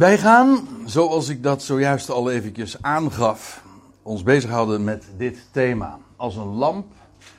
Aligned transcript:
Wij 0.00 0.18
gaan, 0.18 0.68
zoals 0.84 1.28
ik 1.28 1.42
dat 1.42 1.62
zojuist 1.62 2.10
al 2.10 2.30
eventjes 2.30 2.82
aangaf, 2.82 3.62
ons 4.02 4.22
bezighouden 4.22 4.84
met 4.84 5.04
dit 5.16 5.46
thema. 5.50 5.98
Als 6.16 6.36
een 6.36 6.54
lamp 6.54 6.86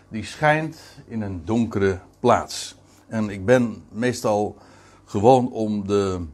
die 0.09 0.25
schijnt 0.25 0.77
in 1.07 1.21
een 1.21 1.41
donkere 1.45 1.99
plaats. 2.19 2.75
En 3.07 3.29
ik 3.29 3.45
ben 3.45 3.83
meestal 3.91 4.57
gewoon 5.05 5.51
om 5.51 5.87
de. 5.87 6.25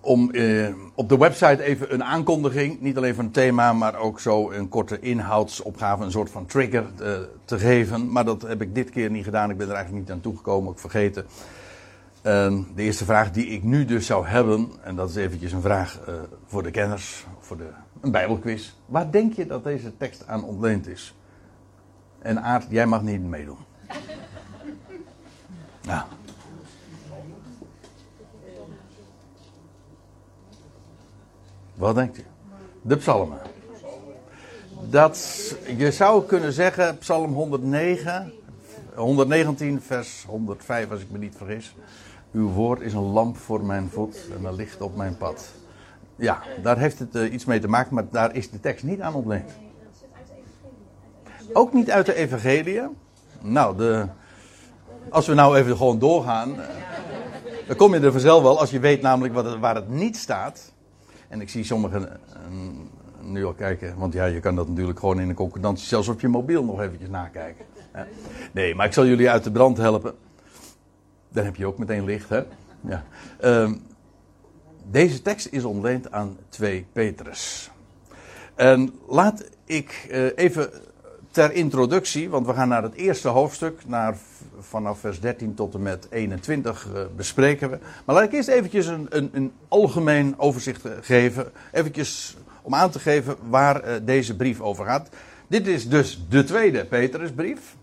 Om 0.00 0.30
eh, 0.30 0.74
op 0.94 1.08
de 1.08 1.18
website 1.18 1.62
even 1.62 1.94
een 1.94 2.04
aankondiging, 2.04 2.80
niet 2.80 2.96
alleen 2.96 3.14
van 3.14 3.24
het 3.24 3.34
thema, 3.34 3.72
maar 3.72 3.96
ook 3.96 4.20
zo 4.20 4.50
een 4.50 4.68
korte 4.68 5.00
inhoudsopgave, 5.00 6.04
een 6.04 6.10
soort 6.10 6.30
van 6.30 6.46
trigger 6.46 6.86
eh, 7.00 7.12
te 7.44 7.58
geven. 7.58 8.12
Maar 8.12 8.24
dat 8.24 8.42
heb 8.42 8.62
ik 8.62 8.74
dit 8.74 8.90
keer 8.90 9.10
niet 9.10 9.24
gedaan, 9.24 9.50
ik 9.50 9.56
ben 9.56 9.68
er 9.68 9.74
eigenlijk 9.74 10.04
niet 10.04 10.14
aan 10.14 10.22
toegekomen, 10.22 10.70
ook 10.70 10.78
vergeten. 10.78 11.26
Uh, 12.22 12.58
de 12.74 12.82
eerste 12.82 13.04
vraag 13.04 13.30
die 13.30 13.46
ik 13.46 13.62
nu 13.62 13.84
dus 13.84 14.06
zou 14.06 14.26
hebben, 14.26 14.70
en 14.82 14.96
dat 14.96 15.10
is 15.10 15.16
eventjes 15.16 15.52
een 15.52 15.60
vraag 15.60 16.00
uh, 16.08 16.14
voor 16.46 16.62
de 16.62 16.70
kenners, 16.70 17.24
voor 17.40 17.56
de, 17.56 17.70
een 18.00 18.10
bijbelquiz. 18.10 18.72
Waar 18.86 19.10
denk 19.10 19.32
je 19.32 19.46
dat 19.46 19.64
deze 19.64 19.96
tekst 19.96 20.26
aan 20.26 20.44
ontleend 20.44 20.86
is? 20.86 21.14
En 22.18 22.42
Aard, 22.42 22.66
jij 22.70 22.86
mag 22.86 23.02
niet 23.02 23.22
meedoen. 23.22 23.58
Nou. 25.86 26.02
Wat 31.74 31.94
denkt 31.94 32.18
u? 32.18 32.24
De 32.82 32.96
psalmen. 32.96 33.38
Dat, 34.90 35.54
je 35.76 35.92
zou 35.92 36.24
kunnen 36.24 36.52
zeggen, 36.52 36.98
psalm 36.98 37.32
109, 37.32 38.32
119 38.94 39.82
vers 39.82 40.24
105 40.26 40.90
als 40.90 41.00
ik 41.00 41.10
me 41.10 41.18
niet 41.18 41.34
vergis. 41.36 41.74
Uw 42.32 42.48
woord 42.48 42.80
is 42.80 42.92
een 42.92 43.10
lamp 43.12 43.36
voor 43.36 43.64
mijn 43.64 43.88
voet 43.88 44.28
en 44.36 44.44
een 44.44 44.54
licht 44.54 44.80
op 44.80 44.96
mijn 44.96 45.16
pad. 45.16 45.52
Ja, 46.16 46.42
daar 46.62 46.78
heeft 46.78 46.98
het 46.98 47.14
uh, 47.14 47.32
iets 47.32 47.44
mee 47.44 47.60
te 47.60 47.68
maken, 47.68 47.94
maar 47.94 48.04
daar 48.10 48.34
is 48.34 48.50
de 48.50 48.60
tekst 48.60 48.84
niet 48.84 49.00
aan 49.00 49.14
ontleend. 49.14 49.50
Ook 51.52 51.72
niet 51.72 51.90
uit 51.90 52.06
de 52.06 52.14
Evangelie. 52.14 52.80
Nou, 53.40 53.76
de, 53.76 54.06
als 55.10 55.26
we 55.26 55.34
nou 55.34 55.56
even 55.56 55.76
gewoon 55.76 55.98
doorgaan, 55.98 56.50
uh, 56.50 56.56
dan 57.66 57.76
kom 57.76 57.94
je 57.94 58.00
er 58.00 58.12
vanzelf 58.12 58.42
wel, 58.42 58.58
als 58.58 58.70
je 58.70 58.78
weet 58.78 59.02
namelijk 59.02 59.34
wat 59.34 59.58
waar 59.58 59.74
het 59.74 59.88
niet 59.88 60.16
staat. 60.16 60.72
En 61.28 61.40
ik 61.40 61.48
zie 61.48 61.64
sommigen 61.64 62.02
uh, 62.02 63.28
nu 63.30 63.44
al 63.44 63.52
kijken, 63.52 63.98
want 63.98 64.12
ja, 64.12 64.24
je 64.24 64.40
kan 64.40 64.54
dat 64.54 64.68
natuurlijk 64.68 64.98
gewoon 64.98 65.20
in 65.20 65.28
een 65.28 65.34
concordantie, 65.34 65.86
zelfs 65.86 66.08
op 66.08 66.20
je 66.20 66.28
mobiel 66.28 66.64
nog 66.64 66.80
eventjes 66.80 67.08
nakijken. 67.08 67.64
Nee, 68.52 68.74
maar 68.74 68.86
ik 68.86 68.92
zal 68.92 69.06
jullie 69.06 69.30
uit 69.30 69.44
de 69.44 69.50
brand 69.50 69.76
helpen. 69.76 70.14
Dan 71.38 71.46
heb 71.46 71.56
je 71.56 71.66
ook 71.66 71.78
meteen 71.78 72.04
licht, 72.04 72.28
hè? 72.28 72.42
Ja. 72.80 73.04
Uh, 73.44 73.72
deze 74.90 75.22
tekst 75.22 75.48
is 75.50 75.64
ontleend 75.64 76.10
aan 76.10 76.36
2 76.48 76.86
Petrus. 76.92 77.70
En 78.54 78.94
laat 79.08 79.44
ik 79.64 80.06
uh, 80.10 80.26
even 80.34 80.70
ter 81.30 81.52
introductie, 81.52 82.28
want 82.30 82.46
we 82.46 82.54
gaan 82.54 82.68
naar 82.68 82.82
het 82.82 82.94
eerste 82.94 83.28
hoofdstuk, 83.28 83.80
naar, 83.86 84.16
vanaf 84.60 84.98
vers 84.98 85.20
13 85.20 85.54
tot 85.54 85.74
en 85.74 85.82
met 85.82 86.06
21 86.10 86.86
uh, 86.86 87.00
bespreken 87.16 87.70
we. 87.70 87.78
Maar 88.04 88.14
laat 88.14 88.24
ik 88.24 88.32
eerst 88.32 88.48
eventjes 88.48 88.86
een, 88.86 89.06
een, 89.10 89.30
een 89.32 89.52
algemeen 89.68 90.38
overzicht 90.38 90.82
geven, 91.00 91.52
eventjes 91.72 92.36
om 92.62 92.74
aan 92.74 92.90
te 92.90 92.98
geven 92.98 93.36
waar 93.48 94.04
deze 94.04 94.36
brief 94.36 94.60
over 94.60 94.84
gaat. 94.84 95.08
Dit 95.48 95.66
is 95.66 95.88
dus 95.88 96.26
de 96.28 96.44
tweede 96.44 96.84
Petrusbrief. 96.84 97.76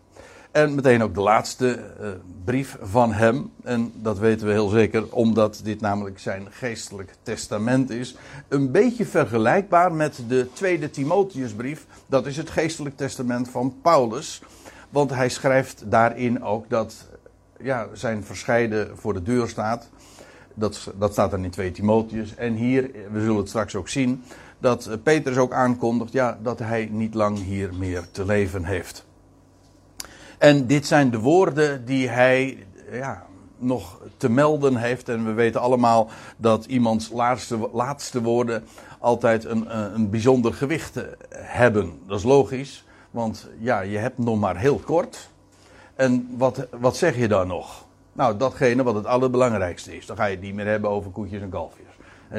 En 0.56 0.76
meteen 0.76 1.04
ook 1.04 1.14
de 1.14 1.22
laatste 1.22 1.80
uh, 2.02 2.08
brief 2.46 2.78
van 2.82 3.14
hem. 3.14 3.52
En 3.64 3.92
dat 3.96 4.18
weten 4.18 4.48
we 4.48 4.54
heel 4.54 4.68
zeker, 4.68 5.14
omdat 5.14 5.62
dit 5.64 5.82
namelijk 5.82 6.20
zijn 6.20 6.48
geestelijk 6.50 7.14
testament 7.22 7.90
is. 7.90 8.16
Een 8.48 8.72
beetje 8.72 9.06
vergelijkbaar 9.06 9.94
met 9.94 10.24
de 10.28 10.48
tweede 10.54 10.90
Timotheusbrief. 10.90 11.86
Dat 12.06 12.26
is 12.26 12.38
het 12.38 12.50
geestelijk 12.50 12.98
testament 12.98 13.50
van 13.50 13.76
Paulus. 13.82 14.42
Want 14.90 15.10
hij 15.10 15.30
schrijft 15.30 15.84
daarin 15.92 16.44
ook 16.44 16.70
dat 16.70 17.08
ja, 17.60 17.88
zijn 17.94 18.24
verscheiden 18.24 18.98
voor 18.98 19.14
de 19.14 19.24
deur 19.24 19.48
staat. 19.48 19.90
Dat, 20.54 20.94
dat 20.98 21.12
staat 21.12 21.32
dan 21.32 21.44
in 21.44 21.52
2 21.52 21.72
Timotheus. 21.72 22.36
En 22.36 22.54
hier, 22.54 22.92
we 23.12 23.20
zullen 23.20 23.38
het 23.38 23.50
straks 23.50 23.76
ook 23.76 23.90
zien, 23.90 24.24
dat 24.60 24.90
Petrus 25.04 25.38
ook 25.38 25.54
aankondigt 25.54 26.12
ja, 26.12 26.38
dat 26.42 26.60
hij 26.60 26.90
niet 26.92 27.14
lang 27.14 27.44
hier 27.44 27.74
meer 27.74 28.04
te 28.12 28.26
leven 28.26 28.64
heeft. 28.64 29.06
En 30.38 30.68
dit 30.68 30.86
zijn 30.86 31.12
de 31.12 31.20
woorden 31.20 31.86
die 31.86 32.10
hij 32.10 32.66
ja, 32.92 33.26
nog 33.58 34.02
te 34.18 34.30
melden 34.30 34.76
heeft. 34.76 35.10
En 35.10 35.26
we 35.26 35.32
weten 35.32 35.62
allemaal 35.62 36.10
dat 36.38 36.66
iemands 36.66 37.10
laatste, 37.10 37.70
laatste 37.74 38.22
woorden 38.22 38.64
altijd 39.00 39.46
een, 39.46 39.78
een 39.96 40.10
bijzonder 40.10 40.54
gewicht 40.54 41.00
hebben. 41.30 42.00
Dat 42.08 42.18
is 42.18 42.24
logisch, 42.26 42.86
want 43.12 43.50
ja, 43.60 43.82
je 43.82 43.98
hebt 43.98 44.18
nog 44.18 44.40
maar 44.40 44.58
heel 44.58 44.78
kort. 44.78 45.30
En 45.96 46.30
wat, 46.38 46.68
wat 46.80 46.98
zeg 46.98 47.18
je 47.18 47.28
dan 47.28 47.48
nog? 47.48 47.86
Nou, 48.14 48.38
datgene 48.38 48.84
wat 48.84 48.96
het 48.96 49.06
allerbelangrijkste 49.06 49.98
is. 49.98 50.06
Dan 50.06 50.16
ga 50.16 50.26
je 50.26 50.36
het 50.36 50.44
niet 50.44 50.54
meer 50.54 50.66
hebben 50.66 50.90
over 50.90 51.12
koetjes 51.12 51.42
en 51.42 51.50
kalfjes. 51.50 51.86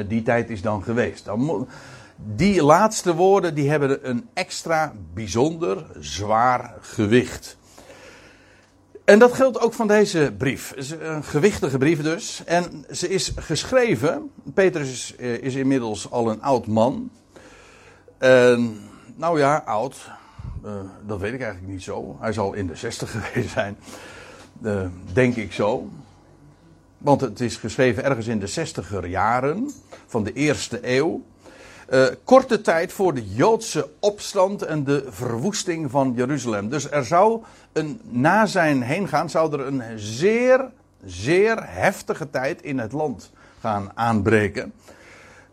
Die 0.07 0.21
tijd 0.21 0.49
is 0.49 0.61
dan 0.61 0.83
geweest. 0.83 1.25
Dan 1.25 1.67
die 2.15 2.63
laatste 2.63 3.15
woorden 3.15 3.55
die 3.55 3.69
hebben 3.69 4.09
een 4.09 4.27
extra 4.33 4.93
bijzonder 5.13 5.85
zwaar 5.99 6.73
gewicht. 6.79 7.56
En 9.07 9.19
dat 9.19 9.33
geldt 9.33 9.59
ook 9.59 9.73
van 9.73 9.87
deze 9.87 10.33
brief. 10.37 10.73
Een 10.99 11.23
gewichtige 11.23 11.77
brief 11.77 12.01
dus. 12.01 12.41
En 12.45 12.85
ze 12.91 13.09
is 13.09 13.31
geschreven. 13.35 14.31
Petrus 14.53 14.89
is, 14.89 15.15
is 15.39 15.55
inmiddels 15.55 16.11
al 16.11 16.29
een 16.29 16.41
oud 16.41 16.67
man. 16.67 17.11
En, 18.17 18.77
nou 19.15 19.39
ja, 19.39 19.63
oud. 19.65 20.09
Uh, 20.65 20.71
dat 21.05 21.19
weet 21.19 21.33
ik 21.33 21.41
eigenlijk 21.41 21.71
niet 21.71 21.83
zo. 21.83 22.17
Hij 22.19 22.33
zal 22.33 22.53
in 22.53 22.67
de 22.67 22.75
zestig 22.75 23.11
geweest 23.15 23.49
zijn. 23.49 23.77
Uh, 24.61 24.85
denk 25.13 25.35
ik 25.35 25.53
zo. 25.53 25.89
Want 26.97 27.21
het 27.21 27.41
is 27.41 27.55
geschreven 27.55 28.03
ergens 28.03 28.27
in 28.27 28.39
de 28.39 28.47
zestiger 28.47 29.07
jaren 29.07 29.71
van 30.05 30.23
de 30.23 30.33
eerste 30.33 30.79
eeuw. 30.95 31.23
Uh, 31.89 32.05
korte 32.23 32.61
tijd 32.61 32.93
voor 32.93 33.13
de 33.13 33.33
Joodse 33.33 33.89
opstand 33.99 34.61
en 34.61 34.83
de 34.83 35.05
verwoesting 35.09 35.91
van 35.91 36.13
Jeruzalem. 36.15 36.69
Dus 36.69 36.91
er 36.91 37.05
zou 37.05 37.43
een, 37.73 37.99
na 38.03 38.45
zijn 38.45 38.81
heen 38.81 39.07
gaan, 39.07 39.29
zou 39.29 39.53
er 39.53 39.67
een 39.67 39.83
zeer, 39.95 40.69
zeer 41.05 41.57
heftige 41.59 42.29
tijd 42.29 42.61
in 42.61 42.79
het 42.79 42.91
land 42.91 43.31
gaan 43.59 43.91
aanbreken. 43.93 44.73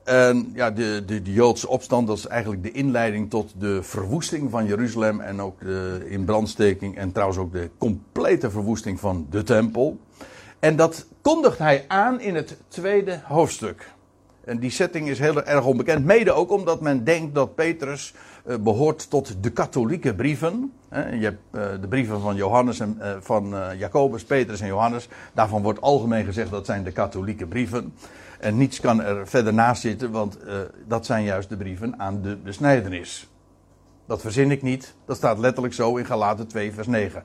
En 0.04 0.50
ja, 0.54 0.70
de, 0.70 1.02
de, 1.06 1.22
de, 1.22 1.32
Joodse 1.32 1.68
opstand, 1.68 2.08
is 2.08 2.26
eigenlijk 2.26 2.62
de 2.62 2.72
inleiding 2.72 3.30
tot 3.30 3.52
de 3.58 3.82
verwoesting 3.82 4.50
van 4.50 4.66
Jeruzalem 4.66 5.20
en 5.20 5.40
ook 5.40 5.60
de 5.60 6.06
inbrandsteking 6.08 6.96
en 6.96 7.12
trouwens 7.12 7.38
ook 7.38 7.52
de 7.52 7.70
complete 7.78 8.50
verwoesting 8.50 9.00
van 9.00 9.26
de 9.30 9.42
tempel. 9.42 9.98
En 10.58 10.76
dat 10.76 11.06
kondigt 11.20 11.58
hij 11.58 11.84
aan 11.88 12.20
in 12.20 12.34
het 12.34 12.56
tweede 12.68 13.20
hoofdstuk. 13.24 13.92
En 14.46 14.58
die 14.58 14.70
setting 14.70 15.08
is 15.08 15.18
heel 15.18 15.42
erg 15.42 15.64
onbekend. 15.64 16.04
Mede 16.04 16.32
ook 16.32 16.50
omdat 16.50 16.80
men 16.80 17.04
denkt 17.04 17.34
dat 17.34 17.54
Petrus 17.54 18.14
uh, 18.46 18.56
behoort 18.56 19.10
tot 19.10 19.36
de 19.42 19.50
katholieke 19.50 20.14
brieven. 20.14 20.72
Je 20.90 21.20
hebt 21.20 21.40
uh, 21.52 21.62
de 21.80 21.88
brieven 21.88 22.20
van 22.20 22.36
Johannes 22.36 22.80
en 22.80 22.98
uh, 23.00 23.16
van 23.20 23.54
Jacobus, 23.76 24.24
Petrus 24.24 24.60
en 24.60 24.66
Johannes. 24.66 25.08
Daarvan 25.32 25.62
wordt 25.62 25.80
algemeen 25.80 26.24
gezegd 26.24 26.50
dat 26.50 26.66
zijn 26.66 26.84
de 26.84 26.92
katholieke 26.92 27.46
brieven. 27.46 27.94
En 28.40 28.56
niets 28.56 28.80
kan 28.80 29.02
er 29.02 29.28
verder 29.28 29.54
naast 29.54 29.82
zitten, 29.82 30.10
want 30.10 30.38
dat 30.86 31.06
zijn 31.06 31.24
juist 31.24 31.48
de 31.48 31.56
brieven 31.56 31.98
aan 31.98 32.22
de 32.22 32.36
besnijdenis. 32.36 33.28
Dat 34.06 34.20
verzin 34.20 34.50
ik 34.50 34.62
niet. 34.62 34.94
Dat 35.04 35.16
staat 35.16 35.38
letterlijk 35.38 35.74
zo 35.74 35.96
in 35.96 36.06
Galaten 36.06 36.46
2 36.46 36.72
vers 36.72 36.86
9. 36.86 37.22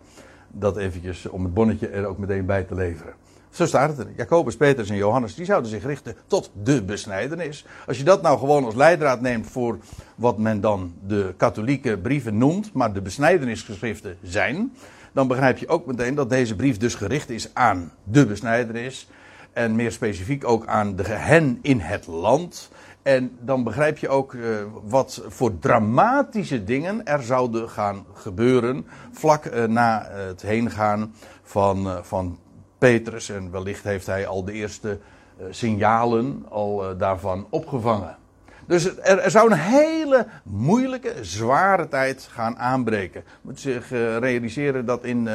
Dat 0.47 0.78
eventjes 0.78 1.25
om 1.25 1.44
het 1.44 1.53
bonnetje 1.53 1.88
er 1.88 2.06
ook 2.06 2.18
meteen 2.18 2.46
bij 2.46 2.63
te 2.63 2.75
leveren. 2.75 3.13
Zo 3.49 3.65
staat 3.65 3.89
het 3.89 4.07
er. 4.07 4.13
Jacobus, 4.15 4.57
Petrus 4.57 4.89
en 4.89 4.95
Johannes, 4.95 5.35
die 5.35 5.45
zouden 5.45 5.69
zich 5.69 5.83
richten 5.83 6.15
tot 6.27 6.51
de 6.63 6.84
besnijdenis. 6.84 7.66
Als 7.87 7.97
je 7.97 8.03
dat 8.03 8.22
nou 8.22 8.40
gewoon 8.40 8.66
als 8.66 8.75
leidraad 8.75 9.22
neemt 9.22 9.47
voor 9.47 9.78
wat 10.16 10.37
men 10.37 10.61
dan 10.61 10.93
de 11.07 11.34
katholieke 11.37 11.97
brieven 11.97 12.37
noemt, 12.37 12.73
maar 12.73 12.93
de 12.93 13.01
besnijdenisgeschriften 13.01 14.17
zijn, 14.22 14.73
dan 15.13 15.28
begrijp 15.28 15.57
je 15.57 15.67
ook 15.67 15.85
meteen 15.85 16.16
dat 16.16 16.29
deze 16.29 16.55
brief 16.55 16.78
dus 16.78 16.96
gericht 16.96 17.29
is 17.29 17.49
aan 17.53 17.91
de 18.03 18.25
besnijdenis. 18.25 19.09
En 19.53 19.75
meer 19.75 19.91
specifiek 19.91 20.47
ook 20.47 20.66
aan 20.67 20.95
de 20.95 21.03
hen 21.03 21.59
in 21.61 21.79
het 21.79 22.07
land. 22.07 22.69
En 23.02 23.37
dan 23.40 23.63
begrijp 23.63 23.97
je 23.97 24.09
ook 24.09 24.34
uh, 24.34 24.57
wat 24.84 25.23
voor 25.28 25.59
dramatische 25.59 26.63
dingen 26.63 27.05
er 27.05 27.23
zouden 27.23 27.69
gaan 27.69 28.05
gebeuren. 28.13 28.85
vlak 29.11 29.45
uh, 29.45 29.63
na 29.63 30.07
het 30.09 30.41
heengaan 30.41 31.13
van, 31.43 31.87
uh, 31.87 31.97
van 32.02 32.37
Petrus. 32.79 33.29
En 33.29 33.52
wellicht 33.52 33.84
heeft 33.84 34.05
hij 34.05 34.28
al 34.28 34.43
de 34.43 34.52
eerste 34.52 34.99
uh, 35.40 35.46
signalen 35.49 36.46
al 36.49 36.84
uh, 36.84 36.99
daarvan 36.99 37.47
opgevangen. 37.49 38.17
Dus 38.66 38.97
er, 38.97 39.31
zou 39.31 39.52
een 39.52 39.58
hele 39.58 40.28
moeilijke, 40.43 41.14
zware 41.22 41.87
tijd 41.87 42.28
gaan 42.31 42.58
aanbreken. 42.58 43.23
Je 43.26 43.37
moet 43.41 43.59
zich 43.59 43.91
uh, 43.91 44.17
realiseren 44.17 44.85
dat 44.85 45.03
in, 45.03 45.29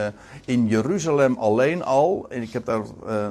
in 0.44 0.66
Jeruzalem 0.66 1.36
alleen 1.38 1.84
al, 1.84 2.26
en 2.28 2.42
ik 2.42 2.52
heb 2.52 2.64
daar 2.64 2.82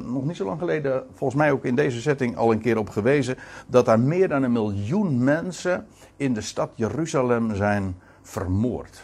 nog 0.06 0.26
niet 0.26 0.36
zo 0.36 0.46
lang 0.46 0.60
geleden, 0.60 1.04
volgens 1.14 1.40
mij 1.40 1.52
ook 1.52 1.66
in 1.66 1.76
deze 1.76 2.02
setting 2.02 2.38
al 2.38 2.52
een 2.52 2.62
keer 2.62 2.78
op 2.78 2.90
gewezen, 2.90 3.38
dat 3.68 3.86
daar 3.86 4.00
meer 4.00 4.28
dan 4.28 4.44
een 4.44 4.52
miljoen 4.52 5.24
mensen 5.24 5.88
in 6.18 6.34
de 6.34 6.42
stad 6.42 6.70
Jeruzalem 6.76 7.56
zijn 7.56 7.96
vermoord. 8.22 9.02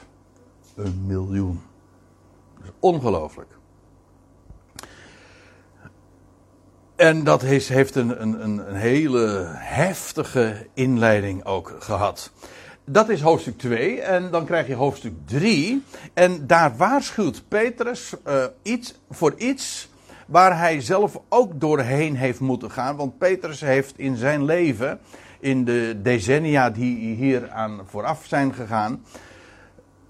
Een 0.75 1.03
miljoen. 1.05 1.61
Dat 2.57 2.63
is 2.63 2.71
ongelooflijk. 2.79 3.58
En 6.99 7.23
dat 7.23 7.41
heeft, 7.41 7.95
een, 7.95 8.21
een, 8.21 8.43
een, 8.43 8.75
hele 8.75 9.45
heftige 9.53 10.67
inleiding 10.73 11.45
ook 11.45 11.75
gehad. 11.79 12.31
Dat 12.85 13.09
is 13.09 13.21
hoofdstuk 13.21 13.57
2 13.57 14.01
en 14.01 14.31
dan 14.31 14.45
krijg 14.45 14.67
je 14.67 14.73
hoofdstuk 14.73 15.13
3. 15.25 15.83
En 16.13 16.47
daar 16.47 16.77
waarschuwt 16.77 17.43
Petrus 17.47 18.13
uh, 18.27 18.43
iets, 18.61 18.95
voor 19.09 19.33
iets 19.37 19.89
waar 20.25 20.57
hij 20.57 20.81
zelf 20.81 21.19
ook 21.29 21.59
doorheen 21.59 22.15
heeft 22.15 22.39
moeten 22.39 22.71
gaan. 22.71 22.95
Want 22.95 23.17
Petrus 23.17 23.61
heeft 23.61 23.93
in 23.97 24.15
zijn 24.15 24.45
leven, 24.45 24.99
in 25.39 25.65
de 25.65 25.99
decennia 26.03 26.69
die 26.69 27.15
hier 27.15 27.49
aan 27.49 27.81
vooraf 27.85 28.25
zijn 28.25 28.53
gegaan, 28.53 29.03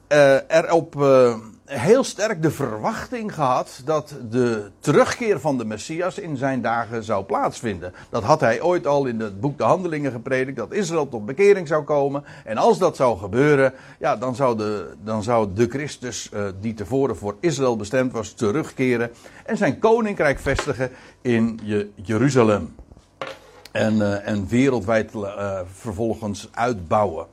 uh, 0.08 0.36
erop 0.48 0.96
uh, 0.96 1.36
heel 1.70 2.04
sterk 2.04 2.42
de 2.42 2.52
verwachting 2.52 3.34
gehad 3.34 3.82
dat 3.86 4.16
de 4.30 4.72
terugkeer 4.80 5.40
van 5.40 5.58
de 5.58 5.66
Messias 5.66 6.20
in 6.20 6.38
zijn 6.38 6.62
dagen 6.62 7.04
zou 7.04 7.24
plaatsvinden. 7.24 7.94
Dat 8.10 8.24
had 8.24 8.40
hij 8.40 8.62
ooit 8.62 8.88
al 8.88 9.06
in 9.06 9.20
het 9.20 9.40
boek 9.40 9.58
De 9.58 9.64
Handelingen 9.64 10.12
gepredikt, 10.12 10.58
dat 10.58 10.72
Israël 10.72 11.10
tot 11.10 11.26
bekering 11.26 11.68
zou 11.68 11.84
komen. 11.84 12.24
En 12.46 12.58
als 12.58 12.78
dat 12.78 12.96
zou 12.96 13.18
gebeuren, 13.18 13.74
ja, 14.00 14.16
dan 14.16 14.36
zou 14.36 14.58
de, 14.58 14.94
dan 15.04 15.24
zou 15.24 15.50
de 15.54 15.68
Christus 15.68 16.30
uh, 16.34 16.44
die 16.60 16.74
tevoren 16.74 17.18
voor 17.18 17.36
Israël 17.40 17.76
bestemd 17.76 18.12
was, 18.12 18.34
terugkeren 18.34 19.12
en 19.46 19.58
zijn 19.58 19.80
koninkrijk 19.80 20.40
vestigen 20.40 20.92
in 21.22 21.60
je, 21.64 21.90
Jeruzalem. 21.96 22.76
En, 23.72 24.24
en 24.26 24.48
wereldwijd 24.48 25.12
vervolgens 25.74 26.50
uitbouwen. 26.52 27.26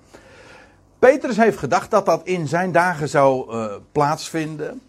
Petrus 0.99 1.37
heeft 1.37 1.59
gedacht 1.59 1.91
dat 1.91 2.07
dat 2.07 2.21
in 2.25 2.49
zijn 2.49 2.73
dagen 2.73 3.09
zou 3.09 3.55
uh, 3.55 3.73
plaatsvinden. 3.93 4.81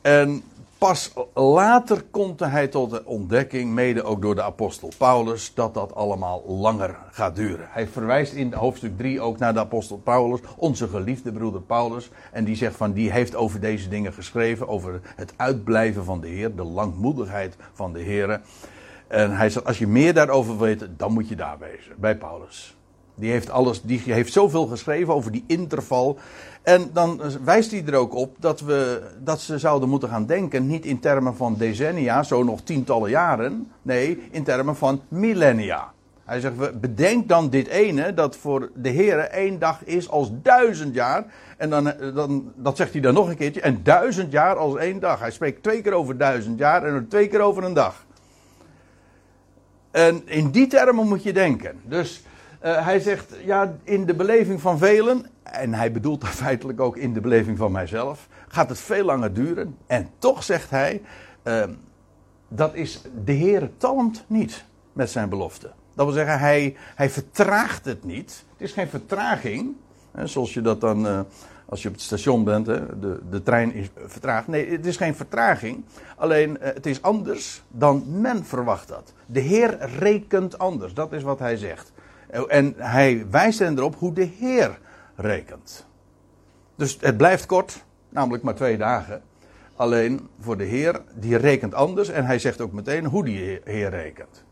En 0.00 0.42
pas 0.78 1.12
later 1.34 2.02
komt 2.10 2.40
hij 2.40 2.68
tot 2.68 2.90
de 2.90 3.04
ontdekking, 3.04 3.70
mede 3.72 4.02
ook 4.02 4.22
door 4.22 4.34
de 4.34 4.42
apostel 4.42 4.92
Paulus, 4.98 5.54
dat 5.54 5.74
dat 5.74 5.94
allemaal 5.94 6.44
langer 6.46 6.96
gaat 7.10 7.36
duren. 7.36 7.66
Hij 7.70 7.88
verwijst 7.88 8.32
in 8.32 8.52
hoofdstuk 8.52 8.96
3 8.96 9.20
ook 9.20 9.38
naar 9.38 9.52
de 9.52 9.60
apostel 9.60 9.96
Paulus, 9.96 10.40
onze 10.56 10.88
geliefde 10.88 11.32
broeder 11.32 11.60
Paulus. 11.60 12.10
En 12.32 12.44
die 12.44 12.56
zegt 12.56 12.76
van, 12.76 12.92
die 12.92 13.12
heeft 13.12 13.34
over 13.34 13.60
deze 13.60 13.88
dingen 13.88 14.12
geschreven, 14.12 14.68
over 14.68 15.00
het 15.16 15.32
uitblijven 15.36 16.04
van 16.04 16.20
de 16.20 16.28
Heer, 16.28 16.56
de 16.56 16.64
langmoedigheid 16.64 17.56
van 17.72 17.92
de 17.92 18.00
Heer. 18.00 18.40
En 19.06 19.36
hij 19.36 19.50
zegt, 19.50 19.66
als 19.66 19.78
je 19.78 19.86
meer 19.86 20.14
daarover 20.14 20.58
weet, 20.58 20.86
dan 20.96 21.12
moet 21.12 21.28
je 21.28 21.36
daar 21.36 21.58
wezen, 21.58 21.92
bij 21.96 22.16
Paulus. 22.16 22.76
Die 23.20 23.30
heeft, 23.30 23.50
alles, 23.50 23.82
die 23.82 24.02
heeft 24.04 24.32
zoveel 24.32 24.66
geschreven 24.66 25.14
over 25.14 25.32
die 25.32 25.44
interval. 25.46 26.18
En 26.62 26.90
dan 26.92 27.20
wijst 27.44 27.70
hij 27.70 27.84
er 27.86 27.94
ook 27.94 28.14
op 28.14 28.36
dat, 28.38 28.60
we, 28.60 29.02
dat 29.22 29.40
ze 29.40 29.58
zouden 29.58 29.88
moeten 29.88 30.08
gaan 30.08 30.26
denken, 30.26 30.66
niet 30.66 30.84
in 30.84 31.00
termen 31.00 31.36
van 31.36 31.56
decennia, 31.58 32.22
zo 32.22 32.42
nog 32.42 32.60
tientallen 32.60 33.10
jaren. 33.10 33.70
Nee, 33.82 34.22
in 34.30 34.44
termen 34.44 34.76
van 34.76 35.00
millennia. 35.08 35.92
Hij 36.24 36.40
zegt, 36.40 36.80
bedenk 36.80 37.28
dan 37.28 37.50
dit 37.50 37.66
ene, 37.66 38.14
dat 38.14 38.36
voor 38.36 38.70
de 38.74 38.88
Heer 38.88 39.18
één 39.18 39.58
dag 39.58 39.84
is 39.84 40.08
als 40.08 40.30
duizend 40.42 40.94
jaar. 40.94 41.24
En 41.56 41.70
dan, 41.70 41.92
dan, 42.14 42.52
dat 42.56 42.76
zegt 42.76 42.92
hij 42.92 43.00
dan 43.00 43.14
nog 43.14 43.28
een 43.28 43.36
keertje, 43.36 43.60
en 43.60 43.80
duizend 43.82 44.32
jaar 44.32 44.56
als 44.56 44.76
één 44.76 45.00
dag. 45.00 45.20
Hij 45.20 45.30
spreekt 45.30 45.62
twee 45.62 45.82
keer 45.82 45.92
over 45.92 46.16
duizend 46.18 46.58
jaar 46.58 46.84
en 46.84 47.08
twee 47.08 47.28
keer 47.28 47.40
over 47.40 47.64
een 47.64 47.74
dag. 47.74 48.04
En 49.90 50.22
in 50.24 50.50
die 50.50 50.66
termen 50.66 51.08
moet 51.08 51.22
je 51.22 51.32
denken. 51.32 51.80
Dus 51.84 52.22
uh, 52.64 52.84
hij 52.84 53.00
zegt, 53.00 53.34
ja, 53.44 53.76
in 53.84 54.06
de 54.06 54.14
beleving 54.14 54.60
van 54.60 54.78
velen, 54.78 55.26
en 55.42 55.74
hij 55.74 55.92
bedoelt 55.92 56.20
daar 56.20 56.30
feitelijk 56.30 56.80
ook 56.80 56.96
in 56.96 57.12
de 57.12 57.20
beleving 57.20 57.58
van 57.58 57.72
mijzelf, 57.72 58.28
gaat 58.48 58.68
het 58.68 58.78
veel 58.78 59.04
langer 59.04 59.32
duren. 59.32 59.76
En 59.86 60.08
toch 60.18 60.42
zegt 60.42 60.70
hij, 60.70 61.02
uh, 61.44 61.64
dat 62.48 62.74
is 62.74 63.02
de 63.24 63.32
Heer 63.32 63.70
talmt 63.76 64.24
niet 64.26 64.64
met 64.92 65.10
zijn 65.10 65.28
belofte. 65.28 65.70
Dat 65.94 66.06
wil 66.06 66.14
zeggen, 66.14 66.38
hij, 66.38 66.76
hij 66.94 67.10
vertraagt 67.10 67.84
het 67.84 68.04
niet. 68.04 68.44
Het 68.52 68.68
is 68.68 68.72
geen 68.72 68.88
vertraging, 68.88 69.74
hè, 70.10 70.26
zoals 70.26 70.54
je 70.54 70.60
dat 70.60 70.80
dan, 70.80 71.06
uh, 71.06 71.20
als 71.66 71.82
je 71.82 71.88
op 71.88 71.94
het 71.94 72.02
station 72.02 72.44
bent, 72.44 72.66
hè, 72.66 72.98
de, 73.00 73.20
de 73.30 73.42
trein 73.42 73.74
is 73.74 73.90
vertraagd. 74.06 74.46
Nee, 74.46 74.70
het 74.70 74.86
is 74.86 74.96
geen 74.96 75.14
vertraging. 75.14 75.84
Alleen, 76.16 76.56
het 76.60 76.86
is 76.86 77.02
anders 77.02 77.62
dan 77.68 78.04
men 78.20 78.44
verwacht 78.44 78.88
dat. 78.88 79.12
De 79.26 79.40
Heer 79.40 79.78
rekent 79.98 80.58
anders, 80.58 80.94
dat 80.94 81.12
is 81.12 81.22
wat 81.22 81.38
hij 81.38 81.56
zegt. 81.56 81.92
En 82.48 82.74
hij 82.76 83.26
wijst 83.30 83.58
hen 83.58 83.78
erop 83.78 83.94
hoe 83.98 84.12
de 84.12 84.28
Heer 84.38 84.78
rekent. 85.16 85.86
Dus 86.76 86.98
het 87.00 87.16
blijft 87.16 87.46
kort, 87.46 87.84
namelijk 88.08 88.42
maar 88.42 88.54
twee 88.54 88.76
dagen. 88.76 89.22
Alleen 89.76 90.28
voor 90.40 90.56
de 90.56 90.64
Heer, 90.64 91.00
die 91.14 91.36
rekent 91.36 91.74
anders. 91.74 92.08
En 92.08 92.24
hij 92.24 92.38
zegt 92.38 92.60
ook 92.60 92.72
meteen 92.72 93.04
hoe 93.04 93.24
die 93.24 93.60
Heer 93.64 93.90
rekent. 93.90 94.44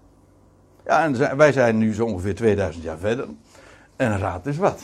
Ja, 0.84 1.04
en 1.04 1.36
wij 1.36 1.52
zijn 1.52 1.78
nu 1.78 1.94
zo 1.94 2.04
ongeveer 2.04 2.34
2000 2.34 2.84
jaar 2.84 2.98
verder. 2.98 3.26
En 3.96 4.18
raad 4.18 4.46
is 4.46 4.56
wat. 4.56 4.82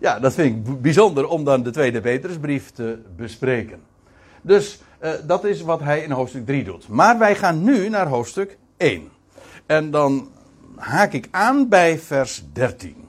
Ja, 0.00 0.18
dat 0.18 0.34
vind 0.34 0.68
ik 0.68 0.80
bijzonder 0.80 1.28
om 1.28 1.44
dan 1.44 1.62
de 1.62 1.70
tweede 1.70 2.00
Petrusbrief 2.00 2.70
te 2.70 2.98
bespreken. 3.16 3.80
Dus 4.42 4.80
uh, 5.02 5.10
dat 5.26 5.44
is 5.44 5.62
wat 5.62 5.80
hij 5.80 6.00
in 6.00 6.10
hoofdstuk 6.10 6.46
3 6.46 6.64
doet. 6.64 6.88
Maar 6.88 7.18
wij 7.18 7.34
gaan 7.34 7.62
nu 7.62 7.88
naar 7.88 8.06
hoofdstuk 8.06 8.58
1. 8.76 9.08
En 9.66 9.90
dan 9.90 10.28
haak 10.76 11.12
ik 11.12 11.28
aan 11.30 11.68
bij 11.68 11.98
vers 11.98 12.44
13. 12.52 13.08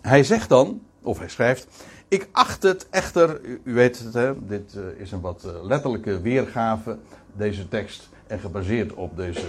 Hij 0.00 0.24
zegt 0.24 0.48
dan, 0.48 0.82
of 1.02 1.18
hij 1.18 1.28
schrijft. 1.28 1.66
Ik 2.08 2.28
acht 2.32 2.62
het 2.62 2.88
echter, 2.90 3.40
u, 3.44 3.60
weet 3.64 3.98
het, 3.98 4.14
hè, 4.14 4.46
dit 4.46 4.74
uh, 4.74 5.00
is 5.00 5.12
een 5.12 5.20
wat 5.20 5.42
uh, 5.46 5.64
letterlijke 5.64 6.20
weergave, 6.20 6.98
deze 7.32 7.68
tekst, 7.68 8.08
en 8.26 8.38
gebaseerd 8.38 8.92
op 8.94 9.16
deze 9.16 9.46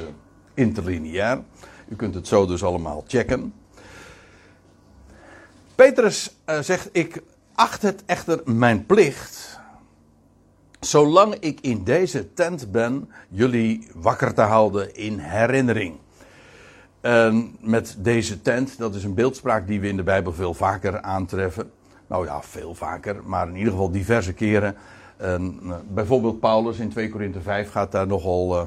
interlineair. 0.54 1.42
U 1.88 1.96
kunt 1.96 2.16
het 2.16 2.28
zo 2.28 2.46
dus 2.46 2.64
allemaal 2.64 3.04
checken. 3.08 3.54
Petrus 5.76 6.36
uh, 6.50 6.60
zegt: 6.60 6.90
Ik 6.92 7.22
acht 7.54 7.82
het 7.82 8.04
echter 8.06 8.42
mijn 8.46 8.86
plicht 8.86 9.51
zolang 10.82 11.36
ik 11.36 11.60
in 11.62 11.84
deze 11.84 12.34
tent 12.34 12.72
ben, 12.72 13.10
jullie 13.30 13.88
wakker 13.94 14.34
te 14.34 14.42
houden 14.42 14.96
in 14.96 15.18
herinnering. 15.18 15.96
En 17.02 17.56
met 17.60 17.96
deze 17.98 18.42
tent, 18.42 18.78
dat 18.78 18.96
is 18.96 19.04
een 19.04 19.14
beeldspraak 19.14 19.68
die 19.68 19.80
we 19.80 19.88
in 19.88 19.96
de 19.96 20.04
Bijbel 20.04 20.34
veel 20.34 20.54
vaker 20.54 21.02
aantreffen. 21.02 21.72
Nou 22.08 22.26
ja, 22.26 22.42
veel 22.42 22.76
vaker, 22.76 23.20
maar 23.26 23.48
in 23.48 23.56
ieder 23.56 23.72
geval 23.72 23.92
diverse 23.92 24.34
keren. 24.34 24.76
En, 25.18 25.60
uh, 25.64 25.76
bijvoorbeeld 25.88 26.40
Paulus 26.40 26.80
in 26.80 26.90
2 26.90 27.10
Korinthe 27.10 27.42
5 27.42 27.72
gaat 27.72 27.92
daar 27.92 28.08
nogal 28.08 28.58
uh, 28.58 28.66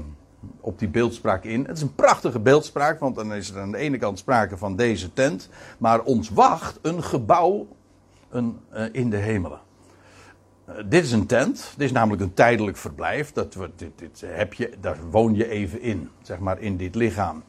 op 0.60 0.78
die 0.78 0.88
beeldspraak 0.88 1.44
in. 1.44 1.64
Het 1.64 1.76
is 1.76 1.82
een 1.82 1.94
prachtige 1.94 2.40
beeldspraak, 2.40 3.00
want 3.00 3.16
dan 3.16 3.34
is 3.34 3.50
er 3.50 3.60
aan 3.60 3.70
de 3.70 3.78
ene 3.78 3.98
kant 3.98 4.18
sprake 4.18 4.56
van 4.56 4.76
deze 4.76 5.12
tent. 5.12 5.48
Maar 5.78 6.00
ons 6.00 6.30
wacht 6.30 6.78
een 6.82 7.02
gebouw 7.02 7.66
uh, 8.32 8.50
in 8.92 9.10
de 9.10 9.16
hemelen. 9.16 9.60
Uh, 10.68 10.74
dit 10.86 11.04
is 11.04 11.12
een 11.12 11.26
tent. 11.26 11.72
Dit 11.76 11.86
is 11.86 11.92
namelijk 11.92 12.22
een 12.22 12.34
tijdelijk 12.34 12.76
verblijf. 12.76 13.32
Dat, 13.32 13.56
dit, 13.76 13.98
dit 13.98 14.24
heb 14.26 14.54
je, 14.54 14.72
daar 14.80 14.96
woon 15.10 15.34
je 15.34 15.48
even 15.48 15.80
in, 15.80 16.10
zeg 16.22 16.38
maar, 16.38 16.60
in 16.60 16.76
dit 16.76 16.94
lichaam. 16.94 17.42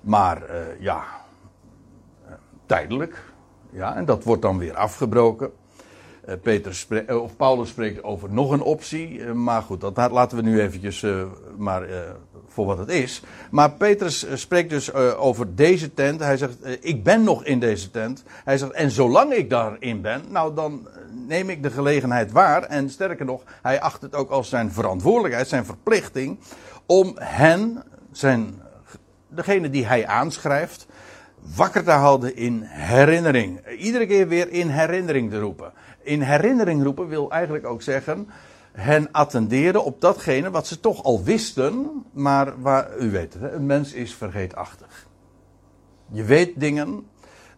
Maar 0.00 0.42
uh, 0.42 0.80
ja, 0.80 1.04
uh, 2.26 2.32
tijdelijk. 2.66 3.22
Ja, 3.70 3.96
en 3.96 4.04
dat 4.04 4.24
wordt 4.24 4.42
dan 4.42 4.58
weer 4.58 4.74
afgebroken. 4.74 5.50
Peter 6.42 6.96
of 7.22 7.36
Paulus 7.36 7.68
spreekt 7.68 8.02
over 8.02 8.32
nog 8.32 8.50
een 8.50 8.60
optie. 8.60 9.24
maar 9.24 9.62
goed, 9.62 9.80
dat 9.80 10.10
laten 10.10 10.36
we 10.36 10.42
nu 10.42 10.60
eventjes 10.60 11.06
maar 11.56 11.88
wat 12.66 12.78
het 12.78 12.88
is. 12.88 13.22
Maar 13.50 13.70
Petrus 13.70 14.26
spreekt 14.34 14.70
dus 14.70 14.92
over 14.94 15.54
deze 15.54 15.94
tent. 15.94 16.20
Hij 16.20 16.36
zegt, 16.36 16.56
ik 16.80 17.04
ben 17.04 17.22
nog 17.22 17.44
in 17.44 17.60
deze 17.60 17.90
tent. 17.90 18.22
Hij 18.44 18.58
zegt, 18.58 18.72
en 18.72 18.90
zolang 18.90 19.32
ik 19.32 19.50
daarin 19.50 20.00
ben, 20.00 20.22
nou 20.28 20.54
dan 20.54 20.88
neem 21.26 21.50
ik 21.50 21.62
de 21.62 21.70
gelegenheid 21.70 22.32
waar. 22.32 22.62
En 22.62 22.90
sterker 22.90 23.24
nog, 23.24 23.42
hij 23.62 23.80
acht 23.80 24.02
het 24.02 24.14
ook 24.14 24.30
als 24.30 24.48
zijn 24.48 24.72
verantwoordelijkheid, 24.72 25.48
zijn 25.48 25.64
verplichting. 25.64 26.38
om 26.86 27.12
hen, 27.18 27.82
zijn, 28.12 28.62
degene 29.28 29.70
die 29.70 29.86
hij 29.86 30.06
aanschrijft. 30.06 30.86
wakker 31.56 31.84
te 31.84 31.90
houden 31.90 32.36
in 32.36 32.62
herinnering. 32.64 33.66
Iedere 33.78 34.06
keer 34.06 34.28
weer 34.28 34.50
in 34.50 34.68
herinnering 34.68 35.30
te 35.30 35.38
roepen. 35.38 35.72
In 36.02 36.20
herinnering 36.20 36.82
roepen 36.82 37.08
wil 37.08 37.30
eigenlijk 37.30 37.66
ook 37.66 37.82
zeggen. 37.82 38.28
Hen 38.78 39.12
attenderen 39.12 39.84
op 39.84 40.00
datgene 40.00 40.50
wat 40.50 40.66
ze 40.66 40.80
toch 40.80 41.02
al 41.02 41.22
wisten. 41.22 42.04
maar 42.12 42.60
waar, 42.60 42.98
u 42.98 43.10
weet 43.10 43.34
het, 43.34 43.52
een 43.52 43.66
mens 43.66 43.92
is 43.92 44.14
vergeetachtig. 44.14 45.06
Je 46.10 46.24
weet 46.24 46.60
dingen, 46.60 47.06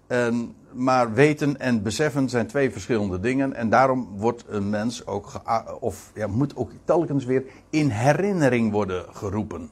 en, 0.07 0.55
maar 0.73 1.13
weten 1.13 1.61
en 1.61 1.83
beseffen 1.83 2.29
zijn 2.29 2.47
twee 2.47 2.71
verschillende 2.71 3.21
dingen. 3.21 3.55
En 3.55 3.69
daarom 3.69 4.09
wordt 4.17 4.45
een 4.49 4.71
mens 4.71 5.07
ook, 5.07 5.33
of 5.81 6.11
ja, 6.15 6.27
moet 6.27 6.57
ook 6.57 6.71
telkens 6.85 7.25
weer 7.25 7.45
in 7.71 7.89
herinnering 7.89 8.73
worden 8.73 9.05
geroepen. 9.13 9.71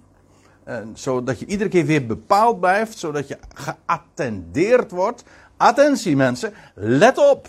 En, 0.64 0.90
zodat 0.95 1.38
je 1.38 1.47
iedere 1.47 1.71
keer 1.71 1.87
weer 1.87 2.07
bepaald 2.07 2.61
blijft, 2.61 2.99
zodat 2.99 3.28
je 3.28 3.38
geattendeerd 3.55 4.90
wordt. 4.90 5.25
Attentie 5.57 6.17
mensen, 6.17 6.52
let 6.75 7.19
op. 7.31 7.49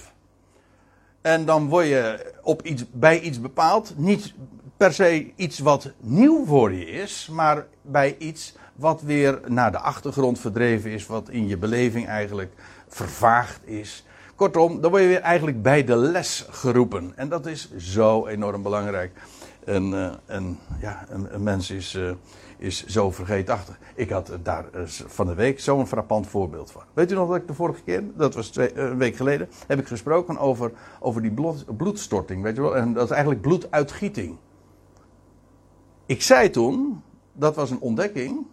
En 1.22 1.46
dan 1.46 1.68
word 1.68 1.88
je 1.88 2.34
op 2.42 2.62
iets, 2.62 2.84
bij 2.92 3.20
iets 3.20 3.42
bepaald. 3.42 3.94
Niet 3.98 4.34
per 4.78 4.94
se 4.94 5.32
iets 5.36 5.60
wat 5.60 5.92
nieuw 6.00 6.46
voor 6.46 6.74
je 6.74 6.86
is, 6.86 7.30
maar 7.32 7.66
bij 7.82 8.16
iets 8.18 8.54
wat 8.76 9.02
weer 9.02 9.40
naar 9.48 9.72
de 9.72 9.80
achtergrond 9.80 10.40
verdreven 10.40 10.92
is, 10.92 11.06
wat 11.06 11.30
in 11.30 11.48
je 11.48 11.58
beleving 11.58 12.08
eigenlijk 12.08 12.54
vervaagd 12.88 13.68
is. 13.68 14.04
Kortom, 14.36 14.82
dan 14.82 14.92
word 14.92 15.04
je 15.04 15.08
weer 15.08 15.22
eigenlijk 15.22 15.62
bij 15.62 15.84
de 15.84 15.96
les 15.96 16.46
geroepen. 16.50 17.14
En 17.16 17.30
dat 17.30 17.46
is 17.46 17.78
zo 17.78 18.28
enorm 18.28 18.62
belangrijk. 18.62 19.12
En, 19.66 20.20
en 20.26 20.60
ja, 20.82 21.06
een, 21.10 21.34
een 21.34 21.44
mens 21.44 21.72
is, 21.72 21.94
uh, 21.96 22.12
is 22.58 22.86
zo 22.86 23.12
vergeetachtig. 23.12 23.80
Ik 23.96 24.10
had 24.10 24.38
daar 24.44 24.66
uh, 24.76 24.82
van 24.86 25.26
de 25.26 25.34
week 25.34 25.60
zo'n 25.60 25.88
frappant 25.88 26.28
voorbeeld 26.28 26.72
van. 26.72 26.82
Weet 26.94 27.12
u 27.12 27.16
nog 27.16 27.28
dat 27.28 27.38
ik 27.38 27.48
de 27.48 27.54
vorige 27.54 27.84
keer, 27.84 28.04
dat 28.16 28.34
was 28.34 28.56
een 28.56 28.98
week 28.98 29.16
geleden, 29.16 29.50
heb 29.68 29.80
ik 29.80 29.88
gesproken 29.88 30.38
over, 30.38 30.72
over 31.00 31.22
die 31.22 31.32
bloed, 31.32 31.78
bloedstorting. 31.78 32.44
Weet 32.44 32.56
je 32.56 32.62
wel? 32.62 32.78
En 32.78 32.94
dat 32.94 33.04
is 33.04 33.10
eigenlijk 33.10 33.42
bloeduitgieting. 33.42 34.38
Ik 36.06 36.22
zei 36.22 36.50
toen, 36.50 37.04
dat 37.34 37.56
was 37.56 37.72
een 37.72 37.80
ontdekking. 37.80 38.46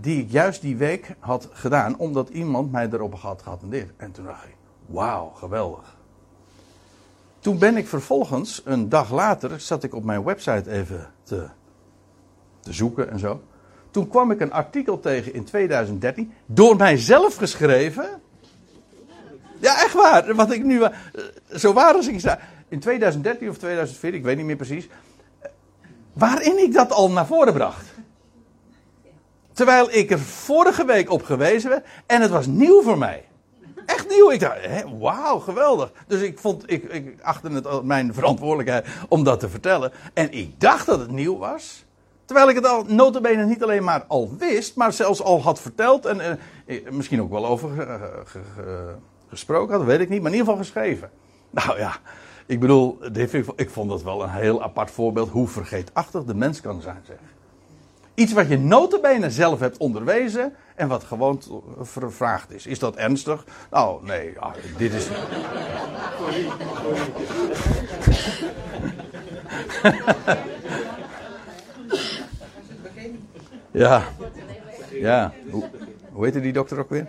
Die 0.00 0.22
ik 0.22 0.30
juist 0.30 0.60
die 0.60 0.76
week 0.76 1.16
had 1.18 1.48
gedaan, 1.52 1.98
omdat 1.98 2.28
iemand 2.28 2.72
mij 2.72 2.88
erop 2.92 3.14
had 3.14 3.42
geattendeerd. 3.42 3.92
En 3.96 4.12
toen 4.12 4.24
dacht 4.24 4.44
ik: 4.44 4.56
wauw, 4.86 5.28
geweldig. 5.28 5.95
Toen 7.46 7.58
ben 7.58 7.76
ik 7.76 7.86
vervolgens, 7.86 8.62
een 8.64 8.88
dag 8.88 9.12
later, 9.12 9.60
zat 9.60 9.82
ik 9.82 9.94
op 9.94 10.04
mijn 10.04 10.24
website 10.24 10.70
even 10.70 11.10
te, 11.22 11.46
te 12.60 12.72
zoeken 12.72 13.10
en 13.10 13.18
zo. 13.18 13.42
Toen 13.90 14.08
kwam 14.08 14.30
ik 14.30 14.40
een 14.40 14.52
artikel 14.52 15.00
tegen 15.00 15.34
in 15.34 15.44
2013, 15.44 16.32
door 16.46 16.76
mijzelf 16.76 17.36
geschreven. 17.36 18.20
Ja, 19.58 19.82
echt 19.82 19.92
waar. 19.92 20.34
Wat 20.34 20.50
ik 20.50 20.64
nu. 20.64 20.78
Uh, 20.78 20.88
zo 21.54 21.72
waar 21.72 21.94
als 21.94 22.08
ik 22.08 22.18
sta. 22.18 22.38
In 22.68 22.80
2013 22.80 23.48
of 23.48 23.58
2014, 23.58 24.18
ik 24.18 24.24
weet 24.24 24.36
niet 24.36 24.46
meer 24.46 24.56
precies. 24.56 24.88
Waarin 26.12 26.58
ik 26.58 26.72
dat 26.72 26.92
al 26.92 27.10
naar 27.10 27.26
voren 27.26 27.52
bracht. 27.52 27.86
Terwijl 29.52 29.88
ik 29.90 30.10
er 30.10 30.20
vorige 30.20 30.84
week 30.84 31.10
op 31.10 31.22
gewezen 31.22 31.70
werd 31.70 31.86
en 32.06 32.20
het 32.20 32.30
was 32.30 32.46
nieuw 32.46 32.82
voor 32.82 32.98
mij. 32.98 33.24
Echt 33.86 34.08
nieuw. 34.08 34.30
Ik 34.30 34.40
dacht, 34.40 34.58
wauw, 34.98 35.38
geweldig. 35.38 35.92
Dus 36.06 36.20
ik 36.20 36.38
vond, 36.38 36.70
ik, 36.70 36.84
ik 36.84 37.20
achtte 37.22 37.48
het 37.48 37.82
mijn 37.82 38.14
verantwoordelijkheid 38.14 38.86
om 39.08 39.24
dat 39.24 39.40
te 39.40 39.48
vertellen. 39.48 39.92
En 40.14 40.32
ik 40.32 40.60
dacht 40.60 40.86
dat 40.86 40.98
het 40.98 41.10
nieuw 41.10 41.38
was. 41.38 41.84
Terwijl 42.24 42.48
ik 42.48 42.54
het 42.54 42.66
al 42.66 42.84
notabene 42.84 43.44
niet 43.44 43.62
alleen 43.62 43.84
maar 43.84 44.04
al 44.06 44.36
wist, 44.38 44.76
maar 44.76 44.92
zelfs 44.92 45.22
al 45.22 45.42
had 45.42 45.60
verteld 45.60 46.06
en 46.06 46.38
uh, 46.66 46.90
misschien 46.90 47.22
ook 47.22 47.30
wel 47.30 47.46
over 47.46 47.70
ge, 48.24 48.94
gesproken 49.28 49.76
had, 49.76 49.84
weet 49.84 50.00
ik 50.00 50.08
niet, 50.08 50.22
maar 50.22 50.32
in 50.32 50.36
ieder 50.38 50.52
geval 50.52 50.64
geschreven. 50.64 51.10
Nou 51.50 51.78
ja, 51.78 51.96
ik 52.46 52.60
bedoel, 52.60 52.98
ik 53.56 53.70
vond 53.70 53.90
dat 53.90 54.02
wel 54.02 54.22
een 54.22 54.30
heel 54.30 54.62
apart 54.62 54.90
voorbeeld 54.90 55.28
hoe 55.28 55.48
vergeetachtig 55.48 56.24
de 56.24 56.34
mens 56.34 56.60
kan 56.60 56.80
zijn, 56.80 57.02
zeg. 57.06 57.16
Iets 58.16 58.32
wat 58.32 58.48
je 58.48 58.58
notabene 58.58 59.30
zelf 59.30 59.60
hebt 59.60 59.76
onderwezen 59.76 60.54
en 60.74 60.88
wat 60.88 61.04
gewoon 61.04 61.42
vervraagd 61.80 62.52
is. 62.52 62.66
Is 62.66 62.78
dat 62.78 62.96
ernstig? 62.96 63.44
Nou, 63.70 64.04
nee, 64.04 64.32
ja, 64.32 64.54
dit 64.76 64.92
is. 64.92 65.08
ja, 73.70 74.02
ja. 74.90 75.32
Hoe, 75.50 75.64
hoe 76.12 76.24
heette 76.24 76.40
die 76.40 76.52
dokter 76.52 76.78
ook 76.78 76.90
weer? 76.90 77.08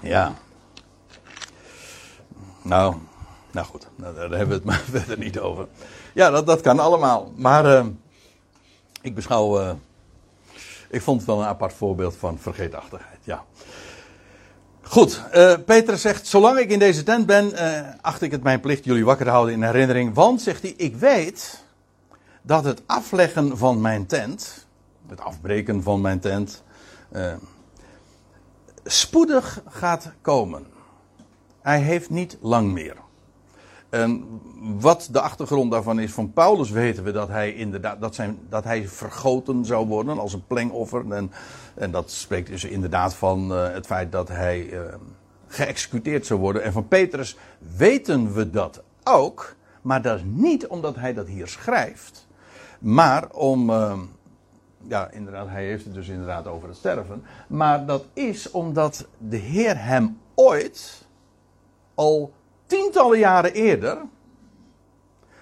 Ja. 0.00 0.34
Nou, 2.62 2.94
nou 3.54 3.66
goed, 3.66 3.86
nou, 3.96 4.14
daar 4.14 4.30
hebben 4.30 4.48
we 4.48 4.54
het 4.54 4.64
maar 4.70 4.82
verder 4.90 5.18
niet 5.18 5.38
over. 5.38 5.66
Ja, 6.12 6.30
dat, 6.30 6.46
dat 6.46 6.60
kan 6.60 6.78
allemaal. 6.78 7.32
Maar 7.36 7.64
uh, 7.64 7.86
ik 9.00 9.14
beschouw. 9.14 9.60
Uh, 9.60 9.72
ik 10.88 11.02
vond 11.02 11.18
het 11.18 11.26
wel 11.26 11.40
een 11.40 11.46
apart 11.46 11.72
voorbeeld 11.72 12.16
van 12.16 12.38
vergeetachtigheid. 12.38 13.18
Ja. 13.24 13.44
Goed, 14.82 15.22
uh, 15.34 15.54
Peter 15.66 15.98
zegt: 15.98 16.26
Zolang 16.26 16.58
ik 16.58 16.70
in 16.70 16.78
deze 16.78 17.02
tent 17.02 17.26
ben, 17.26 17.52
acht 18.00 18.22
ik 18.22 18.30
het 18.30 18.42
mijn 18.42 18.60
plicht 18.60 18.84
jullie 18.84 19.04
wakker 19.04 19.24
te 19.24 19.30
houden 19.30 19.54
in 19.54 19.62
herinnering. 19.62 20.14
Want, 20.14 20.42
zegt 20.42 20.62
hij, 20.62 20.74
ik 20.76 20.96
weet 20.96 21.64
dat 22.42 22.64
het 22.64 22.82
afleggen 22.86 23.58
van 23.58 23.80
mijn 23.80 24.06
tent, 24.06 24.66
het 25.08 25.20
afbreken 25.20 25.82
van 25.82 26.00
mijn 26.00 26.20
tent, 26.20 26.62
spoedig 28.84 29.62
gaat 29.68 30.12
komen. 30.20 30.66
Hij 31.62 31.80
heeft 31.80 32.10
niet 32.10 32.38
lang 32.40 32.72
meer. 32.72 33.03
En 33.94 34.40
wat 34.80 35.08
de 35.12 35.20
achtergrond 35.20 35.70
daarvan 35.70 36.00
is, 36.00 36.12
van 36.12 36.32
Paulus 36.32 36.70
weten 36.70 37.04
we 37.04 37.12
dat 37.12 37.28
hij 37.28 37.54
inderdaad 37.54 38.00
dat, 38.00 38.14
zijn, 38.14 38.38
dat 38.48 38.64
hij 38.64 38.88
vergoten 38.88 39.64
zou 39.64 39.86
worden 39.86 40.18
als 40.18 40.32
een 40.32 40.46
plengoffer. 40.46 41.12
En, 41.12 41.30
en 41.74 41.90
dat 41.90 42.10
spreekt 42.10 42.48
dus 42.48 42.64
inderdaad 42.64 43.14
van 43.14 43.52
uh, 43.52 43.72
het 43.72 43.86
feit 43.86 44.12
dat 44.12 44.28
hij 44.28 44.70
uh, 44.70 44.80
geëxecuteerd 45.46 46.26
zou 46.26 46.40
worden. 46.40 46.62
En 46.62 46.72
van 46.72 46.88
Petrus 46.88 47.36
weten 47.76 48.34
we 48.34 48.50
dat 48.50 48.82
ook, 49.04 49.54
maar 49.82 50.02
dat 50.02 50.16
is 50.16 50.24
niet 50.26 50.66
omdat 50.66 50.96
hij 50.96 51.14
dat 51.14 51.26
hier 51.26 51.48
schrijft, 51.48 52.26
maar 52.78 53.30
om. 53.30 53.70
Uh, 53.70 53.98
ja, 54.88 55.10
inderdaad, 55.10 55.48
hij 55.48 55.64
heeft 55.64 55.84
het 55.84 55.94
dus 55.94 56.08
inderdaad 56.08 56.46
over 56.46 56.68
het 56.68 56.76
sterven. 56.76 57.22
Maar 57.46 57.86
dat 57.86 58.04
is 58.12 58.50
omdat 58.50 59.06
de 59.18 59.36
Heer 59.36 59.84
hem 59.84 60.18
ooit 60.34 61.06
al 61.94 62.32
tientallen 62.66 63.18
jaren 63.18 63.52
eerder, 63.52 63.98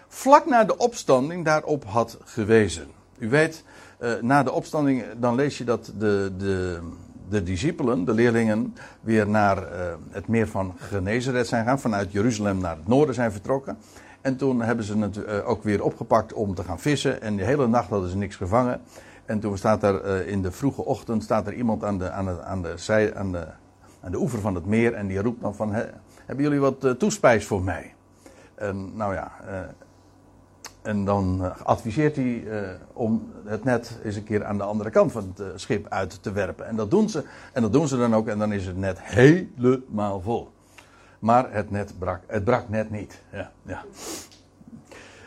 vlak 0.09 0.47
na 0.47 0.64
de 0.64 0.76
opstanding, 0.76 1.45
daarop 1.45 1.85
had 1.85 2.19
gewezen. 2.25 2.87
U 3.19 3.29
weet, 3.29 3.64
uh, 4.00 4.21
na 4.21 4.43
de 4.43 4.52
opstanding, 4.52 5.05
dan 5.17 5.35
lees 5.35 5.59
je 5.59 5.64
dat 5.64 5.93
de, 5.99 6.33
de, 6.38 6.81
de 7.29 7.43
discipelen, 7.43 8.05
de 8.05 8.12
leerlingen, 8.12 8.75
weer 9.00 9.29
naar 9.29 9.59
uh, 9.59 9.69
het 10.11 10.29
meer 10.29 10.49
van 10.49 10.75
Genezeret 10.76 11.47
zijn 11.47 11.64
gaan, 11.64 11.81
vanuit 11.81 12.12
Jeruzalem 12.12 12.59
naar 12.59 12.76
het 12.76 12.88
noorden 12.88 13.14
zijn 13.14 13.33
vertrokken. 13.33 13.79
En 14.21 14.37
toen 14.37 14.62
hebben 14.62 14.85
ze 14.85 14.99
het 14.99 15.17
uh, 15.17 15.49
ook 15.49 15.62
weer 15.62 15.83
opgepakt 15.83 16.33
om 16.33 16.55
te 16.55 16.62
gaan 16.62 16.81
vissen. 16.81 17.23
En 17.23 17.37
de 17.37 17.45
hele 17.45 17.67
nacht 17.67 17.88
hadden 17.88 18.11
ze 18.11 18.17
niks 18.17 18.37
gevangen. 18.37 18.81
En 19.25 19.41
toen 19.41 19.59
staat 19.59 19.83
er 19.83 20.26
in 20.26 20.43
de 20.43 20.50
vroege 20.50 20.85
ochtend 20.85 21.23
staat 21.23 21.47
er 21.47 21.55
iemand 21.55 21.85
aan 21.85 21.99
de, 21.99 22.11
aan 22.11 22.25
de, 22.25 22.43
aan 22.43 22.62
de, 22.62 22.73
zij, 22.76 23.14
aan 23.14 23.33
de, 23.33 23.47
aan 24.00 24.11
de 24.11 24.19
oever 24.19 24.41
van 24.41 24.55
het 24.55 24.67
meer. 24.67 24.95
En 24.95 25.07
die 25.07 25.23
roept 25.23 25.41
dan 25.41 25.55
van, 25.55 25.75
hebben 26.26 26.45
jullie 26.45 26.61
wat 26.61 26.85
uh, 26.85 26.91
toespijs 26.91 27.47
voor 27.47 27.62
mij? 27.62 27.95
En 28.55 28.97
nou 28.97 29.14
ja, 29.14 29.33
uh, 29.49 29.59
en 30.83 31.05
dan 31.05 31.38
uh, 31.41 31.61
adviseert 31.62 32.17
hij 32.17 32.45
om 32.93 33.33
het 33.45 33.64
net 33.64 33.99
eens 34.05 34.17
een 34.17 34.25
keer 34.25 34.45
aan 34.45 34.57
de 34.57 34.64
andere 34.64 34.91
kant 34.91 35.12
van 35.12 35.35
het 35.37 35.61
schip 35.61 35.87
uit 35.88 36.23
te 36.23 36.33
werpen. 36.33 36.67
En 36.67 36.76
dat 36.76 36.91
doen 36.91 37.09
ze. 37.09 37.25
En 37.52 37.62
dat 37.62 37.73
doen 37.73 37.88
ze 37.88 37.97
dan 37.97 38.14
ook. 38.14 38.29
En 38.29 38.38
dan 38.38 38.52
is 38.52 38.67
het 38.67 38.76
net 38.76 39.02
helemaal 39.02 40.21
vol. 40.21 40.50
Maar 41.19 41.52
het 41.52 41.71
net 41.71 41.95
brak. 41.99 42.21
Het 42.26 42.45
brak 42.45 42.69
net 42.69 42.91
niet. 42.91 43.23
Ja, 43.33 43.50
ja. 43.62 43.85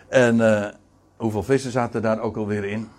En 0.07 0.73
hoeveel 1.15 1.43
vissen 1.43 1.71
zaten 1.71 2.01
daar 2.01 2.19
ook 2.19 2.37
alweer 2.37 2.63
in? 2.63 2.89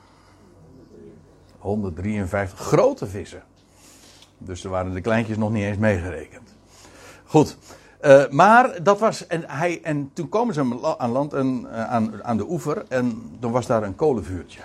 153 1.58 2.58
grote 2.58 3.06
vissen. 3.06 3.42
Dus 4.38 4.64
er 4.64 4.70
waren 4.70 4.92
de 4.92 5.00
kleintjes 5.00 5.36
nog 5.36 5.50
niet 5.50 5.64
eens 5.64 5.78
meegerekend. 5.78 6.54
Goed. 7.24 7.56
Uh, 8.06 8.28
maar 8.28 8.82
dat 8.82 8.98
was. 8.98 9.26
En, 9.26 9.44
hij, 9.46 9.80
en 9.82 10.10
toen 10.12 10.28
komen 10.28 10.54
ze 10.54 10.94
aan 10.98 11.10
land 11.10 11.32
en 11.32 11.60
uh, 11.60 11.84
aan, 11.84 12.24
aan 12.24 12.36
de 12.36 12.50
oever. 12.50 12.84
En 12.88 13.36
toen 13.40 13.52
was 13.52 13.66
daar 13.66 13.82
een 13.82 13.94
kolenvuurtje 13.94 14.60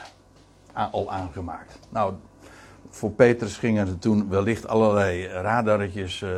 al 0.92 1.12
aangemaakt. 1.12 1.80
Nou, 1.90 2.14
voor 2.90 3.12
Petrus 3.12 3.58
gingen 3.58 3.88
er 3.88 4.00
toen 4.00 4.30
wellicht 4.30 4.68
allerlei 4.68 5.28
radarretjes 5.28 6.22
uh, 6.22 6.30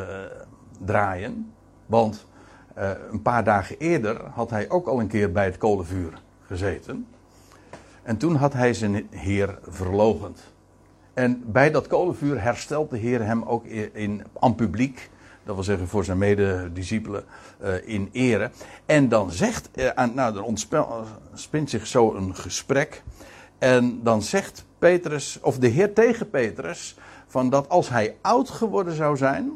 draaien. 0.86 1.54
Want 1.86 2.26
een 3.12 3.22
paar 3.22 3.44
dagen 3.44 3.78
eerder 3.78 4.22
had 4.34 4.50
hij 4.50 4.70
ook 4.70 4.88
al 4.88 5.00
een 5.00 5.08
keer 5.08 5.32
bij 5.32 5.46
het 5.46 5.58
kolenvuur 5.58 6.14
gezeten. 6.48 7.08
En 8.04 8.18
toen 8.18 8.36
had 8.36 8.54
hij 8.54 8.74
zijn 8.74 9.08
Heer 9.10 9.60
verlogend. 9.68 10.54
En 11.14 11.44
bij 11.46 11.72
dat 11.72 11.88
kolenvuur 11.88 12.42
herstelt 12.42 12.90
de 12.90 12.98
Heer 12.98 13.26
hem 13.26 13.44
ook 13.44 13.66
in, 13.66 13.90
in, 13.94 14.24
aan 14.40 14.56
publiek 14.56 15.10
dat 15.46 15.56
wil 15.56 15.64
zeggen 15.64 15.88
voor 15.88 16.06
zijn 16.06 16.18
medediscipelen, 16.18 17.24
uh, 17.64 17.70
in 17.86 18.10
ere. 18.12 18.52
En 18.86 19.10
dan 19.10 19.32
zegt, 19.32 19.70
uh, 19.74 20.06
nou, 20.14 20.36
er 20.36 20.44
ontspint 20.44 21.70
zich 21.70 21.88
zo 21.88 22.14
een 22.14 22.36
gesprek. 22.36 23.04
En 23.58 24.00
dan 24.04 24.22
zegt 24.22 24.66
Petrus, 24.80 25.40
of 25.42 25.58
de 25.58 25.68
Heer 25.68 25.94
tegen 25.94 26.30
Petrus, 26.30 26.96
van 27.28 27.50
dat 27.50 27.70
als 27.70 27.90
hij 27.90 28.16
oud 28.22 28.50
geworden 28.50 28.96
zou 28.96 29.18
zijn, 29.18 29.52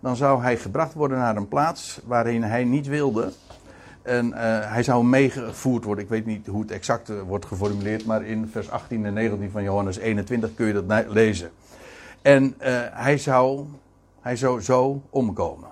dan 0.00 0.16
zou 0.16 0.42
hij 0.42 0.56
gebracht 0.56 0.94
worden 0.94 1.18
naar 1.18 1.36
een 1.36 1.48
plaats 1.48 2.00
waarin 2.04 2.42
hij 2.42 2.64
niet 2.64 2.86
wilde. 2.86 3.32
En 4.02 4.32
eh, 4.32 4.72
hij 4.72 4.82
zou 4.82 5.04
meegevoerd 5.04 5.84
worden. 5.84 6.04
Ik 6.04 6.10
weet 6.10 6.26
niet 6.26 6.46
hoe 6.46 6.60
het 6.60 6.70
exact 6.70 7.08
eh, 7.08 7.20
wordt 7.20 7.46
geformuleerd, 7.46 8.06
maar 8.06 8.24
in 8.24 8.48
vers 8.52 8.70
18 8.70 9.06
en 9.06 9.12
19 9.12 9.50
van 9.50 9.62
Johannes 9.62 9.96
21 9.96 10.54
kun 10.54 10.66
je 10.66 10.82
dat 10.82 11.04
lezen. 11.08 11.50
En 12.22 12.54
hij, 12.92 13.18
zou, 13.18 13.66
hij 14.20 14.36
zou 14.36 14.60
zo 14.62 15.02
omkomen. 15.10 15.68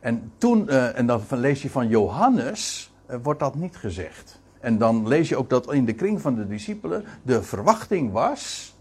En 0.00 0.32
toen, 0.38 0.68
en 0.68 1.06
dan 1.06 1.22
lees 1.30 1.62
je 1.62 1.70
van 1.70 1.88
Johannes, 1.88 2.92
wordt 3.22 3.40
dat 3.40 3.54
niet 3.54 3.76
gezegd. 3.76 4.40
En 4.60 4.78
dan 4.78 5.08
lees 5.08 5.28
je 5.28 5.36
ook 5.36 5.50
dat 5.50 5.72
in 5.72 5.84
de 5.84 5.94
kring 5.94 6.20
van 6.20 6.34
de 6.34 6.46
discipelen 6.46 7.04
de 7.22 7.42
verwachting 7.42 8.12
was 8.12 8.74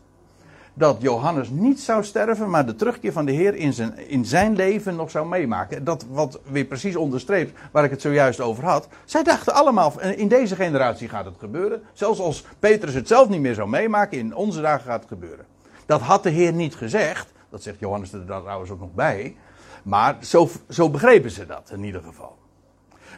dat 0.78 0.98
Johannes 1.02 1.50
niet 1.50 1.80
zou 1.80 2.04
sterven, 2.04 2.50
maar 2.50 2.66
de 2.66 2.76
terugkeer 2.76 3.12
van 3.12 3.26
de 3.26 3.32
Heer 3.32 3.56
in 3.56 3.74
zijn, 3.74 4.10
in 4.10 4.26
zijn 4.26 4.56
leven 4.56 4.96
nog 4.96 5.12
zou 5.12 5.28
meemaken. 5.28 5.84
Dat 5.84 6.06
wat 6.12 6.40
weer 6.52 6.66
precies 6.66 6.96
onderstreept 6.96 7.60
waar 7.72 7.84
ik 7.84 7.90
het 7.90 8.02
zojuist 8.02 8.40
over 8.40 8.64
had. 8.64 8.88
Zij 9.06 9.24
dachten 9.24 9.54
allemaal, 9.54 10.02
in 10.02 10.28
deze 10.28 10.56
generatie 10.56 11.10
gaat 11.10 11.26
het 11.26 11.36
gebeuren. 11.40 11.82
Zelfs 11.94 12.20
als 12.20 12.44
Petrus 12.60 12.94
het 12.94 13.08
zelf 13.08 13.30
niet 13.30 13.42
meer 13.42 13.54
zou 13.54 13.70
meemaken, 13.70 14.18
in 14.18 14.36
onze 14.36 14.62
dagen 14.62 14.86
gaat 14.86 15.00
het 15.00 15.10
gebeuren. 15.10 15.46
Dat 15.86 16.02
had 16.02 16.24
de 16.24 16.30
Heer 16.30 16.54
niet 16.54 16.76
gezegd. 16.76 17.32
Dat 17.50 17.64
zegt 17.64 17.80
Johannes 17.80 18.14
er 18.14 18.26
trouwens 18.26 18.70
ook 18.70 18.80
nog 18.80 18.94
bij. 18.94 19.36
Maar 19.84 20.18
zo, 20.22 20.50
zo 20.70 20.90
begrepen 20.90 21.32
ze 21.32 21.46
dat 21.46 21.70
in 21.74 21.84
ieder 21.84 22.02
geval. 22.02 22.38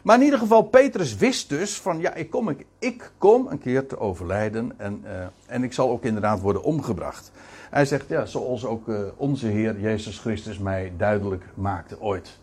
Maar 0.02 0.16
in 0.16 0.24
ieder 0.24 0.38
geval, 0.38 0.62
Petrus 0.62 1.16
wist 1.16 1.48
dus 1.48 1.80
van 1.80 2.00
ja, 2.00 2.14
ik 2.14 2.30
kom, 2.30 2.56
ik, 2.78 3.10
kom 3.18 3.46
een 3.46 3.58
keer 3.58 3.86
te 3.86 3.98
overlijden 3.98 4.72
en, 4.76 5.04
uh, 5.04 5.10
en 5.46 5.64
ik 5.64 5.72
zal 5.72 5.90
ook 5.90 6.04
inderdaad 6.04 6.40
worden 6.40 6.62
omgebracht. 6.62 7.32
Hij 7.70 7.84
zegt 7.84 8.08
ja, 8.08 8.26
zoals 8.26 8.64
ook 8.64 8.88
uh, 8.88 9.00
onze 9.16 9.46
Heer 9.46 9.80
Jezus 9.80 10.18
Christus 10.18 10.58
mij 10.58 10.92
duidelijk 10.96 11.44
maakte 11.54 12.00
ooit. 12.00 12.38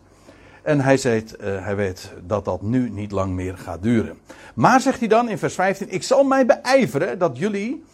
En 0.62 0.80
hij, 0.80 0.96
zegt, 0.96 1.40
uh, 1.40 1.64
hij 1.64 1.76
weet 1.76 2.12
dat 2.26 2.44
dat 2.44 2.62
nu 2.62 2.90
niet 2.90 3.12
lang 3.12 3.32
meer 3.32 3.58
gaat 3.58 3.82
duren. 3.82 4.18
Maar 4.54 4.80
zegt 4.80 4.98
hij 4.98 5.08
dan 5.08 5.28
in 5.28 5.38
vers 5.38 5.54
15: 5.54 5.90
Ik 5.90 6.02
zal 6.02 6.24
mij 6.24 6.46
beijveren 6.46 7.18
dat 7.18 7.38
jullie 7.38 7.84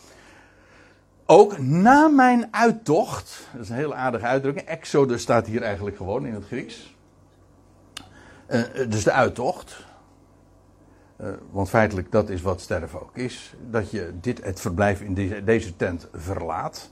ook 1.27 1.59
na 1.59 2.09
mijn 2.09 2.49
uittocht. 2.51 3.47
Dat 3.53 3.63
is 3.63 3.69
een 3.69 3.77
hele 3.77 3.95
aardige 3.95 4.27
uitdrukking. 4.27 4.67
Exodus 4.67 5.23
staat 5.23 5.47
hier 5.47 5.63
eigenlijk 5.63 5.97
gewoon 5.97 6.27
in 6.27 6.35
het 6.35 6.45
Grieks. 6.45 6.97
Uh, 8.49 8.63
dus 8.89 9.05
de 9.05 9.13
uittocht. 9.13 9.85
Uh, 11.21 11.29
want 11.51 11.69
feitelijk 11.69 12.13
dat 12.13 12.29
is 12.29 12.43
wat 12.43 12.61
sterven 12.61 13.03
ook 13.03 13.17
is. 13.17 13.55
Dat 13.71 13.91
je 13.91 14.13
dit, 14.21 14.45
het 14.45 14.61
verblijf 14.61 15.01
in 15.01 15.15
deze, 15.15 15.45
deze 15.45 15.77
tent 15.77 16.09
verlaat. 16.13 16.91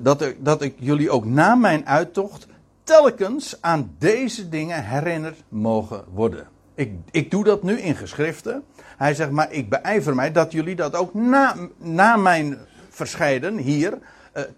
Dat, 0.00 0.22
ik, 0.22 0.44
dat 0.44 0.62
ik 0.62 0.74
jullie 0.78 1.10
ook 1.10 1.24
na 1.24 1.54
mijn 1.54 1.86
uittocht 1.86 2.46
telkens 2.84 3.56
aan 3.60 3.94
deze 3.98 4.48
dingen 4.48 4.84
herinnerd 4.84 5.42
mogen 5.48 6.04
worden. 6.12 6.46
Ik, 6.74 6.92
ik 7.10 7.30
doe 7.30 7.44
dat 7.44 7.62
nu 7.62 7.80
in 7.80 7.94
geschriften. 7.94 8.64
Hij 8.96 9.14
zegt, 9.14 9.30
maar 9.30 9.52
ik 9.52 9.68
beijver 9.68 10.14
mij 10.14 10.32
dat 10.32 10.52
jullie 10.52 10.76
dat 10.76 10.94
ook 10.94 11.14
na, 11.14 11.56
na 11.78 12.16
mijn 12.16 12.58
verscheiden 12.94 13.56
hier 13.56 13.98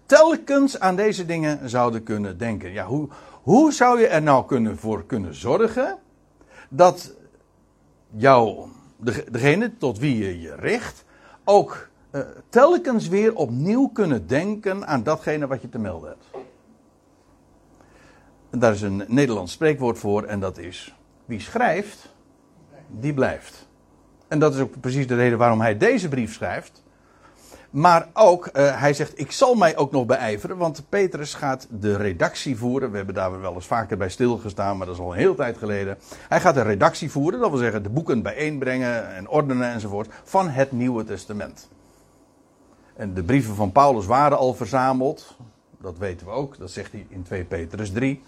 telkens 0.05 0.79
aan 0.79 0.95
deze 0.95 1.25
dingen 1.25 1.69
zouden 1.69 2.03
kunnen 2.03 2.37
denken. 2.37 2.71
Ja, 2.71 2.85
hoe, 2.85 3.07
hoe 3.41 3.73
zou 3.73 3.99
je 3.99 4.07
er 4.07 4.21
nou 4.21 4.45
kunnen 4.45 4.77
voor 4.77 5.05
kunnen 5.05 5.35
zorgen 5.35 5.97
dat 6.69 7.13
jou, 8.09 8.67
degene 9.31 9.77
tot 9.77 9.97
wie 9.99 10.17
je 10.17 10.41
je 10.41 10.55
richt, 10.55 11.05
ook 11.43 11.87
uh, 12.11 12.21
telkens 12.49 13.07
weer 13.07 13.35
opnieuw 13.35 13.87
kunnen 13.87 14.27
denken 14.27 14.87
aan 14.87 15.03
datgene 15.03 15.47
wat 15.47 15.61
je 15.61 15.69
te 15.69 15.79
melden 15.79 16.09
hebt? 16.09 16.45
En 18.49 18.59
daar 18.59 18.73
is 18.73 18.81
een 18.81 19.03
Nederlands 19.07 19.51
spreekwoord 19.51 19.99
voor 19.99 20.23
en 20.23 20.39
dat 20.39 20.57
is: 20.57 20.95
wie 21.25 21.39
schrijft, 21.39 22.13
die 22.87 23.13
blijft. 23.13 23.67
En 24.27 24.39
dat 24.39 24.55
is 24.55 24.61
ook 24.61 24.79
precies 24.79 25.07
de 25.07 25.15
reden 25.15 25.37
waarom 25.37 25.61
hij 25.61 25.77
deze 25.77 26.07
brief 26.07 26.33
schrijft. 26.33 26.83
Maar 27.77 28.07
ook, 28.13 28.49
uh, 28.53 28.79
hij 28.79 28.93
zegt, 28.93 29.19
ik 29.19 29.31
zal 29.31 29.55
mij 29.55 29.77
ook 29.77 29.91
nog 29.91 30.05
beijveren, 30.05 30.57
want 30.57 30.83
Petrus 30.89 31.33
gaat 31.33 31.67
de 31.69 31.95
redactie 31.95 32.57
voeren. 32.57 32.91
We 32.91 32.97
hebben 32.97 33.15
daar 33.15 33.41
wel 33.41 33.53
eens 33.53 33.65
vaker 33.65 33.97
bij 33.97 34.09
stilgestaan, 34.09 34.77
maar 34.77 34.85
dat 34.85 34.95
is 34.95 35.01
al 35.01 35.11
een 35.11 35.17
hele 35.17 35.35
tijd 35.35 35.57
geleden. 35.57 35.97
Hij 36.27 36.39
gaat 36.39 36.53
de 36.53 36.61
redactie 36.61 37.11
voeren, 37.11 37.39
dat 37.39 37.49
wil 37.49 37.59
zeggen 37.59 37.83
de 37.83 37.89
boeken 37.89 38.21
bijeenbrengen 38.21 39.15
en 39.15 39.29
ordenen 39.29 39.71
enzovoort, 39.71 40.09
van 40.23 40.49
het 40.49 40.71
Nieuwe 40.71 41.03
Testament. 41.03 41.69
En 42.95 43.13
de 43.13 43.23
brieven 43.23 43.55
van 43.55 43.71
Paulus 43.71 44.05
waren 44.05 44.37
al 44.37 44.53
verzameld, 44.53 45.37
dat 45.81 45.97
weten 45.97 46.27
we 46.27 46.33
ook, 46.33 46.57
dat 46.57 46.71
zegt 46.71 46.91
hij 46.91 47.05
in 47.09 47.23
2 47.23 47.43
Petrus 47.43 47.91
3. 47.91 48.23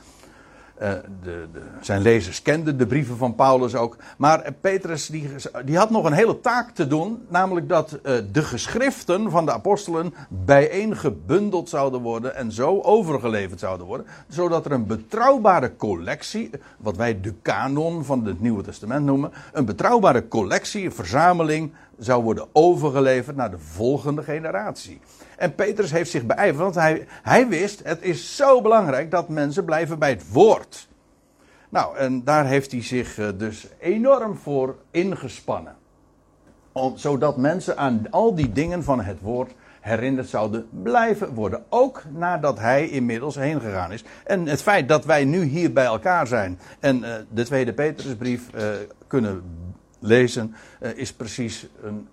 Uh, 0.81 0.91
de, 1.23 1.47
de, 1.53 1.59
zijn 1.81 2.01
lezers 2.01 2.41
kenden 2.41 2.77
de 2.77 2.87
brieven 2.87 3.17
van 3.17 3.35
Paulus 3.35 3.75
ook. 3.75 3.97
Maar 4.17 4.53
Petrus 4.61 5.07
die, 5.07 5.29
die 5.65 5.77
had 5.77 5.89
nog 5.89 6.05
een 6.05 6.13
hele 6.13 6.39
taak 6.39 6.71
te 6.71 6.87
doen. 6.87 7.25
Namelijk 7.27 7.69
dat 7.69 7.99
uh, 8.03 8.13
de 8.31 8.43
geschriften 8.43 9.31
van 9.31 9.45
de 9.45 9.51
apostelen 9.51 10.13
bijeengebundeld 10.29 11.69
zouden 11.69 12.01
worden. 12.01 12.35
En 12.35 12.51
zo 12.51 12.81
overgeleverd 12.81 13.59
zouden 13.59 13.87
worden. 13.87 14.05
Zodat 14.27 14.65
er 14.65 14.71
een 14.71 14.87
betrouwbare 14.87 15.75
collectie. 15.75 16.49
Wat 16.77 16.97
wij 16.97 17.21
de 17.21 17.33
kanon 17.41 18.05
van 18.05 18.25
het 18.25 18.41
Nieuwe 18.41 18.63
Testament 18.63 19.05
noemen. 19.05 19.31
Een 19.53 19.65
betrouwbare 19.65 20.27
collectie, 20.27 20.85
een 20.85 20.91
verzameling. 20.91 21.73
Zou 21.99 22.23
worden 22.23 22.47
overgeleverd 22.51 23.35
naar 23.35 23.51
de 23.51 23.59
volgende 23.59 24.23
generatie. 24.23 24.99
En 25.37 25.55
Petrus 25.55 25.91
heeft 25.91 26.11
zich 26.11 26.25
beijverd, 26.25 26.57
want 26.57 26.75
hij, 26.75 27.07
hij 27.07 27.47
wist, 27.47 27.81
het 27.83 28.01
is 28.01 28.35
zo 28.35 28.61
belangrijk 28.61 29.11
dat 29.11 29.29
mensen 29.29 29.65
blijven 29.65 29.99
bij 29.99 30.09
het 30.09 30.31
woord. 30.31 30.87
Nou, 31.69 31.97
en 31.97 32.23
daar 32.23 32.45
heeft 32.45 32.71
hij 32.71 32.83
zich 32.83 33.17
eh, 33.17 33.27
dus 33.37 33.67
enorm 33.79 34.35
voor 34.35 34.75
ingespannen. 34.91 35.75
Om, 36.71 36.97
zodat 36.97 37.37
mensen 37.37 37.77
aan 37.77 38.05
al 38.09 38.35
die 38.35 38.51
dingen 38.51 38.83
van 38.83 39.01
het 39.01 39.21
woord 39.21 39.51
herinnerd 39.81 40.27
zouden 40.27 40.67
blijven 40.83 41.33
worden. 41.33 41.63
Ook 41.69 42.03
nadat 42.09 42.59
hij 42.59 42.89
inmiddels 42.89 43.35
heen 43.35 43.61
gegaan 43.61 43.91
is. 43.91 44.03
En 44.25 44.47
het 44.47 44.61
feit 44.61 44.87
dat 44.87 45.05
wij 45.05 45.25
nu 45.25 45.43
hier 45.43 45.73
bij 45.73 45.85
elkaar 45.85 46.27
zijn 46.27 46.59
en 46.79 46.99
uh, 46.99 47.13
de 47.31 47.43
tweede 47.43 47.73
Petrusbrief 47.73 48.49
uh, 48.55 48.63
kunnen 49.07 49.43
lezen, 49.99 50.55
uh, 50.81 50.97
is 50.97 51.13
precies 51.13 51.67
een, 51.81 52.07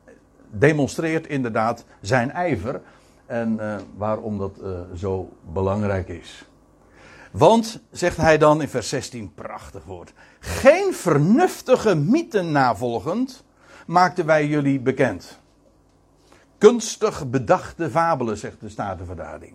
demonstreert 0.51 1.27
inderdaad 1.27 1.85
zijn 2.01 2.31
ijver 2.31 2.81
en 3.27 3.57
uh, 3.61 3.77
waarom 3.97 4.39
dat 4.39 4.59
uh, 4.63 4.81
zo 4.95 5.33
belangrijk 5.53 6.09
is. 6.09 6.45
Want, 7.31 7.81
zegt 7.91 8.17
hij 8.17 8.39
dan 8.39 8.61
in 8.61 8.69
vers 8.69 8.89
16, 8.89 9.35
prachtig 9.35 9.85
woord. 9.85 10.13
Geen 10.39 10.95
vernuftige 10.95 11.95
mythen 11.95 12.53
navolgend 12.53 13.45
maakten 13.87 14.27
wij 14.27 14.47
jullie 14.47 14.81
bekend. 14.81 15.39
Kunstig 16.59 17.31
bedachte 17.31 17.91
fabelen, 17.91 18.39
zegt 18.39 18.61
de 18.61 18.69
Statenverdaling. 18.69 19.55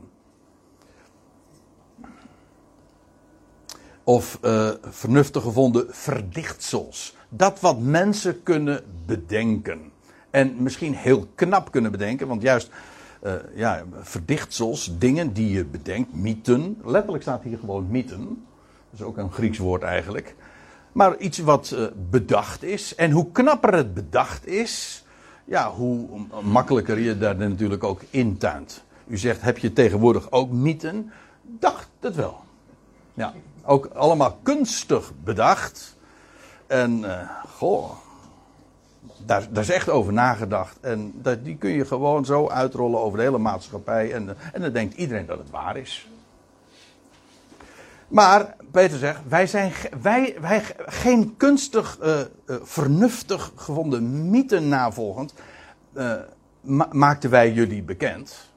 Of 4.04 4.40
uh, 4.42 4.70
vernuftig 4.82 5.44
gevonden 5.44 5.86
verdichtsels. 5.90 7.16
Dat 7.34 7.60
wat 7.60 7.80
mensen 7.80 8.44
kunnen 8.44 8.84
bedenken. 9.06 9.92
En 10.30 10.56
misschien 10.58 10.96
heel 10.96 11.28
knap 11.36 11.72
kunnen 11.72 11.92
bedenken, 11.92 12.28
want 12.28 12.42
juist 12.42 12.70
uh, 13.24 13.34
ja, 13.56 13.84
verdichtsels, 14.02 14.92
dingen 14.98 15.34
die 15.34 15.52
je 15.52 15.66
bedenkt, 15.66 16.14
mythen. 16.14 16.78
Letterlijk 16.84 17.24
staat 17.24 17.44
hier 17.44 17.58
gewoon 17.58 17.88
mythen. 17.90 18.46
Dat 18.90 19.00
is 19.00 19.02
ook 19.02 19.18
een 19.18 19.32
Grieks 19.32 19.58
woord 19.58 19.84
eigenlijk. 19.84 20.36
Maar 20.92 21.18
iets 21.18 21.38
wat 21.38 21.72
uh, 21.74 21.86
bedacht 22.10 22.64
is. 22.64 22.96
En 22.96 23.12
hoe 23.12 23.32
knapper 23.32 23.74
het 23.74 23.94
bedacht 23.94 24.48
is, 24.48 25.06
ja, 25.46 25.72
hoe 25.72 26.08
makkelijker 26.42 27.00
je 27.00 27.18
daar 27.18 27.36
natuurlijk 27.36 27.84
ook 27.84 28.02
intuint. 28.10 28.84
U 29.08 29.18
zegt, 29.18 29.42
heb 29.42 29.58
je 29.58 29.74
tegenwoordig 29.74 30.32
ook 30.32 30.52
mythen? 30.52 31.12
Dacht 31.42 31.90
het 32.00 32.16
wel. 32.16 32.40
Ja, 33.14 33.34
ook 33.64 33.86
allemaal 33.86 34.40
kunstig 34.44 35.12
bedacht. 35.24 35.98
En, 36.72 37.00
uh, 37.00 37.30
goh, 37.58 37.92
daar, 39.26 39.48
daar, 39.52 39.64
is 39.64 39.70
echt 39.70 39.90
over 39.90 40.14
nagedacht. 40.14 40.78
En 40.82 41.12
dat, 41.16 41.44
die 41.44 41.58
kun 41.58 41.70
je 41.70 41.86
gewoon 41.86 42.26
zo 42.26 42.50
uitrollen 42.50 43.00
over 43.00 43.18
de 43.18 43.24
hele 43.24 43.38
maatschappij. 43.38 44.14
En, 44.14 44.38
en 44.54 44.62
dan 44.62 44.72
denkt 44.72 44.94
iedereen 44.94 45.26
dat 45.26 45.38
het 45.38 45.50
waar 45.50 45.78
is. 45.78 46.10
Maar 48.08 48.56
Peter 48.72 48.98
zegt, 48.98 49.20
wij 49.28 49.48
zijn 49.48 49.72
wij, 50.02 50.36
wij, 50.42 50.64
geen 50.78 51.38
kunstig, 51.38 52.00
uh, 52.04 52.20
vernuftig 52.64 53.52
gevonden 53.56 54.30
mythen 54.30 54.68
navolgend, 54.68 55.34
ma 56.62 56.88
maakten 56.92 57.30
wij 57.30 57.52
jullie 57.52 57.84
bekend. 57.84 58.50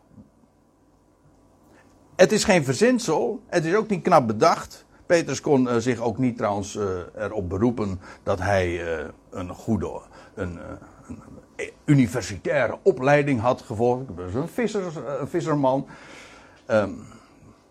Het 2.16 2.32
is 2.32 2.44
geen 2.44 2.64
verzinsel, 2.64 3.42
het 3.46 3.64
is 3.64 3.74
ook 3.74 3.88
niet 3.88 4.02
knap 4.02 4.26
bedacht. 4.26 4.83
Petrus 5.06 5.40
kon 5.40 5.80
zich 5.80 6.00
ook 6.00 6.18
niet 6.18 6.36
trouwens 6.36 6.78
erop 7.16 7.48
beroepen 7.48 8.00
dat 8.22 8.38
hij 8.38 8.80
een 9.30 9.48
goede 9.48 10.00
een, 10.34 10.58
eh, 10.58 10.66
een 11.56 11.70
universitaire 11.84 12.78
opleiding 12.82 13.40
had 13.40 13.62
gevolgd. 13.62 14.02
Ik 14.08 14.16
was 14.16 14.74
een, 14.74 15.20
een 15.20 15.28
visserman. 15.28 15.86
Ehm, 16.66 16.90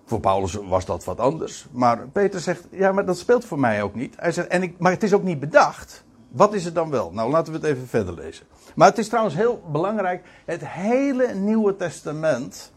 voor 0.06 0.20
Paulus 0.20 0.54
was 0.54 0.86
dat 0.86 1.04
wat 1.04 1.20
anders. 1.20 1.66
Maar 1.72 2.08
Peter 2.08 2.40
zegt, 2.40 2.68
ja, 2.72 2.92
maar 2.92 3.06
dat 3.06 3.18
speelt 3.18 3.46
voor 3.46 3.60
mij 3.60 3.84
ook 3.84 3.96
niet. 3.96 4.16
Hij 4.18 4.32
zegt, 4.32 4.48
en 4.48 4.64
ik, 4.64 4.78
maar 4.78 4.92
het 4.92 5.04
is 5.04 5.14
ook 5.14 5.24
niet 5.24 5.40
bedacht. 5.40 6.04
Wat 6.30 6.54
is 6.54 6.66
het 6.66 6.76
dan 6.76 6.90
wel? 6.90 7.12
Nou, 7.12 7.32
laten 7.32 7.54
we 7.54 7.60
het 7.60 7.68
even 7.68 7.88
verder 7.88 8.14
lezen. 8.14 8.46
Maar 8.76 8.88
het 8.88 8.98
is 8.98 9.08
trouwens 9.08 9.36
heel 9.36 9.64
belangrijk. 9.72 10.26
Het 10.46 10.68
hele 10.68 11.34
Nieuwe 11.34 11.76
Testament 11.76 12.72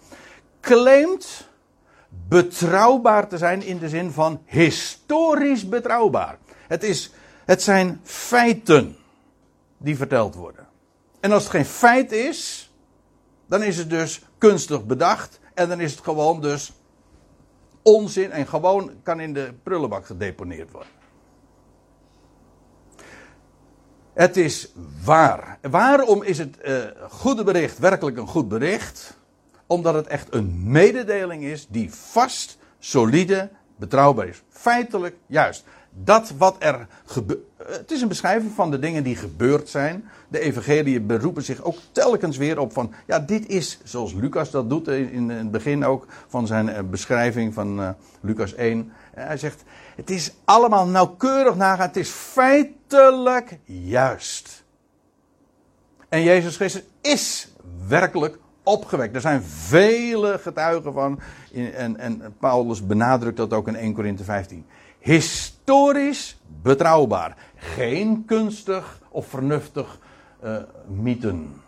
claimt 0.61 1.49
betrouwbaar 2.09 3.29
te 3.29 3.39
zijn 3.39 3.63
in 3.63 3.79
de 3.79 3.89
zin 3.89 4.11
van 4.11 4.43
historisch 4.45 5.69
betrouwbaar. 5.69 6.39
Het, 6.69 6.83
is, 6.83 7.13
het 7.45 7.63
zijn 7.63 8.01
feiten 8.03 8.97
die 9.77 9.97
verteld 9.97 10.35
worden. 10.35 10.67
En 11.21 11.33
als 11.33 11.43
het 11.43 11.53
geen 11.53 11.65
feit 11.65 12.13
is, 12.13 12.71
dan 13.47 13.63
is 13.63 13.77
het 13.77 13.91
dus 13.91 14.23
kunstig 14.39 14.85
bedacht. 14.85 15.41
En 15.55 15.69
dan 15.69 15.81
is 15.81 15.91
het 15.91 16.01
gewoon 16.01 16.41
dus 16.41 16.73
onzin 17.83 18.31
en 18.31 18.47
gewoon 18.47 18.91
kan 19.03 19.21
in 19.21 19.33
de 19.33 19.55
prullenbak 19.63 20.07
gedeponeerd 20.07 20.71
worden. 20.71 20.93
Het 24.13 24.37
is 24.37 24.73
waar. 25.05 25.59
Waarom 25.71 26.23
is 26.23 26.39
het 26.39 26.59
uh, 26.65 26.85
goede 27.09 27.45
bericht 27.45 27.79
werkelijk 27.79 28.17
een 28.17 28.27
goed 28.27 28.49
bericht? 28.49 29.19
Omdat 29.67 29.95
het 29.95 30.07
echt 30.07 30.35
een 30.35 30.71
mededeling 30.71 31.43
is 31.43 31.67
die 31.69 31.93
vast, 31.93 32.59
solide, 32.79 33.49
betrouwbaar 33.77 34.29
is. 34.29 34.43
Feitelijk 34.49 35.17
juist. 35.27 35.65
Dat 36.05 36.33
wat 36.39 36.57
er 36.59 36.87
gebeurt. 37.05 37.41
Het 37.67 37.91
is 37.91 38.01
een 38.01 38.09
beschrijving 38.09 38.53
van 38.53 38.71
de 38.71 38.79
dingen 38.79 39.03
die 39.03 39.17
gebeurd 39.17 39.69
zijn. 39.69 40.09
De 40.29 40.39
evangelie 40.39 41.01
beroepen 41.01 41.43
zich 41.43 41.63
ook 41.63 41.77
telkens 41.93 42.37
weer 42.37 42.59
op 42.59 42.73
van. 42.73 42.93
Ja, 43.07 43.19
dit 43.19 43.47
is 43.49 43.79
zoals 43.85 44.13
Lucas 44.13 44.51
dat 44.51 44.71
doet 44.71 44.89
in 44.89 45.31
het 45.31 45.51
begin 45.51 45.85
ook 45.85 46.07
van 46.29 46.47
zijn 46.47 46.69
eh, 46.69 46.83
beschrijving 46.83 47.55
van 47.55 47.81
uh, 47.81 47.89
Lucas 48.21 48.55
1. 48.55 48.93
Hij 49.15 49.37
zegt: 49.37 49.63
Het 49.97 50.11
is 50.11 50.33
allemaal 50.45 50.87
nauwkeurig 50.87 51.57
nagaan. 51.57 51.87
Het 51.87 51.97
is 51.97 52.11
feitelijk 52.11 53.59
juist. 53.65 54.65
En 56.09 56.23
Jezus 56.23 56.57
Christus 56.57 56.83
is 57.01 57.49
werkelijk 57.89 58.39
opgewekt. 58.67 59.15
Er 59.15 59.21
zijn 59.21 59.43
vele 59.43 60.39
getuigen 60.39 60.93
van. 60.93 61.21
En, 61.75 61.97
en 61.99 62.35
Paulus 62.39 62.87
benadrukt 62.87 63.37
dat 63.37 63.53
ook 63.53 63.69
in 63.69 63.77
1 63.77 63.95
Korinthe 63.95 64.25
15. 64.25 64.67
Historisch 64.99 66.41
betrouwbaar. 66.63 67.37
Geen 67.57 68.25
kunstig 68.25 69.01
of 69.09 69.27
vernuftig 69.27 69.99
uh, 70.45 70.57
mythen. 70.87 71.61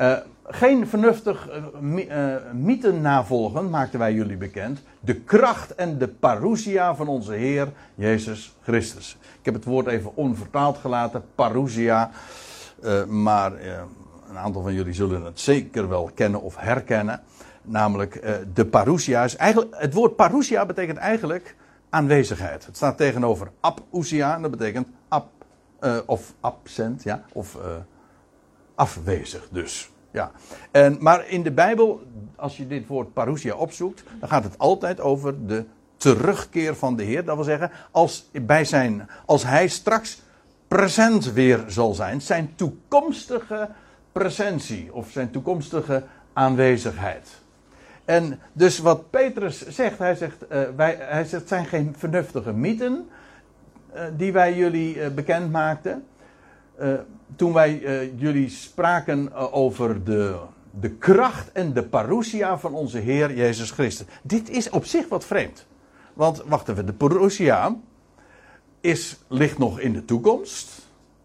Uh, 0.00 0.16
geen 0.44 0.86
vernuftig 0.86 1.48
uh, 1.82 2.34
mythen 2.52 3.00
navolgen, 3.00 3.70
maakten 3.70 3.98
wij 3.98 4.12
jullie 4.14 4.36
bekend. 4.36 4.82
De 5.00 5.14
kracht 5.14 5.74
en 5.74 5.98
de 5.98 6.08
parousia 6.08 6.94
van 6.94 7.08
onze 7.08 7.32
Heer 7.32 7.72
Jezus 7.94 8.56
Christus. 8.62 9.16
Ik 9.38 9.44
heb 9.44 9.54
het 9.54 9.64
woord 9.64 9.86
even 9.86 10.16
onvertaald 10.16 10.78
gelaten, 10.78 11.24
parousia. 11.34 12.10
maar 13.08 13.52
een 14.30 14.38
aantal 14.38 14.62
van 14.62 14.74
jullie 14.74 14.92
zullen 14.92 15.24
het 15.24 15.40
zeker 15.40 15.88
wel 15.88 16.10
kennen 16.14 16.42
of 16.42 16.56
herkennen. 16.56 17.22
Namelijk 17.62 18.24
uh, 18.24 18.34
de 18.54 18.66
parousia. 18.66 19.24
Is 19.24 19.36
eigenlijk, 19.36 19.74
het 19.76 19.94
woord 19.94 20.16
parousia 20.16 20.66
betekent 20.66 20.98
eigenlijk 20.98 21.56
aanwezigheid. 21.88 22.66
Het 22.66 22.76
staat 22.76 22.96
tegenover 22.96 23.50
apousia. 23.60 24.34
En 24.34 24.42
dat 24.42 24.50
betekent 24.50 24.88
ab, 25.08 25.28
uh, 25.80 25.98
of 26.06 26.34
absent. 26.40 27.02
Ja, 27.02 27.24
of 27.32 27.54
uh, 27.54 27.62
afwezig 28.74 29.48
dus. 29.50 29.90
Ja. 30.10 30.30
En, 30.70 30.96
maar 31.00 31.28
in 31.28 31.42
de 31.42 31.52
Bijbel, 31.52 32.02
als 32.36 32.56
je 32.56 32.66
dit 32.66 32.86
woord 32.86 33.12
parousia 33.12 33.54
opzoekt, 33.54 34.02
dan 34.20 34.28
gaat 34.28 34.44
het 34.44 34.58
altijd 34.58 35.00
over 35.00 35.46
de 35.46 35.64
terugkeer 35.96 36.76
van 36.76 36.96
de 36.96 37.02
Heer. 37.02 37.24
Dat 37.24 37.34
wil 37.34 37.44
zeggen, 37.44 37.70
als, 37.90 38.30
bij 38.42 38.64
zijn, 38.64 39.08
als 39.26 39.44
hij 39.44 39.68
straks 39.68 40.22
present 40.68 41.32
weer 41.32 41.64
zal 41.66 41.94
zijn, 41.94 42.20
zijn 42.20 42.52
toekomstige 42.54 43.68
presentie 44.12 44.94
of 44.94 45.10
zijn 45.10 45.30
toekomstige 45.30 46.02
aanwezigheid. 46.32 47.28
En 48.04 48.40
dus 48.52 48.78
wat 48.78 49.10
Petrus 49.10 49.68
zegt, 49.68 49.98
hij 49.98 50.14
zegt, 50.14 50.36
uh, 50.52 50.62
wij, 50.76 50.96
hij 50.98 51.24
zegt 51.24 51.32
het 51.32 51.48
zijn 51.48 51.66
geen 51.66 51.94
vernuftige 51.96 52.52
mythen 52.52 53.08
uh, 53.94 54.02
die 54.16 54.32
wij 54.32 54.56
jullie 54.56 54.96
uh, 54.96 55.08
bekend 55.08 55.50
maakten. 55.50 56.04
toen 57.36 57.52
wij 57.52 57.80
jullie 58.16 58.48
spraken 58.48 59.32
over 59.52 60.04
de, 60.04 60.38
de 60.80 60.90
kracht 60.90 61.52
en 61.52 61.72
de 61.72 61.82
parousia 61.82 62.58
van 62.58 62.74
onze 62.74 62.98
Heer 62.98 63.34
Jezus 63.34 63.70
Christus. 63.70 64.06
Dit 64.22 64.48
is 64.48 64.70
op 64.70 64.84
zich 64.84 65.08
wat 65.08 65.24
vreemd. 65.24 65.66
Want 66.14 66.42
wacht 66.46 66.68
even, 66.68 66.86
de 66.86 66.92
parousia 66.92 67.76
is, 68.80 69.18
ligt 69.28 69.58
nog 69.58 69.80
in 69.80 69.92
de 69.92 70.04
toekomst. 70.04 70.79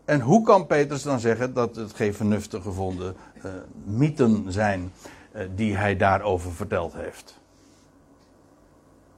En 0.06 0.22
hoe 0.22 0.44
kan 0.44 0.68
Petrus 0.68 1.04
dan 1.04 1.20
zeggen 1.20 1.54
dat 1.54 1.76
het 1.76 1.94
geen 1.94 2.14
vernuftig 2.14 2.64
gevonden 2.64 3.16
uh, 3.38 3.52
mythen 3.84 4.52
zijn 4.52 4.92
uh, 5.36 5.42
die 5.56 5.76
hij 5.78 5.98
daarover 5.98 6.52
verteld 6.52 6.94
heeft? 6.94 7.38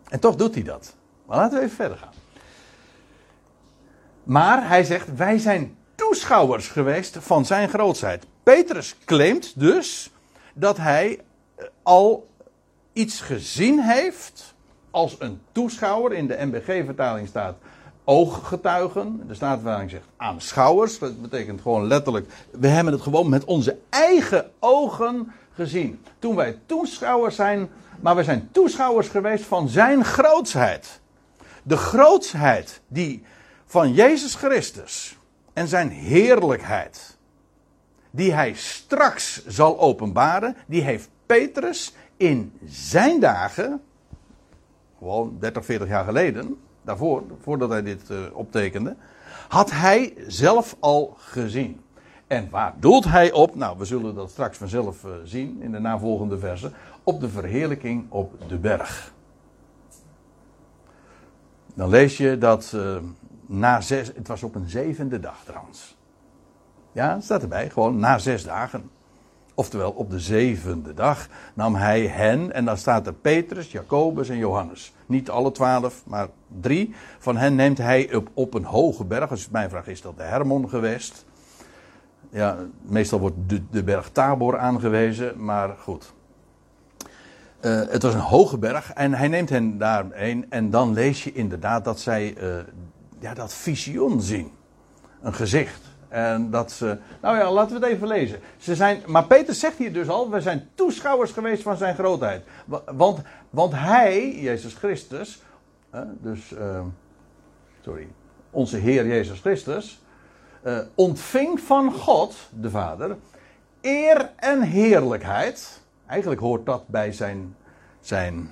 En 0.09 0.19
toch 0.19 0.35
doet 0.35 0.53
hij 0.53 0.63
dat. 0.63 0.95
Maar 1.25 1.37
laten 1.37 1.57
we 1.57 1.63
even 1.63 1.75
verder 1.75 1.97
gaan. 1.97 2.13
Maar 4.23 4.67
hij 4.67 4.83
zegt: 4.83 5.15
Wij 5.15 5.37
zijn 5.37 5.77
toeschouwers 5.95 6.67
geweest 6.67 7.17
van 7.19 7.45
zijn 7.45 7.69
grootheid. 7.69 8.25
Petrus 8.43 8.95
claimt 9.05 9.59
dus 9.59 10.11
dat 10.53 10.77
hij 10.77 11.19
eh, 11.55 11.65
al 11.83 12.27
iets 12.93 13.21
gezien 13.21 13.79
heeft 13.79 14.53
als 14.91 15.15
een 15.19 15.41
toeschouwer. 15.51 16.13
In 16.13 16.27
de 16.27 16.37
MBG-vertaling 16.45 17.27
staat 17.27 17.57
ooggetuigen. 18.09 19.23
De 19.27 19.33
Statenvertaling 19.33 19.89
zegt 19.89 20.07
aanschouwers. 20.17 20.99
Dat 20.99 21.21
betekent 21.21 21.61
gewoon 21.61 21.87
letterlijk, 21.87 22.31
we 22.51 22.67
hebben 22.67 22.93
het 22.93 23.01
gewoon 23.01 23.29
met 23.29 23.45
onze 23.45 23.77
eigen 23.89 24.51
ogen 24.59 25.31
gezien. 25.53 26.03
Toen 26.19 26.35
wij 26.35 26.59
toeschouwers 26.65 27.35
zijn, 27.35 27.69
maar 27.99 28.15
we 28.15 28.23
zijn 28.23 28.49
toeschouwers 28.51 29.07
geweest 29.07 29.43
van 29.43 29.69
zijn 29.69 30.05
grootsheid. 30.05 30.99
De 31.63 31.77
grootsheid 31.77 32.81
die 32.87 33.23
van 33.65 33.93
Jezus 33.93 34.35
Christus 34.35 35.17
en 35.53 35.67
zijn 35.67 35.89
heerlijkheid, 35.89 37.17
die 38.11 38.33
hij 38.33 38.53
straks 38.53 39.45
zal 39.45 39.79
openbaren, 39.79 40.55
die 40.65 40.81
heeft 40.81 41.09
Petrus 41.25 41.93
in 42.17 42.59
zijn 42.65 43.19
dagen, 43.19 43.81
gewoon 44.97 45.37
30, 45.39 45.65
40 45.65 45.87
jaar 45.87 46.05
geleden, 46.05 46.57
daarvoor, 46.87 47.23
voordat 47.41 47.69
hij 47.69 47.81
dit 47.81 48.09
uh, 48.09 48.17
optekende, 48.33 48.95
had 49.47 49.71
hij 49.71 50.13
zelf 50.27 50.75
al 50.79 51.15
gezien. 51.17 51.81
En 52.27 52.49
waar 52.49 52.73
doelt 52.79 53.05
hij 53.05 53.31
op? 53.31 53.55
Nou, 53.55 53.77
we 53.77 53.85
zullen 53.85 54.15
dat 54.15 54.29
straks 54.29 54.57
vanzelf 54.57 55.03
uh, 55.03 55.11
zien 55.23 55.61
in 55.61 55.71
de 55.71 55.79
navolgende 55.79 56.39
versen. 56.39 56.73
Op 57.03 57.19
de 57.19 57.29
verheerlijking 57.29 58.05
op 58.09 58.33
de 58.47 58.57
berg. 58.57 59.13
Dan 61.73 61.89
lees 61.89 62.17
je 62.17 62.37
dat 62.37 62.71
uh, 62.75 62.97
na 63.45 63.81
zes, 63.81 64.07
het 64.15 64.27
was 64.27 64.43
op 64.43 64.55
een 64.55 64.69
zevende 64.69 65.19
dag 65.19 65.43
trouwens. 65.45 65.97
Ja, 66.91 67.19
staat 67.19 67.41
erbij, 67.41 67.69
gewoon 67.69 67.99
na 67.99 68.17
zes 68.17 68.43
dagen. 68.43 68.89
Oftewel, 69.59 69.91
op 69.91 70.09
de 70.09 70.19
zevende 70.19 70.93
dag 70.93 71.27
nam 71.53 71.75
hij 71.75 72.07
hen, 72.07 72.53
en 72.53 72.65
dan 72.65 72.77
staat 72.77 73.07
er 73.07 73.13
Petrus, 73.13 73.71
Jacobus 73.71 74.29
en 74.29 74.37
Johannes. 74.37 74.93
Niet 75.05 75.29
alle 75.29 75.51
twaalf, 75.51 76.03
maar 76.05 76.27
drie. 76.61 76.95
Van 77.19 77.37
hen 77.37 77.55
neemt 77.55 77.77
hij 77.77 78.15
op, 78.15 78.29
op 78.33 78.53
een 78.53 78.63
hoge 78.63 79.05
berg. 79.05 79.29
Dus 79.29 79.49
mijn 79.49 79.69
vraag 79.69 79.87
is 79.87 80.01
dat 80.01 80.17
de 80.17 80.23
Hermon 80.23 80.69
geweest. 80.69 81.25
Ja, 82.29 82.57
meestal 82.81 83.19
wordt 83.19 83.35
de, 83.47 83.61
de 83.71 83.83
berg 83.83 84.09
Tabor 84.09 84.57
aangewezen, 84.57 85.43
maar 85.43 85.75
goed. 85.79 86.13
Uh, 87.61 87.81
het 87.89 88.01
was 88.01 88.13
een 88.13 88.19
hoge 88.19 88.57
berg 88.57 88.93
en 88.93 89.13
hij 89.13 89.27
neemt 89.27 89.49
hen 89.49 89.77
daarheen. 89.77 90.45
En 90.49 90.69
dan 90.69 90.93
lees 90.93 91.23
je 91.23 91.33
inderdaad 91.33 91.85
dat 91.85 91.99
zij 91.99 92.37
uh, 92.41 92.55
ja, 93.19 93.33
dat 93.33 93.53
visioen 93.53 94.21
zien. 94.21 94.51
Een 95.21 95.33
gezicht. 95.33 95.81
En 96.07 96.51
dat 96.51 96.71
ze. 96.71 96.97
Nou 97.21 97.37
ja, 97.37 97.51
laten 97.51 97.79
we 97.79 97.85
het 97.85 97.93
even 97.95 98.07
lezen. 98.07 98.39
Ze 98.57 98.75
zijn, 98.75 99.01
maar 99.05 99.25
Peter 99.25 99.53
zegt 99.53 99.77
hier 99.77 99.93
dus 99.93 100.09
al: 100.09 100.29
we 100.29 100.41
zijn 100.41 100.69
toeschouwers 100.75 101.31
geweest 101.31 101.63
van 101.63 101.77
zijn 101.77 101.95
grootheid. 101.95 102.43
Want, 102.85 103.21
want 103.49 103.73
hij, 103.73 104.39
Jezus 104.39 104.73
Christus. 104.73 105.41
dus. 106.21 106.51
Uh, 106.51 106.81
sorry. 107.81 108.07
Onze 108.49 108.77
Heer 108.77 109.07
Jezus 109.07 109.39
Christus. 109.39 110.01
Uh, 110.63 110.79
ontving 110.95 111.59
van 111.59 111.93
God, 111.93 112.35
de 112.49 112.69
Vader. 112.69 113.17
eer 113.81 114.29
en 114.35 114.61
heerlijkheid. 114.61 115.81
Eigenlijk 116.05 116.41
hoort 116.41 116.65
dat 116.65 116.87
bij 116.87 117.11
zijn. 117.11 117.55
zijn 117.99 118.51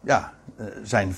ja, 0.00 0.32
uh, 0.60 0.66
zijn. 0.82 1.14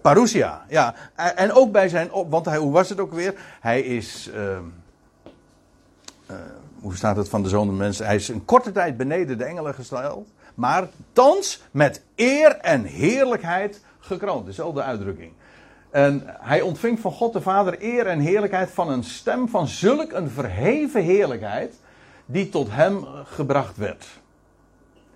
Parousia, 0.00 0.64
ja. 0.68 0.94
En 1.14 1.52
ook 1.52 1.72
bij 1.72 1.88
zijn 1.88 2.10
want 2.28 2.44
hij, 2.44 2.58
hoe 2.58 2.72
was 2.72 2.88
het 2.88 3.00
ook 3.00 3.12
weer? 3.12 3.34
Hij 3.60 3.80
is, 3.80 4.30
uh, 4.34 4.36
uh, 6.30 6.36
hoe 6.80 6.96
staat 6.96 7.16
het 7.16 7.28
van 7.28 7.42
de 7.42 7.48
zoon 7.48 7.76
mensen? 7.76 8.06
Hij 8.06 8.14
is 8.14 8.28
een 8.28 8.44
korte 8.44 8.72
tijd 8.72 8.96
beneden 8.96 9.38
de 9.38 9.44
engelen 9.44 9.74
gesteld, 9.74 10.28
maar 10.54 10.88
thans 11.12 11.62
met 11.70 12.02
eer 12.16 12.56
en 12.56 12.84
heerlijkheid 12.84 13.80
gekroond. 13.98 14.46
Dezelfde 14.46 14.82
uitdrukking. 14.82 15.32
En 15.90 16.22
hij 16.26 16.60
ontving 16.60 17.00
van 17.00 17.12
God 17.12 17.32
de 17.32 17.40
Vader 17.40 17.76
eer 17.78 18.06
en 18.06 18.18
heerlijkheid 18.18 18.70
van 18.70 18.90
een 18.90 19.04
stem 19.04 19.48
van 19.48 19.66
zulk 19.68 20.12
een 20.12 20.30
verheven 20.30 21.02
heerlijkheid, 21.02 21.74
die 22.26 22.48
tot 22.48 22.68
hem 22.70 23.04
gebracht 23.24 23.76
werd. 23.76 24.06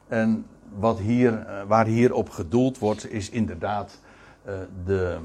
En 0.08 0.46
wat 0.74 0.98
hier, 0.98 1.32
uh, 1.32 1.62
waar 1.66 1.86
hierop 1.86 2.30
gedoeld 2.30 2.78
wordt, 2.78 3.10
is 3.10 3.30
inderdaad 3.30 3.98
de. 4.84 5.18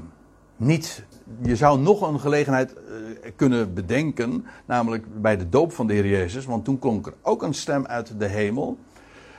Niet, 0.56 1.04
je 1.42 1.56
zou 1.56 1.80
nog 1.80 2.00
een 2.00 2.20
gelegenheid 2.20 2.74
uh, 2.74 3.30
kunnen 3.36 3.74
bedenken, 3.74 4.46
namelijk 4.64 5.20
bij 5.20 5.36
de 5.36 5.48
doop 5.48 5.72
van 5.72 5.86
de 5.86 5.92
Heer 5.92 6.06
Jezus, 6.06 6.44
want 6.44 6.64
toen 6.64 6.78
klonk 6.78 7.06
er 7.06 7.14
ook 7.22 7.42
een 7.42 7.54
stem 7.54 7.86
uit 7.86 8.12
de 8.18 8.26
hemel. 8.26 8.78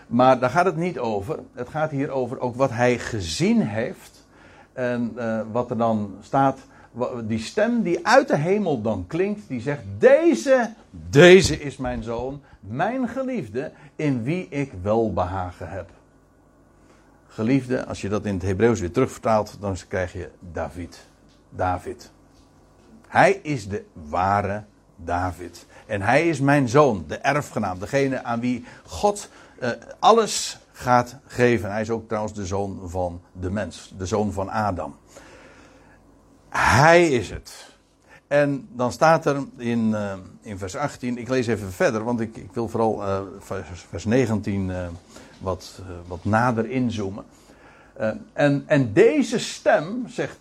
Maar 0.07 0.39
daar 0.39 0.49
gaat 0.49 0.65
het 0.65 0.75
niet 0.75 0.99
over. 0.99 1.39
Het 1.53 1.69
gaat 1.69 1.91
hier 1.91 2.09
over 2.09 2.39
ook 2.39 2.55
wat 2.55 2.69
hij 2.69 2.99
gezien 2.99 3.61
heeft. 3.61 4.27
En 4.73 5.11
uh, 5.17 5.41
wat 5.51 5.69
er 5.69 5.77
dan 5.77 6.15
staat, 6.21 6.59
die 7.23 7.39
stem 7.39 7.81
die 7.81 8.07
uit 8.07 8.27
de 8.27 8.37
hemel 8.37 8.81
dan 8.81 9.07
klinkt, 9.07 9.47
die 9.47 9.61
zegt: 9.61 9.81
Deze, 9.97 10.73
deze 11.09 11.59
is 11.59 11.77
mijn 11.77 12.03
zoon, 12.03 12.41
mijn 12.59 13.07
geliefde, 13.07 13.71
in 13.95 14.23
wie 14.23 14.47
ik 14.49 14.71
welbehagen 14.81 15.69
heb. 15.69 15.89
Geliefde, 17.35 17.85
als 17.85 18.01
je 18.01 18.09
dat 18.09 18.25
in 18.25 18.33
het 18.33 18.43
Hebreeuws 18.43 18.79
weer 18.79 18.91
terugvertaalt, 18.91 19.57
dan 19.59 19.77
krijg 19.87 20.13
je 20.13 20.29
David. 20.39 21.05
David. 21.49 22.11
Hij 23.07 23.31
is 23.31 23.67
de 23.67 23.85
ware 23.93 24.63
David. 24.95 25.65
En 25.85 26.01
hij 26.01 26.29
is 26.29 26.39
mijn 26.39 26.69
zoon, 26.69 27.05
de 27.07 27.15
erfgenaam, 27.15 27.79
degene 27.79 28.23
aan 28.23 28.39
wie 28.39 28.65
God 28.85 29.29
uh, 29.59 29.69
alles 29.99 30.59
gaat 30.71 31.15
geven. 31.25 31.71
Hij 31.71 31.81
is 31.81 31.89
ook 31.89 32.07
trouwens 32.07 32.33
de 32.33 32.45
zoon 32.45 32.79
van 32.85 33.21
de 33.31 33.51
mens, 33.51 33.93
de 33.97 34.05
zoon 34.05 34.31
van 34.31 34.49
Adam. 34.49 34.95
Hij 36.49 37.09
is 37.09 37.29
het. 37.29 37.74
En 38.27 38.67
dan 38.71 38.91
staat 38.91 39.25
er 39.25 39.43
in, 39.57 39.89
uh, 39.89 40.13
in 40.41 40.57
vers 40.57 40.75
18, 40.75 41.17
ik 41.17 41.29
lees 41.29 41.47
even 41.47 41.71
verder, 41.71 42.03
want 42.03 42.19
ik, 42.19 42.37
ik 42.37 42.53
wil 42.53 42.67
vooral 42.67 43.01
uh, 43.01 43.19
vers, 43.39 43.85
vers 43.89 44.05
19 44.05 44.69
uh, 44.69 44.87
wat, 45.39 45.81
wat 46.07 46.25
nader 46.25 46.69
inzoomen. 46.69 47.23
en, 48.33 48.63
en 48.65 48.93
deze 48.93 49.39
stem, 49.39 50.03
zegt 50.07 50.37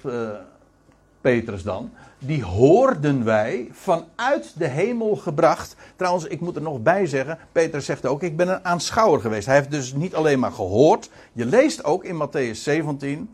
Petrus 1.20 1.62
dan, 1.62 1.90
die 2.18 2.44
hoorden 2.44 3.24
wij 3.24 3.68
vanuit 3.72 4.52
de 4.56 4.66
hemel 4.66 5.16
gebracht. 5.16 5.76
Trouwens, 5.96 6.24
ik 6.24 6.40
moet 6.40 6.56
er 6.56 6.62
nog 6.62 6.82
bij 6.82 7.06
zeggen, 7.06 7.38
Petrus 7.52 7.84
zegt 7.84 8.06
ook, 8.06 8.22
ik 8.22 8.36
ben 8.36 8.48
een 8.48 8.64
aanschouwer 8.64 9.20
geweest. 9.20 9.46
Hij 9.46 9.56
heeft 9.56 9.70
dus 9.70 9.92
niet 9.92 10.14
alleen 10.14 10.38
maar 10.38 10.52
gehoord. 10.52 11.10
Je 11.32 11.46
leest 11.46 11.84
ook 11.84 12.04
in 12.04 12.28
Matthäus 12.28 12.58
17, 12.58 13.30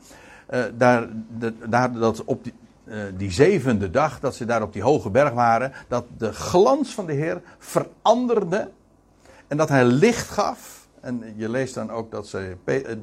daar, 0.77 1.09
de, 1.39 1.55
daar 1.69 1.93
dat 1.93 2.25
op 2.25 2.45
die, 2.45 2.53
die 3.17 3.31
zevende 3.31 3.91
dag, 3.91 4.21
dat 4.21 4.35
ze 4.35 4.45
daar 4.45 4.63
op 4.63 4.73
die 4.73 4.83
hoge 4.83 5.11
berg 5.11 5.33
waren, 5.33 5.73
dat 5.89 6.05
de 6.19 6.33
glans 6.33 6.95
van 6.95 7.07
de 7.07 7.13
Heer 7.13 7.43
veranderde 7.59 8.71
en 9.49 9.57
dat 9.57 9.69
hij 9.69 9.85
licht 9.85 10.29
gaf. 10.29 10.89
En 11.01 11.33
je 11.37 11.49
leest 11.49 11.75
dan 11.75 11.91
ook 11.91 12.11
dat 12.11 12.29
zij, 12.29 12.57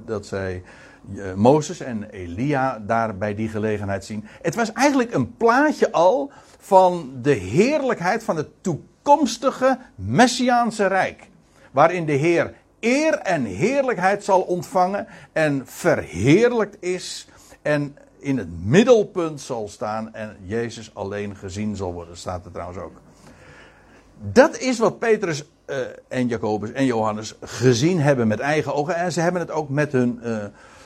dat 0.05 0.25
zij 0.25 0.63
uh, 1.09 1.33
Mozes 1.33 1.79
en 1.79 2.09
Elia 2.09 2.79
daar 2.79 3.17
bij 3.17 3.35
die 3.35 3.49
gelegenheid 3.49 4.05
zien. 4.05 4.25
Het 4.41 4.55
was 4.55 4.71
eigenlijk 4.73 5.13
een 5.13 5.37
plaatje 5.37 5.91
al 5.91 6.31
van 6.59 7.11
de 7.21 7.31
heerlijkheid 7.31 8.23
van 8.23 8.35
het 8.35 8.47
toekomstige 8.61 9.77
Messiaanse 9.95 10.87
Rijk. 10.87 11.29
Waarin 11.71 12.05
de 12.05 12.11
Heer 12.11 12.53
eer 12.79 13.13
en 13.13 13.43
heerlijkheid 13.45 14.23
zal 14.23 14.41
ontvangen 14.41 15.07
en 15.31 15.61
verheerlijkt 15.65 16.77
is 16.79 17.27
en 17.61 17.97
in 18.19 18.37
het 18.37 18.65
middelpunt 18.65 19.41
zal 19.41 19.67
staan 19.67 20.13
en 20.13 20.37
Jezus 20.43 20.91
alleen 20.93 21.35
gezien 21.35 21.75
zal 21.75 21.93
worden. 21.93 22.17
staat 22.17 22.45
er 22.45 22.51
trouwens 22.51 22.79
ook. 22.79 23.01
Dat 24.31 24.57
is 24.57 24.79
wat 24.79 24.99
Petrus 24.99 25.43
uh, 25.65 25.77
en 26.07 26.27
Jacobus 26.27 26.71
en 26.71 26.85
Johannes 26.85 27.35
gezien 27.41 27.99
hebben 27.99 28.27
met 28.27 28.39
eigen 28.39 28.73
ogen. 28.73 28.95
En 28.95 29.11
ze 29.11 29.21
hebben 29.21 29.41
het 29.41 29.51
ook 29.51 29.69
met 29.69 29.91
hun 29.91 30.19
uh, 30.23 30.43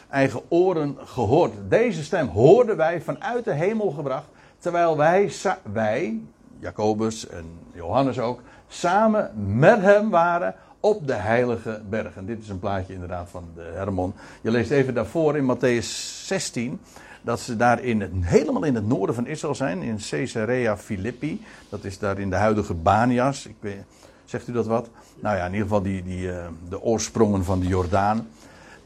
eigen 0.10 0.42
oren 0.48 0.98
gehoord. 1.06 1.54
Deze 1.70 2.04
stem 2.04 2.28
hoorden 2.28 2.78
wij 2.78 3.02
vanuit 3.02 3.46
de 3.46 3.54
hemel 3.54 3.92
gebracht. 3.92 4.26
Terwijl 4.58 4.98
wij, 4.98 5.32
wij, 5.72 6.20
Jacobus 6.60 7.28
en 7.28 7.46
Johannes 7.74 8.20
ook, 8.20 8.42
samen 8.68 9.32
met 9.58 9.82
hem 9.82 10.10
waren 10.10 10.56
op 10.80 11.08
de 11.08 11.14
heilige 11.14 11.82
berg. 11.90 12.16
En 12.16 12.26
dit 12.26 12.42
is 12.42 12.50
een 12.50 12.60
plaatje 12.60 12.94
inderdaad 12.94 13.30
van 13.30 13.50
de 13.56 13.72
Hermon. 13.74 14.14
Je 14.42 14.52
leest 14.52 14.72
even 14.72 14.94
daarvoor 14.94 15.38
in 15.38 15.56
Matthäus 15.56 15.88
16 16.26 16.80
dat 17.22 17.40
ze 17.40 17.56
daar 17.56 17.84
in 17.84 18.02
het, 18.02 18.12
helemaal 18.20 18.64
in 18.64 18.76
het 18.76 18.88
noorden 18.88 19.16
van 19.16 19.28
Israël 19.28 19.56
zijn, 19.56 19.82
in 19.82 20.00
Caesarea 20.10 20.78
Philippi. 20.78 21.46
Dat 21.70 21.84
is 21.84 22.00
daar 22.00 22.20
in 22.20 22.30
de 22.30 22.36
huidige 22.36 22.74
Banias. 22.74 23.46
Ik 23.46 23.56
weet, 23.60 23.84
zegt 24.26 24.48
u 24.48 24.52
dat 24.52 24.68
wat? 24.68 24.90
Nou 25.20 25.38
ja, 25.38 25.46
in 25.46 25.52
ieder 25.52 25.68
geval 25.68 25.82
die, 25.82 26.04
die, 26.04 26.28
uh, 26.28 26.46
de 26.70 26.82
oorsprongen 26.82 27.44
van 27.44 27.60
de 27.60 27.68
Jordaan. 27.68 28.28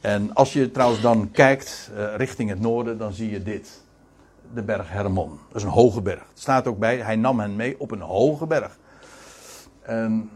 En 0.02 0.34
als 0.34 0.54
je 0.54 0.72
trouwens 0.72 1.02
dan 1.02 1.32
kijkt 1.32 1.92
uh, 1.96 2.16
richting 2.16 2.50
het 2.50 2.60
noorden, 2.60 2.98
dan 2.98 3.14
zie 3.14 3.32
je 3.32 3.44
dit. 3.44 3.84
De 4.54 4.62
berg 4.62 4.90
Hermon. 4.90 5.30
Dat 5.48 5.56
is 5.56 5.64
een 5.64 5.70
hoge 5.70 6.02
berg. 6.02 6.20
Het 6.20 6.40
staat 6.40 6.68
ook 6.68 6.80
bij, 6.80 6.98
hij 6.98 7.16
nam 7.16 7.40
hen 7.40 7.56
mee 7.56 7.76
op 7.80 7.92
een 7.92 8.02
hoge 8.02 8.46
berg. 8.46 8.78
En, 9.82 10.30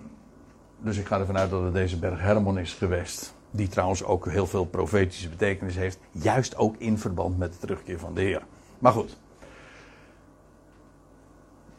dus 0.80 0.98
ik 0.98 1.08
ga 1.08 1.20
ervan 1.20 1.38
uit 1.38 1.50
dat 1.50 1.64
het 1.64 1.74
deze 1.74 1.98
berg 1.98 2.20
Hermon 2.20 2.60
is 2.60 2.74
geweest. 2.74 3.34
Die 3.52 3.68
trouwens 3.68 4.04
ook 4.04 4.30
heel 4.30 4.48
veel 4.48 4.66
profetische 4.66 5.30
betekenis 5.30 5.76
heeft. 5.76 6.00
Juist 6.12 6.56
ook 6.56 6.76
in 6.78 6.98
verband 6.98 7.38
met 7.38 7.52
de 7.52 7.60
terugkeer 7.60 8.00
van 8.00 8.14
de 8.14 8.22
Heer. 8.22 8.42
Maar 8.80 8.92
goed. 8.92 9.18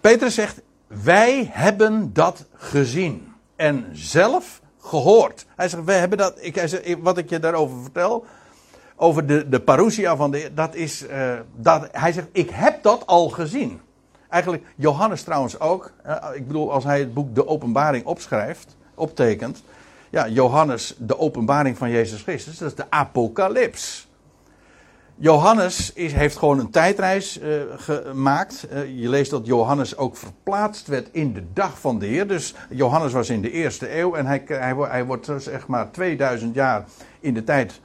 Petrus 0.00 0.35
zegt: 0.35 0.62
Wij 0.87 1.48
hebben 1.52 2.12
dat 2.12 2.46
gezien. 2.52 3.33
En 3.56 3.87
zelf 3.92 4.61
gehoord. 4.78 5.46
Hij 5.56 5.68
zegt: 5.68 5.85
Wij 5.85 5.98
hebben 5.98 6.18
dat. 6.18 6.35
Ik, 6.40 6.98
wat 7.00 7.18
ik 7.18 7.30
je 7.30 7.38
daarover 7.38 7.83
vertel. 7.83 8.24
Over 8.96 9.26
de, 9.26 9.48
de 9.48 9.61
parousia 9.61 10.16
van 10.16 10.30
de 10.30 10.38
Heer. 10.38 10.54
Dat 10.54 10.74
is. 10.74 11.02
Uh, 11.02 11.33
dat, 11.56 11.88
hij 11.92 12.12
zegt: 12.12 12.28
Ik 12.33 12.50
heb 12.50 12.83
dat 12.83 13.06
al 13.06 13.28
gezien. 13.28 13.80
Eigenlijk, 14.28 14.64
Johannes 14.76 15.22
trouwens 15.22 15.61
ook. 15.61 15.92
Uh, 16.06 16.16
ik 16.35 16.46
bedoel, 16.46 16.72
als 16.72 16.85
hij 16.85 16.98
het 16.98 17.14
boek 17.14 17.35
De 17.35 17.46
Openbaring 17.46 18.04
opschrijft, 18.04 18.76
optekent 18.94 19.62
ja, 20.11 20.29
Johannes, 20.29 20.94
de 20.99 21.18
openbaring 21.18 21.79
van 21.79 21.90
Jezus 21.90 22.23
Christus, 22.23 22.59
dat 22.59 22.68
is 22.68 22.75
de 22.75 22.90
apocalyps. 22.90 24.09
Johannes 25.16 25.92
is, 25.92 26.12
heeft 26.12 26.37
gewoon 26.37 26.59
een 26.59 26.70
tijdreis 26.70 27.40
uh, 27.40 27.62
gemaakt. 27.77 28.66
Uh, 28.73 29.01
je 29.01 29.09
leest 29.09 29.31
dat 29.31 29.46
Johannes 29.46 29.96
ook 29.96 30.16
verplaatst 30.16 30.87
werd 30.87 31.09
in 31.12 31.33
de 31.33 31.42
dag 31.53 31.81
van 31.81 31.99
de 31.99 32.07
Heer. 32.07 32.27
Dus 32.27 32.55
Johannes 32.70 33.12
was 33.12 33.31
in 33.31 33.42
de 33.42 33.51
eerste 33.51 33.99
eeuw 33.99 34.14
en 34.14 34.27
hij, 34.27 34.42
hij, 34.46 34.75
hij 34.75 35.05
wordt 35.05 35.31
zeg 35.38 35.66
maar 35.66 35.90
2000 35.90 36.55
jaar 36.55 36.85
in 37.20 37.35
de 37.35 37.44
tijd 37.44 37.81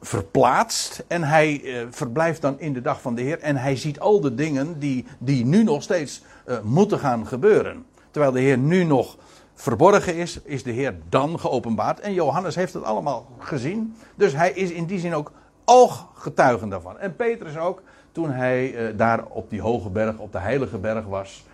verplaatst. 0.00 1.04
En 1.06 1.22
hij 1.22 1.62
verblijft 1.90 2.40
dan 2.40 2.60
in 2.60 2.72
de 2.72 2.82
dag 2.82 3.00
van 3.00 3.14
de 3.14 3.22
Heer. 3.22 3.38
En 3.38 3.56
hij 3.56 3.76
ziet 3.76 4.00
al 4.00 4.20
de 4.20 4.34
dingen 4.34 4.78
die, 4.78 5.06
die 5.18 5.44
nu 5.44 5.62
nog 5.62 5.82
steeds 5.82 6.22
moeten 6.62 6.98
gaan 6.98 7.26
gebeuren. 7.26 7.84
Terwijl 8.10 8.32
de 8.32 8.40
Heer 8.40 8.58
nu 8.58 8.84
nog 8.84 9.16
verborgen 9.56 10.14
is, 10.14 10.40
is 10.42 10.62
de 10.62 10.70
Heer 10.70 10.94
dan 11.08 11.40
geopenbaard. 11.40 12.00
En 12.00 12.12
Johannes 12.12 12.54
heeft 12.54 12.72
het 12.72 12.84
allemaal 12.84 13.26
gezien. 13.38 13.96
Dus 14.14 14.32
hij 14.32 14.50
is 14.50 14.70
in 14.70 14.84
die 14.84 14.98
zin 14.98 15.14
ook 15.14 15.32
ooggetuige 15.64 16.68
daarvan. 16.68 16.98
En 16.98 17.16
Petrus 17.16 17.56
ook, 17.56 17.82
toen 18.12 18.30
hij 18.30 18.72
uh, 18.72 18.98
daar 18.98 19.24
op 19.24 19.50
die 19.50 19.60
hoge 19.60 19.90
berg, 19.90 20.18
op 20.18 20.32
de 20.32 20.38
heilige 20.38 20.78
berg 20.78 21.04
was. 21.04 21.44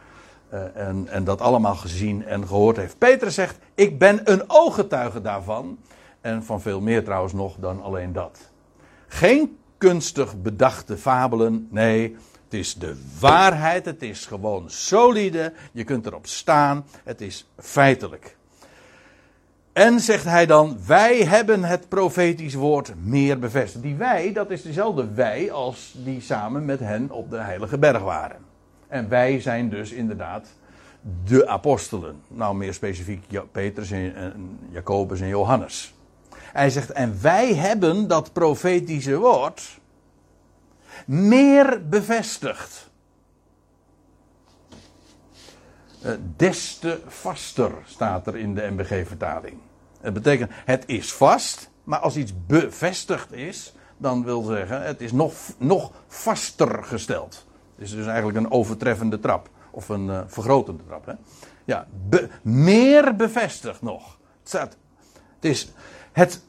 Uh, 0.52 0.76
en, 0.76 1.08
en 1.08 1.24
dat 1.24 1.40
allemaal 1.40 1.74
gezien 1.74 2.26
en 2.26 2.46
gehoord 2.46 2.76
heeft. 2.76 2.98
Petrus 2.98 3.34
zegt: 3.34 3.58
Ik 3.74 3.98
ben 3.98 4.20
een 4.24 4.42
ooggetuige 4.46 5.20
daarvan. 5.20 5.78
En 6.20 6.44
van 6.44 6.60
veel 6.60 6.80
meer 6.80 7.04
trouwens 7.04 7.32
nog 7.32 7.56
dan 7.60 7.82
alleen 7.82 8.12
dat. 8.12 8.38
Geen 9.06 9.58
kunstig 9.78 10.42
bedachte 10.42 10.96
fabelen. 10.96 11.68
Nee, 11.70 12.16
het 12.52 12.60
is 12.60 12.74
de 12.74 12.96
waarheid, 13.20 13.84
het 13.84 14.02
is 14.02 14.26
gewoon 14.26 14.70
solide, 14.70 15.52
je 15.72 15.84
kunt 15.84 16.06
erop 16.06 16.26
staan, 16.26 16.84
het 17.04 17.20
is 17.20 17.46
feitelijk. 17.58 18.36
En 19.72 20.00
zegt 20.00 20.24
hij 20.24 20.46
dan, 20.46 20.78
wij 20.86 21.24
hebben 21.24 21.64
het 21.64 21.88
profetisch 21.88 22.54
woord 22.54 22.92
meer 23.02 23.38
bevestigd. 23.38 23.82
Die 23.82 23.94
wij, 23.94 24.32
dat 24.32 24.50
is 24.50 24.62
dezelfde 24.62 25.12
wij 25.12 25.52
als 25.52 25.94
die 26.04 26.20
samen 26.20 26.64
met 26.64 26.80
hen 26.80 27.10
op 27.10 27.30
de 27.30 27.38
heilige 27.38 27.78
berg 27.78 28.02
waren. 28.02 28.40
En 28.88 29.08
wij 29.08 29.40
zijn 29.40 29.68
dus 29.68 29.92
inderdaad 29.92 30.48
de 31.24 31.46
apostelen. 31.48 32.20
Nou, 32.28 32.54
meer 32.54 32.74
specifiek 32.74 33.24
Petrus 33.52 33.90
en 33.90 34.58
Jacobus 34.70 35.20
en 35.20 35.28
Johannes. 35.28 35.94
Hij 36.52 36.70
zegt, 36.70 36.90
en 36.90 37.18
wij 37.22 37.54
hebben 37.54 38.08
dat 38.08 38.32
profetische 38.32 39.18
woord 39.18 39.80
meer 41.06 41.88
bevestigd. 41.88 42.90
Uh, 46.04 46.12
des 46.36 46.78
te 46.78 47.00
vaster 47.06 47.72
staat 47.84 48.26
er 48.26 48.36
in 48.36 48.54
de 48.54 48.70
MBG-vertaling. 48.70 49.56
Het 50.00 50.12
betekent, 50.12 50.50
het 50.54 50.84
is 50.86 51.12
vast, 51.12 51.70
maar 51.84 51.98
als 51.98 52.16
iets 52.16 52.32
bevestigd 52.46 53.32
is, 53.32 53.74
dan 53.96 54.24
wil 54.24 54.42
zeggen, 54.42 54.82
het 54.82 55.00
is 55.00 55.12
nog, 55.12 55.34
nog 55.58 55.92
vaster 56.06 56.84
gesteld. 56.84 57.46
Het 57.74 57.84
is 57.84 57.90
dus 57.90 58.06
eigenlijk 58.06 58.38
een 58.38 58.50
overtreffende 58.50 59.20
trap. 59.20 59.50
Of 59.70 59.88
een 59.88 60.06
uh, 60.06 60.20
vergrotende 60.26 60.82
trap. 60.86 61.06
Hè? 61.06 61.12
Ja, 61.64 61.86
meer 62.42 63.16
bevestigd 63.16 63.82
nog. 63.82 64.18
Het, 64.38 64.48
staat, 64.48 64.76
het, 65.34 65.44
is, 65.44 65.72
het, 66.12 66.42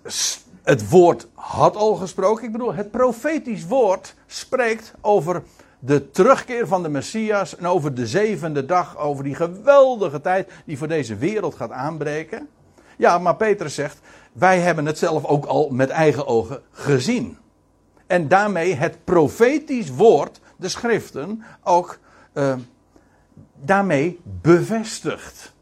het 0.64 0.90
woord 0.90 1.28
had 1.34 1.76
al 1.76 1.96
gesproken. 1.96 2.46
Ik 2.46 2.52
bedoel, 2.52 2.74
het 2.74 2.92
profetisch 2.92 3.66
woord 3.66 4.16
spreekt 4.26 4.94
over 5.02 5.44
de 5.80 6.12
terugkeer 6.12 6.68
van 6.68 6.84
de 6.84 6.90
Messias. 6.90 7.56
En 7.56 7.68
over 7.68 7.94
de 7.94 8.08
zevende 8.08 8.66
dag. 8.66 8.98
Over 8.98 9.24
die 9.24 9.36
geweldige 9.36 10.22
tijd 10.22 10.52
die 10.66 10.78
voor 10.78 10.88
deze 10.88 11.16
wereld 11.16 11.56
gaat 11.56 11.72
aanbreken. 11.72 12.50
Ja, 12.98 13.18
maar 13.18 13.36
Petrus 13.36 13.76
zegt, 13.76 14.00
wij 14.32 14.60
hebben 14.60 14.86
het 14.86 14.98
zelf 14.98 15.26
ook 15.26 15.46
al 15.46 15.70
met 15.70 15.90
eigen 15.90 16.28
ogen 16.28 16.62
gezien. 16.72 17.38
En 18.08 18.28
daarmee 18.28 18.76
het 18.76 19.04
profetisch 19.04 19.90
woord, 19.90 20.40
de 20.56 20.70
schriften, 20.70 21.44
ook 21.64 22.00
uh, 22.34 22.54
daarmee 23.56 24.20
bevestigd. 24.24 25.54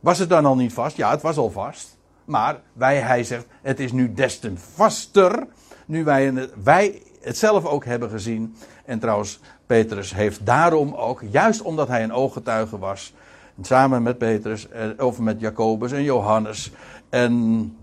Was 0.00 0.18
het 0.18 0.28
dan 0.28 0.44
al 0.44 0.56
niet 0.56 0.72
vast? 0.72 0.96
Ja, 0.96 1.10
het 1.10 1.22
was 1.22 1.36
al 1.36 1.50
vast. 1.50 1.97
Maar 2.28 2.60
wij, 2.72 2.96
hij 2.96 3.24
zegt, 3.24 3.46
het 3.62 3.80
is 3.80 3.92
nu 3.92 4.14
des 4.14 4.38
te 4.38 4.52
vaster. 4.56 5.46
Nu 5.86 6.04
wij 6.04 6.48
wij 6.62 7.02
het 7.20 7.36
zelf 7.36 7.64
ook 7.64 7.84
hebben 7.84 8.10
gezien. 8.10 8.56
En 8.84 8.98
trouwens, 8.98 9.40
Petrus 9.66 10.14
heeft 10.14 10.46
daarom 10.46 10.94
ook, 10.94 11.22
juist 11.30 11.62
omdat 11.62 11.88
hij 11.88 12.02
een 12.02 12.12
ooggetuige 12.12 12.78
was. 12.78 13.14
Samen 13.62 14.02
met 14.02 14.18
Petrus, 14.18 14.68
eh, 14.68 14.86
of 14.98 15.18
met 15.18 15.40
Jacobus 15.40 15.92
en 15.92 16.02
Johannes 16.02 16.72
en, 17.08 17.76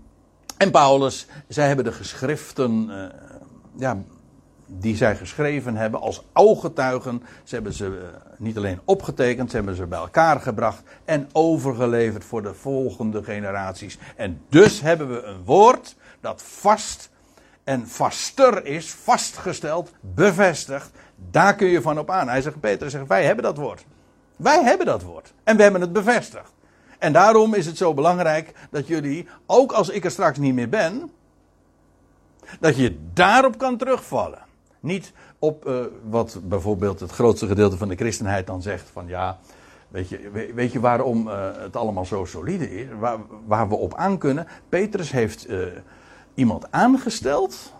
en 0.56 0.70
Paulus. 0.70 1.26
Zij 1.48 1.66
hebben 1.66 1.84
de 1.84 1.92
geschriften 1.92 2.88
uh, 2.88 3.04
ja, 3.76 4.02
die 4.66 4.96
zij 4.96 5.16
geschreven 5.16 5.76
hebben 5.76 6.00
als 6.00 6.22
ooggetuigen. 6.32 7.22
Ze 7.44 7.54
hebben 7.54 7.72
ze 7.72 7.86
eh, 7.86 8.20
niet 8.38 8.56
alleen 8.56 8.80
opgetekend, 8.84 9.50
ze 9.50 9.56
hebben 9.56 9.74
ze 9.74 9.86
bij 9.86 9.98
elkaar 9.98 10.40
gebracht 10.40 10.82
en 11.04 11.28
overgeleverd 11.32 12.24
voor 12.24 12.42
de 12.42 12.54
volgende 12.54 13.22
generaties. 13.24 13.98
En 14.16 14.40
dus 14.48 14.80
hebben 14.80 15.08
we 15.08 15.22
een 15.22 15.44
woord 15.44 15.96
dat 16.20 16.42
vast 16.42 17.10
en 17.64 17.88
vaster 17.88 18.66
is, 18.66 18.90
vastgesteld, 18.90 19.92
bevestigd. 20.00 20.90
Daar 21.30 21.54
kun 21.54 21.66
je 21.66 21.82
van 21.82 21.98
op 21.98 22.10
aan. 22.10 22.28
Hij 22.28 22.42
zegt, 22.42 22.60
Peter 22.60 22.90
zegt, 22.90 23.06
wij 23.06 23.24
hebben 23.24 23.44
dat 23.44 23.56
woord. 23.56 23.84
Wij 24.36 24.62
hebben 24.62 24.86
dat 24.86 25.02
woord. 25.02 25.32
En 25.44 25.56
we 25.56 25.62
hebben 25.62 25.80
het 25.80 25.92
bevestigd. 25.92 26.52
En 26.98 27.12
daarom 27.12 27.54
is 27.54 27.66
het 27.66 27.76
zo 27.76 27.94
belangrijk 27.94 28.52
dat 28.70 28.86
jullie, 28.86 29.28
ook 29.46 29.72
als 29.72 29.88
ik 29.88 30.04
er 30.04 30.10
straks 30.10 30.38
niet 30.38 30.54
meer 30.54 30.68
ben, 30.68 31.10
dat 32.60 32.76
je 32.76 32.98
daarop 33.12 33.58
kan 33.58 33.76
terugvallen. 33.76 34.45
Niet 34.80 35.12
op 35.38 35.66
uh, 35.66 35.80
wat 36.08 36.40
bijvoorbeeld 36.42 37.00
het 37.00 37.10
grootste 37.10 37.46
gedeelte 37.46 37.76
van 37.76 37.88
de 37.88 37.96
christenheid 37.96 38.46
dan 38.46 38.62
zegt: 38.62 38.90
van 38.92 39.06
ja, 39.06 39.38
weet 39.88 40.08
je, 40.08 40.50
weet 40.54 40.72
je 40.72 40.80
waarom 40.80 41.28
uh, 41.28 41.48
het 41.58 41.76
allemaal 41.76 42.04
zo 42.04 42.24
solide 42.24 42.80
is, 42.80 42.86
waar, 42.98 43.18
waar, 43.46 43.68
we 43.68 43.74
op 43.74 43.94
aan 43.94 44.18
kunnen. 44.18 44.46
Petrus 44.68 45.10
heeft 45.10 45.50
uh, 45.50 45.66
iemand 46.34 46.70
aangesteld, 46.70 47.74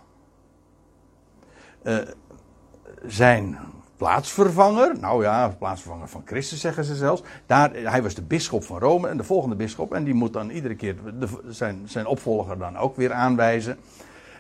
zijn 3.07 3.59
plaatsvervanger, 3.97 4.99
nou 5.01 5.23
ja, 5.23 5.49
plaatsvervanger 5.49 6.09
van 6.09 6.23
Christus 6.25 6.61
zeggen 6.61 6.85
ze 6.85 6.95
zelfs. 6.95 7.23
Daar, 7.47 7.71
hij 7.73 8.03
was 8.03 8.15
de 8.15 8.23
bisschop 8.23 8.65
van 8.65 8.79
Rome 8.79 9.09
en 9.09 9.17
de 9.17 9.25
volgende 9.25 9.57
bisschop, 9.57 9.95
en 9.95 10.05
die 10.05 10.15
moet 10.15 10.33
dan 10.33 10.51
iedere 10.51 10.75
keer 10.75 10.97
de, 11.19 11.29
zijn, 11.49 11.83
zijn 11.85 12.07
opvolger 12.07 12.59
dan 12.59 12.77
ook 12.77 12.97
weer 12.97 13.13
aanwijzen. 13.13 13.79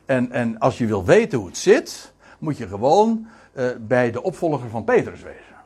En, 0.05 0.33
en 0.33 0.59
als 0.59 0.79
je 0.79 0.87
wil 0.87 1.05
weten 1.05 1.38
hoe 1.38 1.47
het 1.47 1.57
zit, 1.57 2.12
moet 2.38 2.57
je 2.57 2.68
gewoon 2.68 3.27
uh, 3.55 3.70
bij 3.81 4.11
de 4.11 4.22
opvolger 4.22 4.68
van 4.68 4.85
Petrus 4.85 5.22
wezen. 5.22 5.57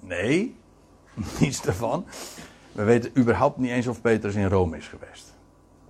Nee, 0.00 0.56
niets 1.40 1.62
daarvan. 1.62 2.04
We 2.72 2.84
weten 2.84 3.10
überhaupt 3.18 3.56
niet 3.56 3.70
eens 3.70 3.86
of 3.86 4.00
Petrus 4.00 4.34
in 4.34 4.48
Rome 4.48 4.76
is 4.76 4.88
geweest. 4.88 5.34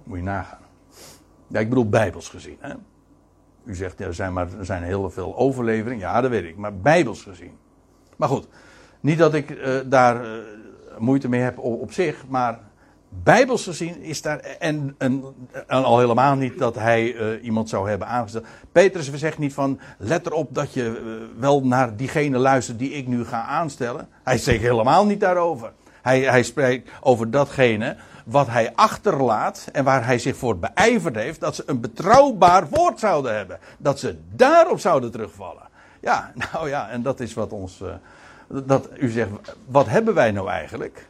Moet 0.04 0.18
je 0.18 0.24
nagaan. 0.24 0.62
Ja, 1.46 1.60
ik 1.60 1.68
bedoel 1.68 1.88
bijbels 1.88 2.28
gezien. 2.28 2.56
Hè? 2.60 2.74
U 3.64 3.74
zegt, 3.74 3.98
ja, 3.98 4.06
er, 4.06 4.14
zijn 4.14 4.32
maar, 4.32 4.58
er 4.58 4.64
zijn 4.64 4.82
heel 4.82 5.10
veel 5.10 5.36
overleveringen. 5.36 6.06
Ja, 6.06 6.20
dat 6.20 6.30
weet 6.30 6.44
ik. 6.44 6.56
Maar 6.56 6.76
bijbels 6.76 7.22
gezien. 7.22 7.58
Maar 8.16 8.28
goed, 8.28 8.48
niet 9.00 9.18
dat 9.18 9.34
ik 9.34 9.50
uh, 9.50 9.80
daar 9.86 10.24
uh, 10.24 10.30
moeite 10.98 11.28
mee 11.28 11.40
heb 11.40 11.58
op 11.58 11.92
zich. 11.92 12.26
Maar 12.28 12.60
Bijbels 13.12 13.64
gezien 13.64 14.02
is 14.02 14.22
daar. 14.22 14.38
En, 14.38 14.96
al 15.66 15.98
helemaal 15.98 16.34
niet 16.34 16.58
dat 16.58 16.74
hij 16.74 17.14
uh, 17.14 17.44
iemand 17.44 17.68
zou 17.68 17.88
hebben 17.88 18.08
aangesteld. 18.08 18.44
Petrus 18.72 19.12
zegt 19.12 19.38
niet 19.38 19.54
van. 19.54 19.80
Let 19.98 20.26
erop 20.26 20.54
dat 20.54 20.72
je 20.72 21.00
uh, 21.04 21.40
wel 21.40 21.66
naar 21.66 21.96
diegene 21.96 22.38
luistert 22.38 22.78
die 22.78 22.90
ik 22.90 23.06
nu 23.06 23.24
ga 23.24 23.44
aanstellen. 23.44 24.08
Hij 24.22 24.38
zegt 24.38 24.60
helemaal 24.60 25.06
niet 25.06 25.20
daarover. 25.20 25.72
Hij, 26.02 26.20
hij 26.20 26.42
spreekt 26.42 26.90
over 27.00 27.30
datgene 27.30 27.96
wat 28.24 28.46
hij 28.46 28.72
achterlaat. 28.74 29.68
En 29.72 29.84
waar 29.84 30.06
hij 30.06 30.18
zich 30.18 30.36
voor 30.36 30.58
beijverd 30.58 31.16
heeft. 31.16 31.40
Dat 31.40 31.54
ze 31.54 31.62
een 31.66 31.80
betrouwbaar 31.80 32.68
woord 32.68 32.98
zouden 32.98 33.36
hebben. 33.36 33.58
Dat 33.78 33.98
ze 33.98 34.18
daarop 34.32 34.80
zouden 34.80 35.10
terugvallen. 35.10 35.68
Ja, 36.00 36.32
nou 36.52 36.68
ja, 36.68 36.88
en 36.90 37.02
dat 37.02 37.20
is 37.20 37.34
wat 37.34 37.52
ons. 37.52 37.80
Uh, 37.82 37.88
dat 38.64 38.88
u 38.98 39.08
zegt, 39.08 39.30
wat 39.66 39.88
hebben 39.88 40.14
wij 40.14 40.30
nou 40.30 40.48
eigenlijk? 40.48 41.09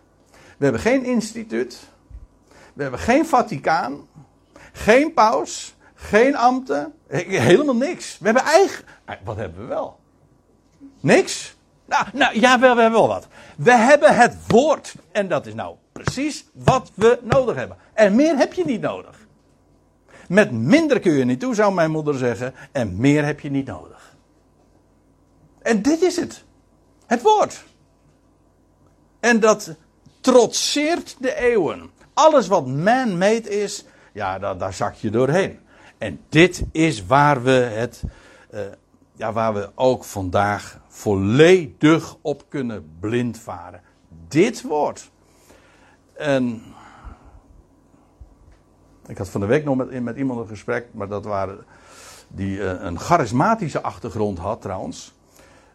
We 0.60 0.66
hebben 0.66 0.82
geen 0.82 1.04
instituut. 1.04 1.78
We 2.72 2.82
hebben 2.82 3.00
geen 3.00 3.26
Vaticaan. 3.26 4.08
Geen 4.72 5.12
paus. 5.12 5.76
Geen 5.94 6.36
ambten. 6.36 6.94
Helemaal 7.08 7.76
niks. 7.76 8.18
We 8.18 8.24
hebben 8.24 8.42
eigen. 8.42 8.84
Eh, 9.04 9.14
wat 9.24 9.36
hebben 9.36 9.60
we 9.60 9.66
wel? 9.66 9.98
Niks? 11.00 11.56
Nou, 11.84 12.06
nou 12.12 12.40
ja, 12.40 12.58
we 12.58 12.66
hebben 12.66 12.92
wel 12.92 13.08
wat. 13.08 13.26
We 13.56 13.72
hebben 13.72 14.16
het 14.16 14.36
woord. 14.46 14.94
En 15.12 15.28
dat 15.28 15.46
is 15.46 15.54
nou 15.54 15.76
precies 15.92 16.44
wat 16.52 16.90
we 16.94 17.18
nodig 17.22 17.56
hebben. 17.56 17.76
En 17.92 18.14
meer 18.14 18.36
heb 18.36 18.52
je 18.52 18.64
niet 18.64 18.80
nodig. 18.80 19.26
Met 20.28 20.52
minder 20.52 21.00
kun 21.00 21.12
je 21.12 21.24
niet 21.24 21.40
toe, 21.40 21.54
zou 21.54 21.74
mijn 21.74 21.90
moeder 21.90 22.14
zeggen. 22.14 22.54
En 22.72 22.96
meer 22.96 23.24
heb 23.24 23.40
je 23.40 23.50
niet 23.50 23.66
nodig. 23.66 24.16
En 25.62 25.82
dit 25.82 26.02
is 26.02 26.16
het. 26.16 26.44
Het 27.06 27.22
woord. 27.22 27.64
En 29.20 29.40
dat 29.40 29.76
trotseert 30.20 31.16
de 31.18 31.34
eeuwen. 31.34 31.90
Alles 32.14 32.48
wat 32.48 32.66
man-made 32.66 33.60
is, 33.62 33.84
ja, 34.12 34.38
daar, 34.38 34.58
daar 34.58 34.72
zak 34.72 34.94
je 34.94 35.10
doorheen. 35.10 35.58
En 35.98 36.20
dit 36.28 36.64
is 36.72 37.06
waar 37.06 37.42
we 37.42 37.50
het, 37.50 38.02
uh, 38.54 38.60
ja, 39.12 39.32
waar 39.32 39.54
we 39.54 39.70
ook 39.74 40.04
vandaag 40.04 40.80
volledig 40.88 42.16
op 42.20 42.44
kunnen 42.48 42.96
blindvaren. 43.00 43.80
Dit 44.28 44.62
woord. 44.62 45.10
En 46.12 46.62
ik 49.06 49.18
had 49.18 49.28
van 49.28 49.40
de 49.40 49.46
week 49.46 49.64
nog 49.64 49.76
met, 49.76 50.02
met 50.02 50.16
iemand 50.16 50.40
een 50.40 50.48
gesprek, 50.48 50.86
maar 50.92 51.08
dat 51.08 51.24
waren 51.24 51.64
die 52.28 52.56
uh, 52.56 52.72
een 52.78 52.98
charismatische 52.98 53.82
achtergrond 53.82 54.38
had 54.38 54.60
trouwens. 54.62 55.14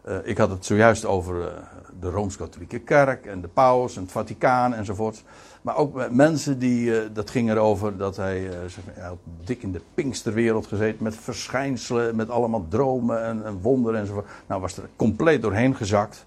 Uh, 0.08 0.16
ik 0.22 0.38
had 0.38 0.50
het 0.50 0.66
zojuist 0.66 1.04
over 1.04 1.52
de 2.00 2.10
Rooms-Katholieke 2.10 2.78
Kerk 2.78 3.26
en 3.26 3.40
de 3.40 3.48
paus 3.48 3.96
en 3.96 4.02
het 4.02 4.12
Vaticaan 4.12 4.74
enzovoort. 4.74 5.22
Maar 5.62 5.76
ook 5.76 6.10
mensen 6.10 6.58
die, 6.58 6.90
uh, 6.90 6.98
dat 7.12 7.30
ging 7.30 7.50
erover 7.50 7.96
dat 7.96 8.16
hij, 8.16 8.50
zeg, 8.66 8.84
hij 8.90 9.06
had 9.06 9.18
dik 9.44 9.62
in 9.62 9.72
de 9.72 9.80
Pinksterwereld 9.94 10.66
gezeten 10.66 11.02
met 11.02 11.16
verschijnselen, 11.16 12.16
met 12.16 12.30
allemaal 12.30 12.66
dromen 12.68 13.24
en, 13.24 13.44
en 13.44 13.60
wonderen 13.60 14.00
enzovoort. 14.00 14.26
Nou 14.46 14.60
was 14.60 14.76
er 14.76 14.88
compleet 14.96 15.42
doorheen 15.42 15.76
gezakt. 15.76 16.26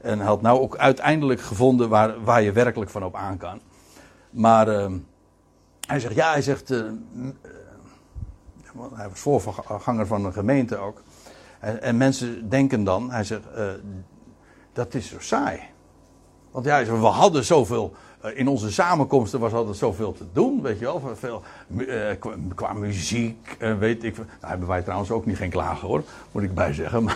En 0.00 0.20
had 0.20 0.42
nou 0.42 0.60
ook 0.60 0.76
uiteindelijk 0.76 1.40
gevonden 1.40 1.88
waar, 1.88 2.24
waar 2.24 2.42
je 2.42 2.52
werkelijk 2.52 2.90
van 2.90 3.04
op 3.04 3.14
aan 3.14 3.36
kan. 3.36 3.60
Maar 4.30 4.66
hij 5.86 6.00
zegt, 6.00 6.14
ja, 6.14 6.30
hij 6.30 6.42
zegt, 6.42 6.68
hij 8.94 9.08
was 9.08 9.20
voorganger 9.20 10.06
van 10.06 10.24
een 10.24 10.32
gemeente 10.32 10.76
ook. 10.76 11.02
En, 11.60 11.82
en, 11.82 11.96
mensen 11.96 12.48
denken 12.48 12.84
dan, 12.84 13.10
hij 13.10 13.24
zegt, 13.24 13.42
uh, 13.56 13.64
dat 14.72 14.94
is 14.94 15.08
zo 15.08 15.16
saai. 15.18 15.60
Want 16.50 16.64
ja, 16.64 16.84
we 16.84 17.06
hadden 17.06 17.44
zoveel, 17.44 17.94
uh, 18.24 18.38
in 18.38 18.48
onze 18.48 18.72
samenkomsten 18.72 19.40
was 19.40 19.52
altijd 19.52 19.76
zoveel 19.76 20.12
te 20.12 20.24
doen, 20.32 20.62
weet 20.62 20.78
je 20.78 20.84
wel. 20.84 21.14
Veel, 21.14 21.42
uh, 21.76 22.06
qua, 22.54 22.72
muziek, 22.72 23.56
weet 23.78 24.04
ik. 24.04 24.16
Nou 24.16 24.28
hebben 24.40 24.68
wij 24.68 24.82
trouwens 24.82 25.10
ook 25.10 25.26
niet 25.26 25.36
geen 25.36 25.50
klagen 25.50 25.88
hoor, 25.88 26.02
moet 26.32 26.42
ik 26.42 26.54
bij 26.54 26.72
zeggen. 26.72 27.04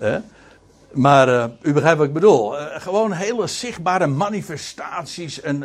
Maar, 0.00 1.26
maar 1.26 1.50
u 1.62 1.72
begrijpt 1.72 1.98
wat 1.98 2.06
ik 2.06 2.12
bedoel. 2.12 2.52
gewoon 2.56 3.12
hele 3.12 3.46
zichtbare 3.46 4.06
manifestaties 4.06 5.40
en, 5.40 5.60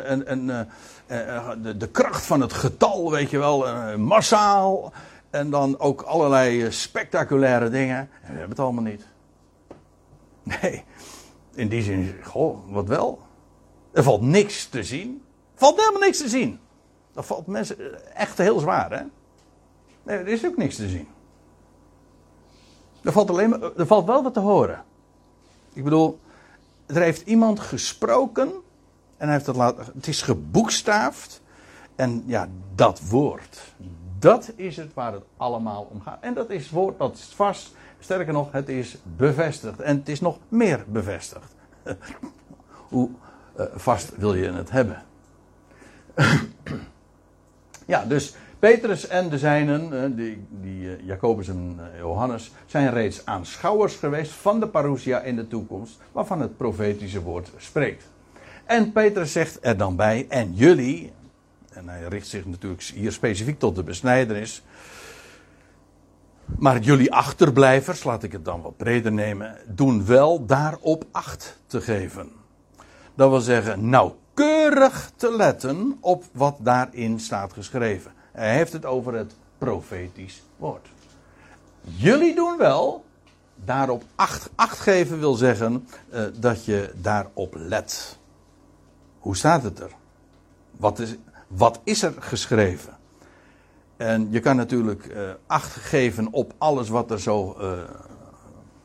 de, 1.62 1.76
de, 1.76 1.88
kracht 1.92 2.26
van 2.26 2.40
het 2.40 2.52
getal, 2.52 3.10
weet 3.10 3.30
je 3.30 3.38
wel, 3.38 3.66
massaal. 3.98 4.92
En 5.30 5.50
dan 5.50 5.78
ook 5.78 6.02
allerlei 6.02 6.72
spectaculaire 6.72 7.70
dingen. 7.70 7.96
En 7.96 8.08
we 8.20 8.38
hebben 8.38 8.48
het 8.48 8.60
allemaal 8.60 8.82
niet. 8.82 9.04
Nee, 10.44 10.84
in 11.54 11.68
die 11.68 11.82
zin, 11.82 12.14
goh, 12.22 12.58
wat 12.68 12.88
wel. 12.88 13.22
Er 13.92 14.02
valt 14.02 14.22
niks 14.22 14.66
te 14.66 14.84
zien. 14.84 15.22
Er 15.54 15.60
valt 15.60 15.76
helemaal 15.76 16.00
niks 16.00 16.18
te 16.18 16.28
zien. 16.28 16.60
Dat 17.12 17.26
valt 17.26 17.46
mensen 17.46 18.14
echt 18.14 18.38
heel 18.38 18.58
zwaar, 18.58 18.90
hè? 18.90 19.04
Nee, 20.02 20.18
er 20.18 20.28
is 20.28 20.46
ook 20.46 20.56
niks 20.56 20.76
te 20.76 20.88
zien. 20.88 21.08
Er 23.02 23.12
valt, 23.12 23.30
alleen 23.30 23.50
maar, 23.50 23.76
er 23.76 23.86
valt 23.86 24.06
wel 24.06 24.22
wat 24.22 24.34
te 24.34 24.40
horen. 24.40 24.84
Ik 25.72 25.84
bedoel, 25.84 26.18
er 26.86 27.02
heeft 27.02 27.26
iemand 27.26 27.60
gesproken 27.60 28.52
en 29.16 29.28
heeft 29.28 29.46
het, 29.46 29.56
laten, 29.56 29.84
het 29.94 30.06
is 30.06 30.22
geboekstaafd. 30.22 31.42
En 31.94 32.22
ja, 32.26 32.48
dat 32.74 33.00
woord, 33.08 33.74
dat 34.18 34.52
is 34.56 34.76
het 34.76 34.94
waar 34.94 35.12
het 35.12 35.24
allemaal 35.36 35.88
om 35.90 36.00
gaat. 36.00 36.18
En 36.20 36.34
dat 36.34 36.50
is 36.50 36.62
het 36.62 36.72
woord, 36.72 36.98
dat 36.98 37.20
vast. 37.20 37.74
Sterker 38.04 38.32
nog, 38.32 38.52
het 38.52 38.68
is 38.68 38.96
bevestigd. 39.16 39.80
En 39.80 39.96
het 39.96 40.08
is 40.08 40.20
nog 40.20 40.38
meer 40.48 40.84
bevestigd. 40.88 41.54
Hoe 42.88 43.08
uh, 43.58 43.66
vast 43.74 44.16
wil 44.16 44.34
je 44.34 44.52
het 44.52 44.70
hebben? 44.70 45.02
ja, 47.86 48.04
dus 48.04 48.34
Petrus 48.58 49.06
en 49.06 49.28
de 49.28 49.38
zijnen, 49.38 50.16
die, 50.16 50.46
die 50.50 50.96
eh, 50.96 51.06
Jacobus 51.06 51.48
en 51.48 51.76
eh, 51.78 51.98
Johannes, 51.98 52.52
zijn 52.66 52.90
reeds 52.90 53.26
aanschouwers 53.26 53.94
geweest 53.94 54.32
van 54.32 54.60
de 54.60 54.68
parousia 54.68 55.20
in 55.20 55.36
de 55.36 55.48
toekomst, 55.48 55.98
waarvan 56.12 56.40
het 56.40 56.56
profetische 56.56 57.22
woord 57.22 57.50
spreekt. 57.56 58.04
En 58.64 58.92
Petrus 58.92 59.32
zegt 59.32 59.58
er 59.60 59.76
dan 59.76 59.96
bij, 59.96 60.26
en 60.28 60.54
jullie, 60.54 61.12
en 61.70 61.88
hij 61.88 62.02
richt 62.08 62.26
zich 62.26 62.46
natuurlijk 62.46 62.82
hier 62.82 63.12
specifiek 63.12 63.58
tot 63.58 63.76
de 63.76 63.82
besnijdenis, 63.82 64.62
maar 66.58 66.78
jullie 66.78 67.12
achterblijvers, 67.12 68.04
laat 68.04 68.22
ik 68.22 68.32
het 68.32 68.44
dan 68.44 68.62
wat 68.62 68.76
breder 68.76 69.12
nemen, 69.12 69.56
doen 69.66 70.06
wel 70.06 70.46
daarop 70.46 71.04
acht 71.10 71.58
te 71.66 71.80
geven. 71.80 72.32
Dat 73.14 73.30
wil 73.30 73.40
zeggen, 73.40 73.88
nauwkeurig 73.88 75.10
te 75.16 75.36
letten 75.36 75.96
op 76.00 76.24
wat 76.32 76.56
daarin 76.60 77.20
staat 77.20 77.52
geschreven. 77.52 78.12
Hij 78.32 78.54
heeft 78.54 78.72
het 78.72 78.84
over 78.84 79.14
het 79.14 79.34
profetisch 79.58 80.42
woord. 80.56 80.88
Jullie 81.80 82.34
doen 82.34 82.58
wel, 82.58 83.04
daarop 83.54 84.02
acht, 84.14 84.50
acht 84.54 84.78
geven 84.78 85.18
wil 85.18 85.34
zeggen 85.34 85.88
uh, 86.12 86.22
dat 86.40 86.64
je 86.64 86.92
daarop 86.96 87.54
let. 87.56 88.18
Hoe 89.18 89.36
staat 89.36 89.62
het 89.62 89.80
er? 89.80 89.90
Wat 90.70 90.98
is, 90.98 91.16
wat 91.46 91.80
is 91.84 92.02
er 92.02 92.14
geschreven? 92.18 92.96
En 93.96 94.28
je 94.30 94.40
kan 94.40 94.56
natuurlijk 94.56 95.06
uh, 95.06 95.30
acht 95.46 95.72
geven 95.72 96.32
op 96.32 96.54
alles 96.58 96.88
wat 96.88 97.10
er 97.10 97.20
zo. 97.20 97.56
Uh, 97.60 97.72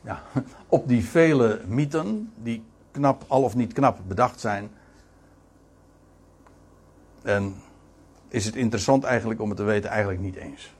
ja, 0.00 0.22
op 0.68 0.88
die 0.88 1.04
vele 1.04 1.60
mythen, 1.66 2.32
die 2.36 2.64
knap, 2.90 3.24
al 3.26 3.42
of 3.42 3.54
niet 3.54 3.72
knap 3.72 3.98
bedacht 4.06 4.40
zijn. 4.40 4.70
En 7.22 7.54
is 8.28 8.44
het 8.44 8.56
interessant 8.56 9.04
eigenlijk 9.04 9.40
om 9.40 9.48
het 9.48 9.58
te 9.58 9.64
weten? 9.64 9.90
Eigenlijk 9.90 10.20
niet 10.20 10.36
eens. 10.36 10.74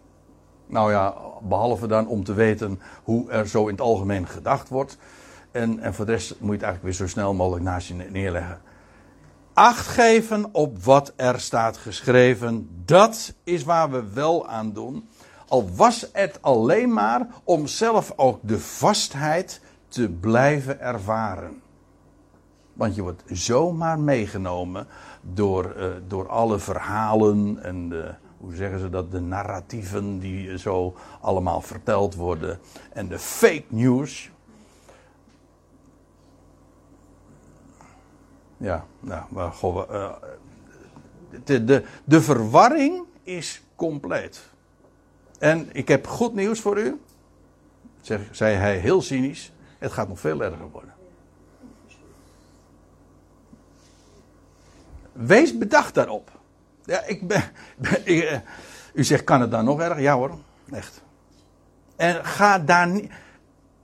Nou 0.67 0.91
ja, 0.91 1.15
behalve 1.43 1.87
dan 1.87 2.07
om 2.07 2.25
te 2.25 2.35
weten 2.35 2.81
hoe 3.03 3.31
er 3.31 3.49
zo 3.49 3.63
in 3.67 3.73
het 3.73 3.81
algemeen 3.81 4.27
gedacht 4.27 4.69
wordt. 4.69 4.99
En, 5.51 5.81
en 5.81 5.95
voor 5.95 6.07
de 6.07 6.13
rest 6.13 6.31
moet 6.31 6.49
je 6.49 6.53
het 6.53 6.63
eigenlijk 6.63 6.83
weer 6.83 7.07
zo 7.07 7.13
snel 7.13 7.35
mogelijk 7.35 7.65
naast 7.65 7.89
je 7.89 7.95
neerleggen. 7.95 8.61
Acht 9.61 9.87
geven 9.87 10.55
op 10.55 10.85
wat 10.85 11.13
er 11.17 11.41
staat 11.41 11.77
geschreven, 11.77 12.69
dat 12.85 13.35
is 13.45 13.63
waar 13.63 13.91
we 13.91 14.13
wel 14.13 14.49
aan 14.49 14.73
doen. 14.73 15.09
Al 15.49 15.71
was 15.75 16.09
het 16.13 16.43
alleen 16.43 16.93
maar 16.93 17.27
om 17.45 17.67
zelf 17.67 18.13
ook 18.17 18.39
de 18.43 18.59
vastheid 18.59 19.61
te 19.89 20.09
blijven 20.09 20.81
ervaren. 20.81 21.63
Want 22.73 22.95
je 22.95 23.03
wordt 23.03 23.23
zomaar 23.27 23.99
meegenomen 23.99 24.87
door, 25.21 25.75
uh, 25.77 25.85
door 26.09 26.29
alle 26.29 26.59
verhalen 26.59 27.63
en 27.63 27.89
de, 27.89 28.15
hoe 28.39 28.55
zeggen 28.55 28.81
ze 28.81 28.91
dat, 28.91 29.11
de 29.11 29.21
narratieven 29.21 30.19
die 30.19 30.59
zo 30.59 30.95
allemaal 31.21 31.61
verteld 31.61 32.15
worden. 32.15 32.59
En 32.93 33.09
de 33.09 33.19
fake 33.19 33.65
news. 33.69 34.30
Ja, 38.61 38.87
nou, 39.01 39.25
maar 39.29 39.53
goh, 39.53 39.91
uh, 39.91 40.13
de, 41.45 41.65
de, 41.65 41.85
de 42.05 42.23
verwarring 42.23 43.03
is 43.23 43.63
compleet. 43.75 44.41
En 45.39 45.69
ik 45.73 45.89
heb 45.89 46.07
goed 46.07 46.35
nieuws 46.35 46.61
voor 46.61 46.79
u, 46.79 47.01
zeg, 48.01 48.21
zei 48.31 48.57
hij 48.57 48.77
heel 48.77 49.03
cynisch. 49.03 49.53
Het 49.79 49.93
gaat 49.93 50.09
nog 50.09 50.21
veel 50.21 50.43
erger 50.43 50.71
worden. 50.71 50.95
Wees 55.13 55.59
bedacht 55.59 55.95
daarop. 55.95 56.31
Ja, 56.85 57.05
ik 57.05 57.27
ben, 57.27 57.43
eh, 58.05 58.39
u 58.93 59.05
zegt, 59.05 59.25
kan 59.25 59.41
het 59.41 59.51
dan 59.51 59.65
nog 59.65 59.81
erger? 59.81 60.01
Ja 60.01 60.15
hoor, 60.15 60.39
echt. 60.71 61.03
En 61.97 62.25
ga 62.25 62.59
daar 62.59 62.89
niet. 62.89 63.13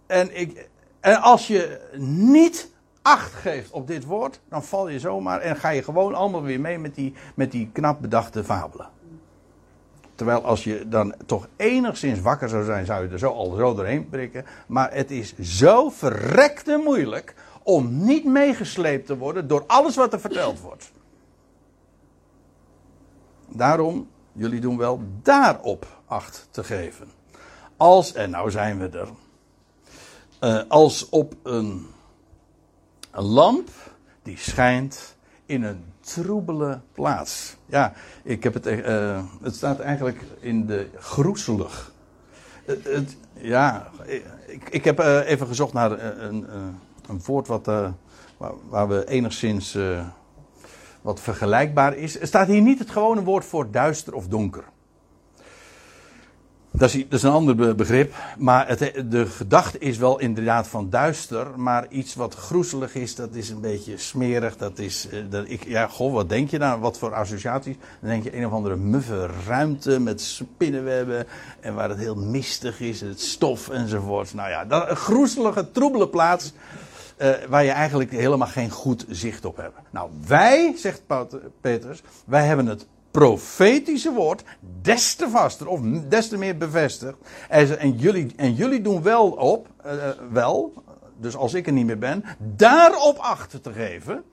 En, 0.07 0.41
ik, 0.41 0.68
en 1.01 1.20
als 1.20 1.47
je 1.47 1.89
niet 1.99 2.74
acht 3.07 3.33
geeft 3.33 3.71
op 3.71 3.87
dit 3.87 4.05
woord, 4.05 4.41
dan 4.49 4.65
val 4.65 4.89
je 4.89 4.99
zomaar 4.99 5.41
en 5.41 5.57
ga 5.57 5.69
je 5.69 5.83
gewoon 5.83 6.15
allemaal 6.15 6.43
weer 6.43 6.61
mee 6.61 6.79
met 6.79 6.95
die, 6.95 7.15
met 7.35 7.51
die 7.51 7.71
knap 7.73 8.01
bedachte 8.01 8.45
fabelen. 8.45 8.89
Terwijl 10.15 10.45
als 10.45 10.65
je 10.65 10.89
dan 10.89 11.15
toch 11.27 11.49
enigszins 11.57 12.21
wakker 12.21 12.49
zou 12.49 12.65
zijn, 12.65 12.87
zou 12.87 13.05
je 13.05 13.13
er 13.13 13.19
zo 13.19 13.31
al 13.33 13.55
zo 13.55 13.75
doorheen 13.75 14.09
prikken. 14.09 14.45
Maar 14.67 14.93
het 14.93 15.11
is 15.11 15.39
zo 15.39 15.91
verrekte 15.91 16.81
moeilijk 16.85 17.35
om 17.63 18.05
niet 18.05 18.25
meegesleept 18.25 19.07
te 19.07 19.17
worden 19.17 19.49
door 19.49 19.65
alles 19.67 19.97
wat 19.97 20.13
er 20.13 20.21
verteld 20.21 20.61
wordt. 20.61 20.91
Daarom, 23.49 24.09
jullie 24.33 24.61
doen 24.61 24.77
wel 24.77 25.01
daarop 25.23 25.87
acht 26.07 26.49
te 26.51 26.65
geven. 26.65 27.09
Als, 27.77 28.13
en 28.13 28.31
nou 28.31 28.51
zijn 28.51 28.79
we 28.79 28.99
er, 28.99 29.09
uh, 30.41 30.63
als 30.69 31.09
op 31.09 31.35
een, 31.43 31.87
een 33.17 33.25
lamp 33.25 33.69
die 34.23 34.39
schijnt 34.39 35.17
in 35.47 35.62
een 35.62 35.85
troebele 36.01 36.81
plaats. 36.93 37.57
Ja, 37.67 37.93
ik 38.23 38.43
heb 38.43 38.55
het, 38.55 38.67
uh, 38.67 39.23
het 39.43 39.55
staat 39.55 39.81
eigenlijk 39.81 40.19
in 40.41 40.67
de 40.67 40.89
groezelig. 40.95 41.93
Het, 42.64 43.17
ja, 43.33 43.91
ik, 44.47 44.69
ik 44.71 44.85
heb 44.85 45.01
uh, 45.01 45.29
even 45.29 45.47
gezocht 45.47 45.73
naar 45.73 46.21
een, 46.21 46.47
een 47.09 47.21
woord 47.25 47.47
wat, 47.47 47.67
waar, 48.69 48.89
we 48.89 49.09
enigszins 49.09 49.79
wat 51.01 51.21
vergelijkbaar 51.21 51.97
is. 51.97 52.21
Er 52.21 52.27
staat 52.27 52.47
hier 52.47 52.62
niet 52.62 52.79
het 52.79 52.91
gewone 52.91 53.23
woord 53.23 53.45
voor 53.45 53.71
duister 53.71 54.14
of 54.14 54.29
donker. 54.29 54.64
Dat 56.77 56.95
is, 56.95 57.05
is 57.09 57.22
een 57.22 57.31
ander 57.31 57.74
begrip, 57.74 58.14
maar 58.39 58.68
het, 58.68 58.93
de 59.11 59.27
gedachte 59.27 59.79
is 59.79 59.97
wel 59.97 60.18
inderdaad 60.18 60.68
van 60.68 60.91
duister, 60.91 61.47
maar 61.57 61.87
iets 61.89 62.14
wat 62.14 62.35
groezelig 62.35 62.95
is, 62.95 63.14
dat 63.14 63.35
is 63.35 63.51
een 63.51 63.61
beetje 63.61 63.99
smerig. 63.99 64.57
Dat 64.57 64.79
is, 64.79 65.09
eh, 65.09 65.18
dat 65.31 65.45
ik, 65.49 65.64
ja, 65.64 65.87
goh, 65.87 66.12
wat 66.12 66.29
denk 66.29 66.51
je 66.51 66.59
nou? 66.59 66.81
Wat 66.81 66.99
voor 66.99 67.14
associaties? 67.14 67.77
Dan 68.01 68.11
denk 68.11 68.24
je 68.24 68.37
een 68.37 68.47
of 68.47 68.53
andere 68.53 68.77
muffe 68.77 69.29
ruimte 69.47 70.01
met 70.01 70.20
spinnenwebben 70.20 71.27
en 71.61 71.74
waar 71.74 71.89
het 71.89 71.99
heel 71.99 72.16
mistig 72.16 72.81
is, 72.81 73.01
het 73.01 73.20
stof 73.20 73.68
enzovoort. 73.68 74.35
Nou 74.35 74.51
ja, 74.51 74.64
dat, 74.64 74.91
een 74.91 74.97
groezelige, 74.97 75.70
troebele 75.70 76.09
plaats 76.09 76.53
uh, 77.18 77.31
waar 77.49 77.64
je 77.64 77.70
eigenlijk 77.70 78.11
helemaal 78.11 78.49
geen 78.49 78.70
goed 78.70 79.05
zicht 79.09 79.45
op 79.45 79.57
hebt. 79.57 79.79
Nou, 79.91 80.11
wij, 80.27 80.74
zegt 80.77 81.03
Petrus, 81.61 82.03
wij 82.24 82.47
hebben 82.47 82.66
het 82.66 82.87
profetische 83.17 84.12
woord 84.12 84.43
des 84.83 85.14
te 85.14 85.29
vaster 85.31 85.69
of 85.69 85.81
des 86.09 86.29
te 86.29 86.37
meer 86.39 86.57
bevestigd. 86.57 87.17
En, 87.49 87.93
jullie, 87.93 88.33
en 88.37 88.55
jullie 88.55 88.81
doen 88.81 89.03
wel 89.03 89.31
op, 89.31 89.69
uh, 89.87 89.93
wel, 90.31 90.73
dus 91.17 91.37
als 91.37 91.55
ik 91.55 91.67
er 91.67 91.73
niet 91.73 91.87
meer 91.87 91.99
ben, 91.99 92.25
daarop 92.39 93.17
achter 93.17 93.61
te 93.61 93.73
geven. 93.73 94.25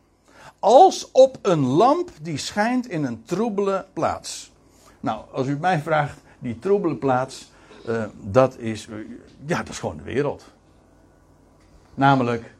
Als 0.60 1.12
op 1.12 1.38
een 1.42 1.66
lamp 1.66 2.10
die 2.22 2.38
schijnt 2.38 2.90
in 2.90 3.04
een 3.04 3.24
troebele 3.24 3.86
plaats. 3.94 4.52
Nou, 5.00 5.22
als 5.32 5.48
u 5.48 5.58
mij 5.60 5.80
vraagt, 5.80 6.18
die 6.40 6.60
troebele 6.60 6.96
plaats, 6.96 7.52
uh, 7.90 8.04
dat 8.22 8.58
is, 8.58 8.88
ja, 9.46 9.58
dat 9.58 9.70
is 9.70 9.80
gewoon 9.80 9.98
de 9.98 10.04
wereld. 10.04 10.46
Namelijk 11.94 12.56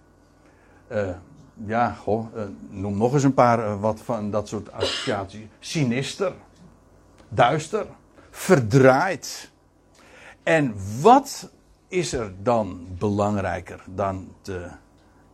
ja, 1.66 1.98
uh, 2.08 2.24
noem 2.70 2.98
nog 2.98 3.14
eens 3.14 3.24
een 3.24 3.34
paar 3.34 3.60
uh, 3.60 3.82
wat 3.82 4.02
van 4.02 4.32
dat 4.32 4.48
soort 4.48 4.72
associaties. 4.72 5.46
Sinister, 5.60 6.34
duister, 7.30 7.86
verdraaid. 8.30 9.52
En 10.44 10.74
wat 11.02 11.50
is 11.88 12.14
er 12.14 12.34
dan 12.44 12.88
belangrijker 12.98 13.84
dan 13.96 14.28
te, 14.42 14.68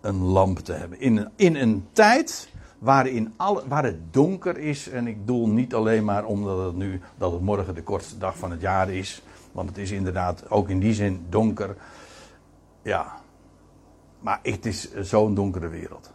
een 0.02 0.22
lamp 0.22 0.60
te 0.60 0.74
hebben? 0.74 1.00
In 1.00 1.18
een, 1.18 1.30
in 1.36 1.56
een 1.56 1.88
tijd 1.92 2.50
waarin 2.80 3.34
alle, 3.36 3.68
waar 3.68 3.84
het 3.84 4.14
donker 4.14 4.58
is, 4.58 4.90
en 4.90 5.08
ik 5.08 5.28
doel 5.28 5.48
niet 5.48 5.74
alleen 5.74 6.06
maar 6.06 6.26
omdat 6.26 6.66
het 6.66 6.76
nu, 6.76 7.02
dat 7.18 7.32
het 7.32 7.42
morgen 7.42 7.76
de 7.76 7.84
kortste 7.84 8.18
dag 8.18 8.38
van 8.38 8.52
het 8.52 8.62
jaar 8.62 8.90
is, 8.90 9.22
Want 9.52 9.70
het 9.70 9.78
is 9.78 9.92
inderdaad 9.92 10.50
ook 10.50 10.70
in 10.70 10.80
die 10.80 10.94
zin 10.94 11.26
donker. 11.30 11.76
Ja. 12.82 13.19
Maar 14.20 14.40
het 14.44 14.66
is 14.66 14.94
zo'n 14.94 15.34
donkere 15.34 15.68
wereld. 15.68 16.12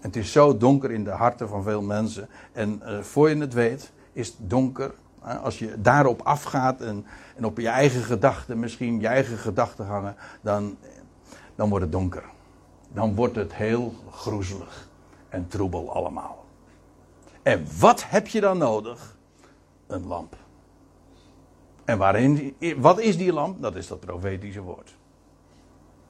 Het 0.00 0.16
is 0.16 0.32
zo 0.32 0.56
donker 0.56 0.90
in 0.90 1.04
de 1.04 1.10
harten 1.10 1.48
van 1.48 1.62
veel 1.62 1.82
mensen. 1.82 2.28
En 2.52 2.82
uh, 2.84 3.00
voor 3.00 3.28
je 3.28 3.36
het 3.36 3.52
weet, 3.52 3.92
is 4.12 4.26
het 4.26 4.36
donker. 4.40 4.94
Als 5.42 5.58
je 5.58 5.80
daarop 5.80 6.22
afgaat 6.22 6.80
en, 6.80 7.06
en 7.36 7.44
op 7.44 7.58
je 7.58 7.68
eigen 7.68 8.02
gedachten, 8.02 8.58
misschien 8.58 9.00
je 9.00 9.06
eigen 9.06 9.38
gedachten 9.38 9.86
hangen, 9.86 10.16
dan, 10.40 10.76
dan 11.54 11.68
wordt 11.68 11.84
het 11.84 11.92
donker. 11.92 12.24
Dan 12.92 13.14
wordt 13.14 13.36
het 13.36 13.54
heel 13.54 13.94
groezelig 14.10 14.88
en 15.28 15.48
troebel 15.48 15.94
allemaal. 15.94 16.44
En 17.42 17.66
wat 17.78 18.04
heb 18.08 18.26
je 18.26 18.40
dan 18.40 18.58
nodig? 18.58 19.16
Een 19.86 20.06
lamp. 20.06 20.36
En 21.84 21.98
waarin, 21.98 22.56
wat 22.76 23.00
is 23.00 23.16
die 23.16 23.32
lamp? 23.32 23.62
Dat 23.62 23.76
is 23.76 23.86
dat 23.86 24.00
profetische 24.00 24.60
woord. 24.60 24.94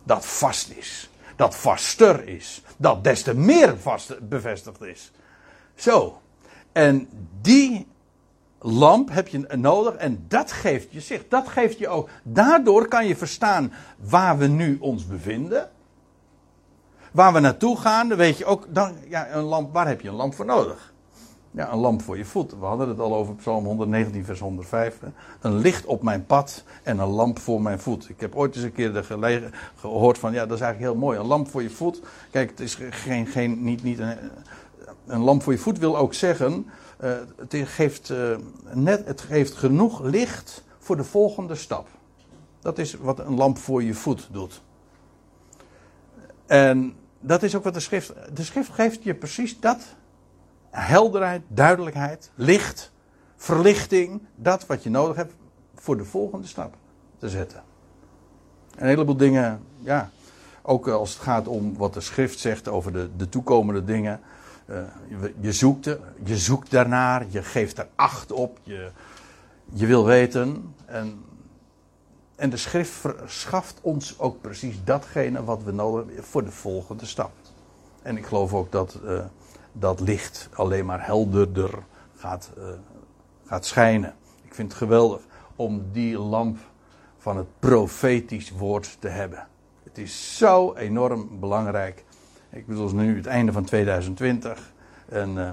Dat 0.02 0.26
vast 0.26 0.70
is. 0.70 1.10
Dat 1.36 1.56
vaster 1.56 2.28
is. 2.28 2.62
Dat 2.76 3.04
des 3.04 3.22
te 3.22 3.34
meer 3.34 3.78
vast 3.78 4.28
bevestigd 4.28 4.82
is. 4.82 5.10
Zo. 5.74 6.20
En 6.72 7.08
die 7.40 7.86
lamp 8.58 9.10
heb 9.10 9.28
je 9.28 9.38
nodig 9.56 9.94
en 9.94 10.24
dat 10.28 10.52
geeft 10.52 10.92
je 10.92 11.00
zicht. 11.00 11.30
Dat 11.30 11.48
geeft 11.48 11.78
je 11.78 11.88
ook. 11.88 12.08
Daardoor 12.22 12.88
kan 12.88 13.06
je 13.06 13.16
verstaan 13.16 13.72
waar 13.98 14.38
we 14.38 14.46
nu 14.46 14.76
ons 14.80 15.06
bevinden. 15.06 15.70
Waar 17.12 17.32
we 17.32 17.40
naartoe 17.40 17.76
gaan, 17.78 18.08
dan 18.08 18.18
weet 18.18 18.38
je 18.38 18.44
ook, 18.44 18.66
dan, 18.68 18.96
ja, 19.08 19.30
een 19.30 19.42
lamp, 19.42 19.72
waar 19.72 19.86
heb 19.86 20.00
je 20.00 20.08
een 20.08 20.14
lamp 20.14 20.34
voor 20.34 20.44
nodig? 20.44 20.93
Ja, 21.54 21.72
een 21.72 21.78
lamp 21.78 22.02
voor 22.02 22.16
je 22.16 22.24
voet. 22.24 22.58
We 22.58 22.64
hadden 22.64 22.88
het 22.88 22.98
al 22.98 23.14
over 23.14 23.34
Psalm 23.34 23.64
119, 23.64 24.24
vers 24.24 24.40
105. 24.40 24.98
Een 25.40 25.58
licht 25.58 25.84
op 25.84 26.02
mijn 26.02 26.26
pad 26.26 26.64
en 26.82 26.98
een 26.98 27.08
lamp 27.08 27.38
voor 27.38 27.62
mijn 27.62 27.78
voet. 27.78 28.08
Ik 28.08 28.20
heb 28.20 28.34
ooit 28.34 28.54
eens 28.54 28.64
een 28.64 28.72
keer 28.72 29.04
gelegen, 29.04 29.52
gehoord 29.76 30.18
van, 30.18 30.32
ja, 30.32 30.46
dat 30.46 30.56
is 30.56 30.62
eigenlijk 30.62 30.92
heel 30.92 31.02
mooi. 31.02 31.18
Een 31.18 31.26
lamp 31.26 31.48
voor 31.48 31.62
je 31.62 31.70
voet. 31.70 32.02
Kijk, 32.30 32.50
het 32.50 32.60
is 32.60 32.78
geen, 32.90 33.26
geen, 33.26 33.64
niet, 33.64 33.82
niet 33.82 33.98
een, 33.98 34.16
een 35.06 35.20
lamp 35.20 35.42
voor 35.42 35.52
je 35.52 35.58
voet 35.58 35.78
wil 35.78 35.96
ook 35.96 36.14
zeggen, 36.14 36.66
uh, 37.04 37.12
het, 37.36 37.56
geeft, 37.68 38.10
uh, 38.10 38.36
net, 38.72 39.06
het 39.06 39.20
geeft 39.20 39.54
genoeg 39.54 40.02
licht 40.02 40.64
voor 40.78 40.96
de 40.96 41.04
volgende 41.04 41.54
stap. 41.54 41.88
Dat 42.60 42.78
is 42.78 42.94
wat 42.94 43.18
een 43.18 43.34
lamp 43.34 43.58
voor 43.58 43.82
je 43.82 43.94
voet 43.94 44.28
doet. 44.32 44.62
En 46.46 46.94
dat 47.20 47.42
is 47.42 47.54
ook 47.54 47.64
wat 47.64 47.74
de 47.74 47.80
schrift. 47.80 48.12
De 48.32 48.42
schrift 48.42 48.70
geeft 48.70 49.02
je 49.02 49.14
precies 49.14 49.60
dat 49.60 49.96
helderheid, 50.74 51.42
duidelijkheid, 51.48 52.30
licht, 52.34 52.92
verlichting, 53.36 54.22
dat 54.34 54.66
wat 54.66 54.82
je 54.82 54.90
nodig 54.90 55.16
hebt 55.16 55.34
voor 55.74 55.96
de 55.96 56.04
volgende 56.04 56.46
stap 56.46 56.74
te 57.18 57.28
zetten. 57.28 57.62
Een 58.76 58.86
heleboel 58.86 59.16
dingen, 59.16 59.62
ja, 59.78 60.10
ook 60.62 60.88
als 60.88 61.12
het 61.12 61.22
gaat 61.22 61.48
om 61.48 61.76
wat 61.76 61.94
de 61.94 62.00
schrift 62.00 62.38
zegt 62.38 62.68
over 62.68 62.92
de, 62.92 63.10
de 63.16 63.28
toekomende 63.28 63.84
dingen. 63.84 64.20
Uh, 64.66 64.76
je, 65.08 65.34
je, 65.40 65.52
zoekt 65.52 65.84
je 66.24 66.36
zoekt 66.36 66.70
daarnaar, 66.70 67.26
je 67.28 67.42
geeft 67.42 67.78
er 67.78 67.88
acht 67.94 68.32
op, 68.32 68.58
je, 68.62 68.90
je 69.72 69.86
wil 69.86 70.04
weten. 70.04 70.74
En, 70.84 71.24
en 72.36 72.50
de 72.50 72.56
schrift 72.56 72.90
verschaft 72.90 73.78
ons 73.80 74.18
ook 74.18 74.40
precies 74.40 74.76
datgene 74.84 75.44
wat 75.44 75.62
we 75.62 75.72
nodig 75.72 76.06
hebben 76.06 76.24
voor 76.24 76.44
de 76.44 76.50
volgende 76.50 77.06
stap. 77.06 77.32
En 78.02 78.16
ik 78.16 78.26
geloof 78.26 78.54
ook 78.54 78.72
dat. 78.72 78.98
Uh, 79.04 79.24
dat 79.78 80.00
licht 80.00 80.48
alleen 80.52 80.86
maar 80.86 81.06
helderder 81.06 81.70
gaat, 82.16 82.50
uh, 82.58 82.64
gaat 83.46 83.66
schijnen. 83.66 84.14
Ik 84.42 84.54
vind 84.54 84.68
het 84.68 84.78
geweldig 84.78 85.20
om 85.56 85.84
die 85.92 86.18
lamp 86.18 86.58
van 87.18 87.36
het 87.36 87.46
profetisch 87.58 88.50
woord 88.50 88.96
te 88.98 89.08
hebben. 89.08 89.46
Het 89.82 89.98
is 89.98 90.36
zo 90.36 90.74
enorm 90.74 91.40
belangrijk. 91.40 92.04
Ik 92.50 92.66
bedoel, 92.66 92.94
nu 92.94 93.16
het 93.16 93.26
einde 93.26 93.52
van 93.52 93.64
2020. 93.64 94.72
En 95.08 95.36
uh, 95.36 95.50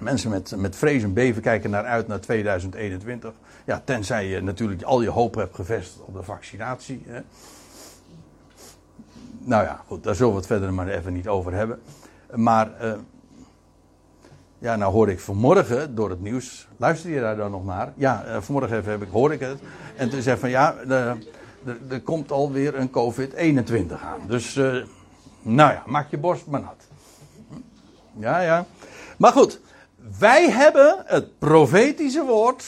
mensen 0.00 0.30
met, 0.30 0.56
met 0.56 0.76
vrees 0.76 1.02
en 1.02 1.12
beven 1.12 1.42
kijken 1.42 1.70
naar 1.70 1.84
uit 1.84 2.06
naar 2.06 2.20
2021. 2.20 3.32
Ja, 3.64 3.82
tenzij 3.84 4.26
je 4.26 4.40
natuurlijk 4.40 4.82
al 4.82 5.02
je 5.02 5.10
hoop 5.10 5.34
hebt 5.34 5.54
gevestigd 5.54 6.00
op 6.00 6.14
de 6.14 6.22
vaccinatie. 6.22 7.02
Hè. 7.06 7.20
Nou 9.38 9.64
ja, 9.64 9.82
goed, 9.86 10.02
daar 10.02 10.14
zullen 10.14 10.32
we 10.32 10.38
het 10.38 10.46
verder 10.46 10.74
maar 10.74 10.88
even 10.88 11.12
niet 11.12 11.28
over 11.28 11.52
hebben. 11.52 11.80
Maar, 12.34 12.70
uh, 12.82 12.92
ja, 14.58 14.76
nou 14.76 14.92
hoorde 14.92 15.12
ik 15.12 15.20
vanmorgen 15.20 15.94
door 15.94 16.10
het 16.10 16.20
nieuws, 16.20 16.68
luister 16.76 17.10
je 17.10 17.20
daar 17.20 17.36
dan 17.36 17.50
nog 17.50 17.64
naar? 17.64 17.92
Ja, 17.96 18.24
uh, 18.26 18.36
vanmorgen 18.40 18.76
even 18.76 18.90
heb 18.90 19.02
ik, 19.02 19.08
hoorde 19.10 19.34
ik 19.34 19.40
het. 19.40 19.58
En 19.96 20.10
toen 20.10 20.22
zei 20.22 20.38
van 20.38 20.50
ja, 20.50 20.74
er 21.88 22.00
komt 22.04 22.32
alweer 22.32 22.74
een 22.74 22.90
COVID-21 22.90 24.02
aan. 24.02 24.20
Dus, 24.26 24.54
nou 25.42 25.72
ja, 25.72 25.82
maak 25.86 26.10
je 26.10 26.18
borst 26.18 26.46
maar 26.46 26.60
nat. 26.60 26.86
Ja, 28.18 28.40
ja. 28.40 28.66
Maar 29.16 29.32
goed, 29.32 29.60
wij 30.18 30.50
hebben 30.50 31.02
het 31.06 31.38
profetische 31.38 32.24
woord 32.24 32.64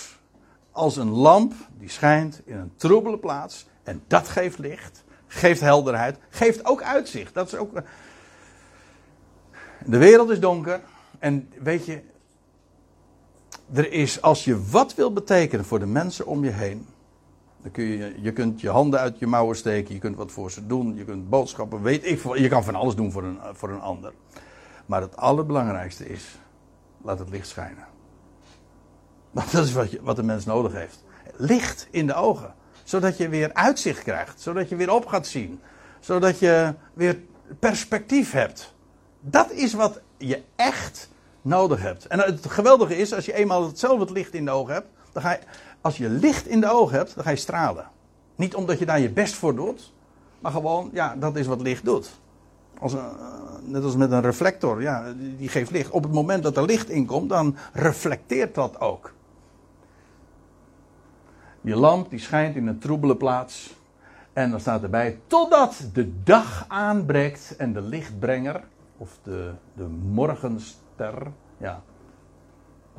als 0.72 0.96
een 0.96 1.10
lamp 1.10 1.52
die 1.78 1.90
schijnt 1.90 2.40
in 2.44 2.56
een 2.56 2.72
troebele 2.76 3.18
plaats. 3.18 3.66
En 3.82 4.02
dat 4.06 4.28
geeft 4.28 4.58
licht, 4.58 5.04
geeft 5.26 5.60
helderheid, 5.60 6.18
geeft 6.30 6.64
ook 6.64 6.82
uitzicht. 6.82 7.34
Dat 7.34 7.46
is 7.46 7.54
ook 7.54 7.72
de 9.86 9.98
wereld 9.98 10.30
is 10.30 10.40
donker. 10.40 10.80
En 11.18 11.48
weet 11.62 11.86
je, 11.86 12.00
er 13.72 13.92
is, 13.92 14.22
als 14.22 14.44
je 14.44 14.64
wat 14.70 14.94
wil 14.94 15.12
betekenen 15.12 15.64
voor 15.64 15.78
de 15.78 15.86
mensen 15.86 16.26
om 16.26 16.44
je 16.44 16.50
heen. 16.50 16.86
Dan 17.62 17.70
kun 17.70 17.84
je, 17.84 18.14
je 18.20 18.32
kunt 18.32 18.60
je 18.60 18.68
handen 18.68 19.00
uit 19.00 19.18
je 19.18 19.26
mouwen 19.26 19.56
steken, 19.56 19.94
je 19.94 20.00
kunt 20.00 20.16
wat 20.16 20.32
voor 20.32 20.50
ze 20.50 20.66
doen, 20.66 20.96
je 20.96 21.04
kunt 21.04 21.28
boodschappen, 21.28 21.82
weet 21.82 22.06
ik, 22.06 22.22
je 22.36 22.48
kan 22.48 22.64
van 22.64 22.74
alles 22.74 22.94
doen 22.94 23.12
voor 23.12 23.24
een, 23.24 23.38
voor 23.52 23.68
een 23.68 23.80
ander. 23.80 24.12
Maar 24.86 25.00
het 25.00 25.16
allerbelangrijkste 25.16 26.08
is, 26.08 26.38
laat 27.02 27.18
het 27.18 27.30
licht 27.30 27.48
schijnen. 27.48 27.84
Want 29.30 29.52
dat 29.52 29.64
is 29.64 29.72
wat, 29.72 29.90
je, 29.90 30.02
wat 30.02 30.16
de 30.16 30.22
mens 30.22 30.44
nodig 30.44 30.72
heeft. 30.72 31.04
Licht 31.36 31.88
in 31.90 32.06
de 32.06 32.14
ogen. 32.14 32.54
Zodat 32.84 33.16
je 33.16 33.28
weer 33.28 33.54
uitzicht 33.54 34.02
krijgt. 34.02 34.40
Zodat 34.40 34.68
je 34.68 34.76
weer 34.76 34.92
op 34.92 35.06
gaat 35.06 35.26
zien. 35.26 35.60
Zodat 36.00 36.38
je 36.38 36.74
weer 36.94 37.20
perspectief 37.58 38.32
hebt. 38.32 38.74
Dat 39.20 39.50
is 39.50 39.72
wat 39.72 40.00
je 40.16 40.42
echt 40.56 41.08
nodig 41.42 41.80
hebt. 41.80 42.06
En 42.06 42.18
het 42.18 42.46
geweldige 42.46 42.96
is, 42.96 43.14
als 43.14 43.24
je 43.24 43.34
eenmaal 43.34 43.66
hetzelfde 43.66 44.12
licht 44.12 44.34
in 44.34 44.44
de 44.44 44.50
ogen 44.50 44.74
hebt, 44.74 44.88
dan 45.12 45.22
ga 45.22 45.30
je, 45.30 45.38
als 45.80 45.96
je 45.96 46.08
licht 46.08 46.46
in 46.46 46.60
de 46.60 46.70
ogen 46.70 46.96
hebt, 46.96 47.14
dan 47.14 47.24
ga 47.24 47.30
je 47.30 47.36
stralen. 47.36 47.88
Niet 48.36 48.54
omdat 48.54 48.78
je 48.78 48.86
daar 48.86 49.00
je 49.00 49.10
best 49.10 49.34
voor 49.34 49.54
doet, 49.54 49.92
maar 50.40 50.52
gewoon, 50.52 50.90
ja, 50.92 51.16
dat 51.16 51.36
is 51.36 51.46
wat 51.46 51.60
licht 51.60 51.84
doet. 51.84 52.10
Als 52.78 52.92
een, 52.92 53.08
net 53.64 53.82
als 53.84 53.96
met 53.96 54.12
een 54.12 54.20
reflector, 54.20 54.82
ja, 54.82 55.12
die 55.36 55.48
geeft 55.48 55.70
licht. 55.70 55.90
Op 55.90 56.02
het 56.02 56.12
moment 56.12 56.42
dat 56.42 56.56
er 56.56 56.64
licht 56.64 56.88
in 56.88 57.06
komt, 57.06 57.28
dan 57.28 57.56
reflecteert 57.72 58.54
dat 58.54 58.80
ook. 58.80 59.12
Je 61.60 61.76
lamp 61.76 62.10
die 62.10 62.18
schijnt 62.18 62.56
in 62.56 62.66
een 62.66 62.78
troebele 62.78 63.16
plaats. 63.16 63.78
En 64.32 64.50
dan 64.50 64.60
staat 64.60 64.82
erbij, 64.82 65.18
totdat 65.26 65.82
de 65.92 66.22
dag 66.22 66.64
aanbreekt 66.68 67.54
en 67.56 67.72
de 67.72 67.80
lichtbrenger, 67.80 68.62
of 69.00 69.18
de, 69.22 69.50
de 69.74 69.86
morgenster. 69.88 71.32
Ja. 71.56 71.82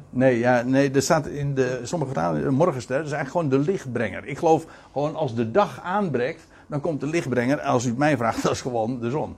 Nee, 0.09 0.39
ja, 0.39 0.61
nee, 0.61 0.91
er 0.91 1.01
staat 1.01 1.27
in 1.27 1.53
de, 1.53 1.79
sommige 1.83 2.11
vertalingen 2.11 2.47
een 2.47 2.53
morgenster. 2.53 2.97
Dat 2.97 3.05
is 3.05 3.11
eigenlijk 3.11 3.45
gewoon 3.45 3.63
de 3.63 3.71
lichtbrenger. 3.71 4.25
Ik 4.25 4.37
geloof 4.37 4.65
gewoon 4.91 5.15
als 5.15 5.35
de 5.35 5.51
dag 5.51 5.81
aanbreekt, 5.81 6.47
dan 6.67 6.81
komt 6.81 6.99
de 6.99 7.07
lichtbrenger. 7.07 7.61
Als 7.61 7.85
u 7.85 7.89
het 7.89 7.97
mij 7.97 8.17
vraagt, 8.17 8.43
dat 8.43 8.51
is 8.51 8.61
gewoon 8.61 8.99
de 8.99 9.09
zon. 9.09 9.35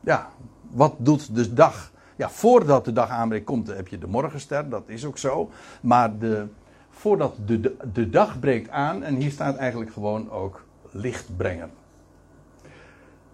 Ja, 0.00 0.28
wat 0.70 0.94
doet 0.98 1.34
de 1.34 1.52
dag? 1.52 1.92
Ja, 2.16 2.30
voordat 2.30 2.84
de 2.84 2.92
dag 2.92 3.08
aanbreekt, 3.08 3.44
komt, 3.44 3.66
heb 3.66 3.88
je 3.88 3.98
de 3.98 4.06
morgenster. 4.06 4.68
Dat 4.68 4.82
is 4.86 5.04
ook 5.04 5.18
zo. 5.18 5.50
Maar 5.80 6.18
de, 6.18 6.46
voordat 6.90 7.36
de, 7.46 7.60
de, 7.60 7.76
de 7.92 8.10
dag 8.10 8.38
breekt 8.38 8.70
aan, 8.70 9.02
en 9.02 9.14
hier 9.14 9.30
staat 9.30 9.56
eigenlijk 9.56 9.92
gewoon 9.92 10.30
ook 10.30 10.64
lichtbrenger. 10.90 11.68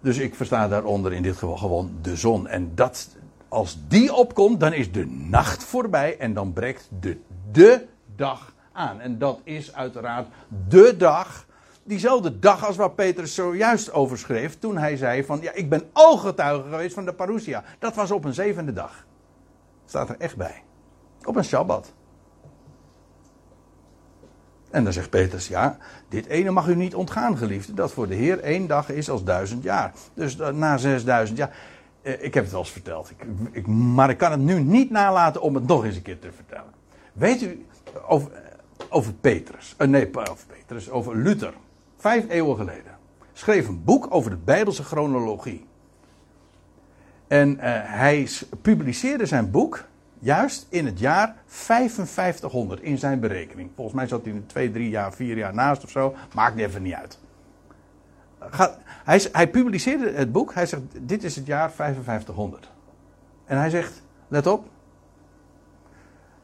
Dus 0.03 0.17
ik 0.17 0.35
versta 0.35 0.67
daaronder 0.67 1.13
in 1.13 1.23
dit 1.23 1.33
geval 1.33 1.57
gewoon 1.57 1.91
de 2.01 2.15
zon. 2.15 2.47
En 2.47 2.75
dat, 2.75 3.17
als 3.47 3.77
die 3.87 4.13
opkomt, 4.13 4.59
dan 4.59 4.73
is 4.73 4.91
de 4.91 5.05
nacht 5.05 5.63
voorbij 5.63 6.17
en 6.17 6.33
dan 6.33 6.53
breekt 6.53 6.89
de, 6.99 7.17
de 7.51 7.85
dag 8.15 8.53
aan. 8.71 8.99
En 8.99 9.17
dat 9.17 9.39
is 9.43 9.73
uiteraard 9.73 10.27
de 10.69 10.95
dag, 10.97 11.45
diezelfde 11.83 12.39
dag 12.39 12.65
als 12.65 12.75
waar 12.75 12.91
Petrus 12.91 13.35
zojuist 13.35 13.91
over 13.91 14.17
schreef. 14.17 14.59
Toen 14.59 14.77
hij 14.77 14.97
zei 14.97 15.23
van, 15.23 15.41
ja, 15.41 15.51
ik 15.53 15.69
ben 15.69 15.89
ooggetuige 15.93 16.69
geweest 16.69 16.93
van 16.93 17.05
de 17.05 17.13
parousia. 17.13 17.63
Dat 17.79 17.95
was 17.95 18.11
op 18.11 18.25
een 18.25 18.33
zevende 18.33 18.73
dag. 18.73 19.05
Staat 19.85 20.09
er 20.09 20.19
echt 20.19 20.35
bij. 20.35 20.63
Op 21.23 21.35
een 21.35 21.43
Sabbat. 21.43 21.93
En 24.73 24.83
dan 24.83 24.93
zegt 24.93 25.09
Petrus, 25.09 25.47
ja, 25.47 25.77
dit 26.09 26.25
ene 26.25 26.51
mag 26.51 26.67
u 26.67 26.75
niet 26.75 26.95
ontgaan, 26.95 27.37
geliefde, 27.37 27.73
dat 27.73 27.91
voor 27.91 28.07
de 28.07 28.15
Heer 28.15 28.39
één 28.39 28.67
dag 28.67 28.89
is 28.89 29.09
als 29.09 29.23
duizend 29.23 29.63
jaar. 29.63 29.93
Dus 30.13 30.35
na 30.35 30.77
zesduizend 30.77 31.37
jaar, 31.37 31.55
eh, 32.01 32.13
ik 32.23 32.33
heb 32.33 32.43
het 32.43 32.51
wel 32.51 32.61
eens 32.61 32.71
verteld, 32.71 33.09
ik, 33.09 33.25
ik, 33.51 33.67
maar 33.67 34.09
ik 34.09 34.17
kan 34.17 34.31
het 34.31 34.39
nu 34.39 34.59
niet 34.59 34.89
nalaten 34.89 35.41
om 35.41 35.55
het 35.55 35.67
nog 35.67 35.85
eens 35.85 35.95
een 35.95 36.01
keer 36.01 36.19
te 36.19 36.31
vertellen. 36.35 36.71
Weet 37.13 37.41
u, 37.41 37.65
over, 38.07 38.31
over 38.89 39.13
Petrus. 39.13 39.75
Nee, 39.77 40.09
over 40.13 40.45
Petrus, 40.47 40.89
over 40.89 41.15
Luther. 41.15 41.53
Vijf 41.97 42.29
eeuwen 42.29 42.57
geleden. 42.57 42.97
Schreef 43.33 43.67
een 43.67 43.83
boek 43.83 44.07
over 44.09 44.29
de 44.29 44.37
Bijbelse 44.37 44.83
chronologie. 44.83 45.65
En 47.27 47.57
hij 47.85 48.29
publiceerde 48.61 49.25
zijn 49.25 49.51
boek 49.51 49.83
juist 50.23 50.65
in 50.69 50.85
het 50.85 50.99
jaar 50.99 51.35
5500 51.45 52.81
in 52.81 52.97
zijn 52.97 53.19
berekening. 53.19 53.69
Volgens 53.75 53.95
mij 53.95 54.07
zat 54.07 54.25
hij 54.25 54.33
er 54.33 54.47
twee, 54.47 54.71
drie 54.71 54.89
jaar, 54.89 55.13
vier 55.13 55.37
jaar 55.37 55.53
naast 55.53 55.83
of 55.83 55.89
zo. 55.89 56.15
Maakt 56.33 56.57
even 56.57 56.81
niet 56.81 56.93
uit. 56.93 57.19
hij, 59.03 59.29
hij 59.31 59.49
publiceerde 59.49 60.11
het 60.11 60.31
boek. 60.31 60.53
Hij 60.53 60.65
zegt: 60.65 60.81
Dit 61.01 61.23
is 61.23 61.35
het 61.35 61.45
jaar 61.45 61.71
5500. 61.71 62.69
En 63.45 63.57
hij 63.57 63.69
zegt: 63.69 64.01
Let 64.27 64.47
op, 64.47 64.67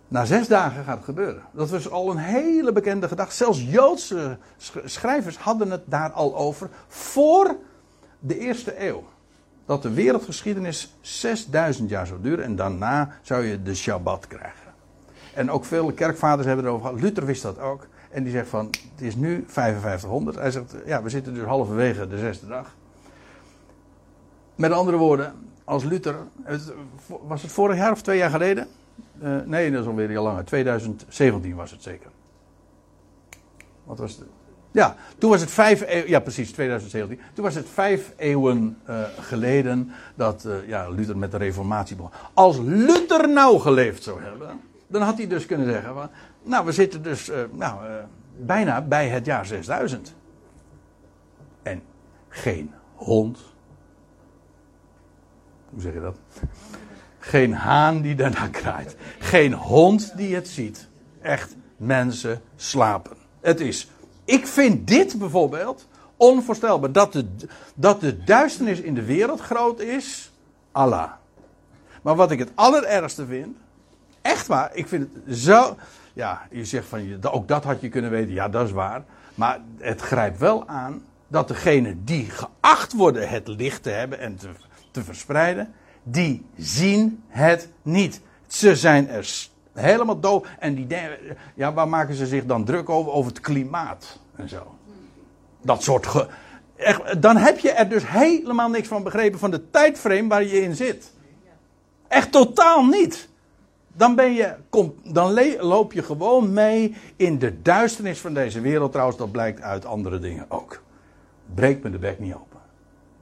na 0.08 0.26
zes 0.26 0.48
dagen 0.48 0.84
gaat 0.84 0.96
het 0.96 1.06
gebeuren. 1.06 1.44
Dat 1.52 1.70
was 1.70 1.90
al 1.90 2.12
een 2.12 2.18
hele 2.18 2.72
bekende 2.72 3.08
gedachte. 3.08 3.36
Zelfs 3.36 3.64
Joodse 3.64 4.38
schrijvers 4.86 5.38
hadden 5.38 5.72
het 5.72 5.84
daar 5.86 6.12
al 6.12 6.36
over 6.36 6.70
voor 6.88 7.56
de 8.20 8.40
eerste 8.40 8.88
eeuw. 8.88 9.04
Dat 9.70 9.82
de 9.82 9.94
wereldgeschiedenis 9.94 10.96
6000 11.02 11.90
jaar 11.90 12.08
zou 12.08 12.22
duren 12.22 12.46
en 12.46 12.56
daarna 12.56 13.10
zou 13.22 13.46
je 13.46 13.62
de 13.62 13.76
Shabbat 13.76 14.28
krijgen. 14.28 14.74
En 15.34 15.52
ook 15.52 15.66
veel 15.66 15.92
kerkvaders 15.92 16.48
hebben 16.48 16.66
erover 16.66 16.86
gehad. 16.86 17.02
Luther 17.02 17.26
wist 17.26 17.42
dat 17.42 17.60
ook. 17.60 17.88
En 18.10 18.24
die 18.24 18.32
zegt 18.32 18.50
van, 18.50 18.66
het 18.66 19.02
is 19.02 19.16
nu 19.16 19.44
5500. 19.48 20.38
Hij 20.38 20.52
zegt, 20.52 20.76
ja, 20.86 21.04
we 21.04 21.10
zitten 21.10 21.34
dus 21.34 21.44
halverwege 21.44 22.08
de 22.08 22.18
zesde 22.18 22.48
dag. 22.48 22.76
Met 24.56 24.72
andere 24.72 24.98
woorden, 24.98 25.34
als 25.64 25.84
Luther, 25.84 26.16
was 27.28 27.42
het 27.42 27.52
vorig 27.52 27.78
jaar 27.78 27.92
of 27.92 28.02
twee 28.02 28.18
jaar 28.18 28.30
geleden? 28.30 28.68
Uh, 29.24 29.38
nee, 29.46 29.72
dat 29.72 29.82
is 29.82 29.88
alweer 29.88 30.10
heel 30.10 30.24
lang. 30.24 30.46
2017 30.46 31.56
was 31.56 31.72
het 31.72 31.84
zeker. 31.84 32.12
Wat 33.84 34.00
was 34.00 34.18
het? 34.18 34.28
Ja, 34.72 34.96
toen 35.18 35.30
was 35.30 35.42
het 35.42 35.52
vijf 35.52 35.82
eeuwen, 35.82 36.10
ja 36.10 36.20
precies, 36.20 36.52
2017. 36.52 37.26
Toen 37.34 37.44
was 37.44 37.56
het 37.56 37.70
vijf 37.74 38.14
eeuwen 38.18 38.78
uh, 38.90 39.02
geleden 39.20 39.92
dat 40.16 40.46
uh, 40.46 40.68
ja, 40.68 40.90
Luther 40.90 41.18
met 41.18 41.32
de 41.32 41.38
reformatie 41.38 41.96
begon. 41.96 42.12
Als 42.34 42.58
Luther 42.58 43.30
nou 43.30 43.60
geleefd 43.60 44.04
zou 44.04 44.22
hebben, 44.22 44.60
dan 44.88 45.02
had 45.02 45.18
hij 45.18 45.28
dus 45.28 45.46
kunnen 45.46 45.68
zeggen, 45.68 45.94
van, 45.94 46.10
nou 46.44 46.66
we 46.66 46.72
zitten 46.72 47.02
dus 47.02 47.32
nou, 47.52 47.82
bijna 48.38 48.82
bij 48.82 49.08
het 49.08 49.26
jaar 49.26 49.46
6000. 49.46 50.16
En 51.64 51.82
geen 52.30 52.74
hond. 52.96 53.40
Hoe 55.70 55.82
zeg 55.82 55.94
je 55.94 56.02
dat? 56.02 56.18
Geen 57.20 57.54
haan 57.54 58.02
die 58.02 58.16
daarna 58.16 58.48
kraait. 58.48 58.96
Geen 59.20 59.54
hond 59.54 60.18
die 60.18 60.36
het 60.36 60.48
ziet. 60.48 60.88
Echt, 61.22 61.56
mensen 61.78 62.42
slapen. 62.56 63.18
Het 63.40 63.60
is. 63.60 63.90
Ik 64.30 64.48
vind 64.48 64.88
dit 64.88 65.20
bijvoorbeeld 65.20 65.88
onvoorstelbaar. 66.18 66.92
Dat 66.92 67.14
de, 67.14 67.28
dat 67.76 68.02
de 68.02 68.24
duisternis 68.24 68.80
in 68.80 68.94
de 68.94 69.04
wereld 69.04 69.40
groot 69.40 69.80
is. 69.80 70.32
Allah. 70.72 71.12
Maar 72.02 72.16
wat 72.16 72.32
ik 72.32 72.40
het 72.40 72.52
allerergste 72.56 73.26
vind. 73.26 73.58
Echt 74.22 74.48
waar. 74.48 74.70
Ik 74.74 74.88
vind 74.88 75.10
het 75.26 75.38
zo. 75.38 75.78
Ja, 76.14 76.48
je 76.52 76.66
zegt 76.66 76.88
van. 76.88 77.18
Ook 77.22 77.48
dat 77.48 77.64
had 77.64 77.82
je 77.82 77.90
kunnen 77.90 78.12
weten. 78.12 78.34
Ja, 78.34 78.50
dat 78.50 78.66
is 78.66 78.72
waar. 78.72 79.04
Maar 79.36 79.60
het 79.78 80.02
grijpt 80.02 80.40
wel 80.40 80.68
aan. 80.68 81.04
Dat 81.28 81.48
degenen 81.48 82.06
die 82.06 82.30
geacht 82.30 82.94
worden 82.94 83.30
het 83.30 83.48
licht 83.48 83.84
te 83.84 83.90
hebben 83.90 84.20
en 84.20 84.36
te, 84.36 84.50
te 84.92 85.04
verspreiden 85.04 85.74
die 86.04 86.46
zien 86.58 87.24
het 87.28 87.70
niet. 87.82 88.22
Ze 88.48 88.76
zijn 88.76 89.10
er 89.10 89.48
helemaal 89.80 90.20
doof. 90.20 90.48
En 90.60 90.76
die 90.76 90.88
ja, 91.56 91.74
waar 91.74 91.88
maken 91.88 92.16
ze 92.16 92.28
zich 92.28 92.46
dan 92.46 92.64
druk 92.64 92.90
over? 92.90 93.12
Over 93.12 93.32
het 93.32 93.40
klimaat 93.40 94.20
en 94.36 94.50
zo. 94.50 94.76
Dat 95.62 95.84
soort. 95.84 96.08
Ge, 96.08 96.28
echt, 96.76 97.22
dan 97.22 97.38
heb 97.38 97.60
je 97.60 97.72
er 97.72 97.90
dus 97.90 98.04
helemaal 98.08 98.70
niks 98.70 98.88
van 98.88 99.04
begrepen 99.04 99.40
van 99.40 99.52
de 99.52 99.70
tijdframe 99.70 100.28
waar 100.28 100.44
je 100.44 100.62
in 100.62 100.76
zit. 100.76 101.12
Echt 102.08 102.32
totaal 102.32 102.86
niet. 102.86 103.30
Dan, 103.94 104.16
ben 104.16 104.34
je, 104.34 104.56
kom, 104.70 104.96
dan 105.04 105.58
loop 105.60 105.94
je 105.94 106.04
gewoon 106.04 106.54
mee 106.54 106.96
in 107.16 107.40
de 107.40 107.62
duisternis 107.62 108.20
van 108.20 108.34
deze 108.34 108.62
wereld. 108.62 108.92
Trouwens, 108.92 109.18
dat 109.18 109.32
blijkt 109.32 109.62
uit 109.62 109.86
andere 109.86 110.20
dingen 110.20 110.46
ook. 110.48 110.82
Breek 111.56 111.84
me 111.84 111.90
de 111.90 111.98
bek 111.98 112.20
niet 112.20 112.34
open. 112.34 112.60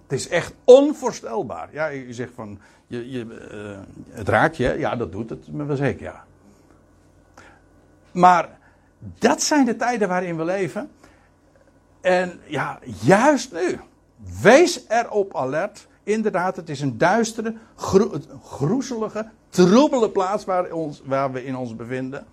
Het 0.07 0.19
is 0.19 0.27
echt 0.27 0.53
onvoorstelbaar. 0.63 1.69
Ja, 1.71 1.87
je 1.87 2.13
zegt 2.13 2.31
van, 2.35 2.59
je, 2.87 3.11
je, 3.11 3.25
uh, 3.53 3.77
het 4.09 4.29
raakt 4.29 4.57
je. 4.57 4.75
Ja, 4.77 4.95
dat 4.95 5.11
doet 5.11 5.29
het 5.29 5.51
me 5.51 5.65
wel 5.65 5.75
zeker, 5.75 6.03
ja. 6.03 6.25
Maar 8.17 8.49
dat 8.99 9.41
zijn 9.41 9.65
de 9.65 9.75
tijden 9.75 10.07
waarin 10.07 10.37
we 10.37 10.43
leven. 10.43 10.89
En 12.01 12.39
ja, 12.45 12.79
juist 13.01 13.51
nu. 13.51 13.79
Wees 14.41 14.85
erop 14.87 15.35
alert. 15.35 15.87
Inderdaad, 16.03 16.55
het 16.55 16.69
is 16.69 16.81
een 16.81 16.97
duistere, 16.97 17.55
groezelige, 18.43 19.29
troebele 19.49 20.09
plaats 20.09 20.45
waar, 20.45 20.71
ons, 20.71 21.01
waar 21.05 21.31
we 21.31 21.45
in 21.45 21.55
ons 21.55 21.75
bevinden. 21.75 22.25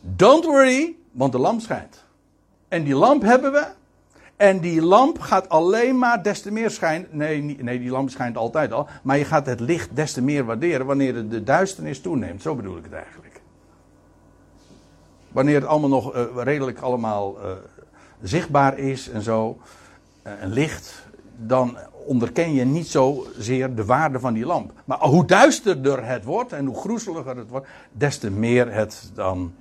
Don't 0.00 0.44
worry, 0.44 0.96
want 1.10 1.32
de 1.32 1.38
lamp 1.38 1.60
schijnt. 1.60 2.04
En 2.68 2.84
die 2.84 2.94
lamp 2.94 3.22
hebben 3.22 3.52
we 3.52 3.66
en 4.36 4.60
die 4.60 4.82
lamp 4.82 5.18
gaat 5.18 5.48
alleen 5.48 5.98
maar 5.98 6.22
des 6.22 6.42
te 6.42 6.52
meer 6.52 6.70
schijnen. 6.70 7.08
Nee, 7.10 7.56
nee, 7.60 7.78
die 7.78 7.90
lamp 7.90 8.10
schijnt 8.10 8.36
altijd 8.36 8.72
al. 8.72 8.88
Maar 9.02 9.18
je 9.18 9.24
gaat 9.24 9.46
het 9.46 9.60
licht 9.60 9.96
des 9.96 10.12
te 10.12 10.22
meer 10.22 10.44
waarderen 10.44 10.86
wanneer 10.86 11.28
de 11.28 11.42
duisternis 11.42 12.00
toeneemt. 12.00 12.42
Zo 12.42 12.54
bedoel 12.54 12.76
ik 12.76 12.84
het 12.84 12.92
eigenlijk. 12.92 13.21
Wanneer 15.32 15.54
het 15.54 15.64
allemaal 15.64 15.88
nog 15.88 16.16
uh, 16.16 16.24
redelijk 16.34 16.78
allemaal 16.78 17.36
uh, 17.38 17.50
zichtbaar 18.22 18.78
is 18.78 19.10
en 19.10 19.22
zo. 19.22 19.58
Uh, 20.26 20.42
en 20.42 20.52
licht. 20.52 21.06
Dan 21.36 21.76
onderken 22.06 22.54
je 22.54 22.64
niet 22.64 22.88
zozeer 22.88 23.74
de 23.74 23.84
waarde 23.84 24.20
van 24.20 24.32
die 24.32 24.46
lamp. 24.46 24.72
Maar 24.84 24.98
hoe 24.98 25.26
duisterder 25.26 26.06
het 26.06 26.24
wordt 26.24 26.52
en 26.52 26.66
hoe 26.66 26.76
groezeliger 26.76 27.36
het 27.36 27.48
wordt. 27.48 27.66
Des 27.92 28.18
te 28.18 28.30
meer 28.30 28.72
het 28.72 29.10
dan 29.14 29.54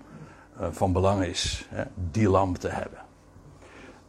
van 0.71 0.93
belang 0.93 1.23
is 1.23 1.67
hè, 1.69 1.83
die 2.11 2.29
lamp 2.29 2.57
te 2.57 2.67
hebben. 2.67 2.99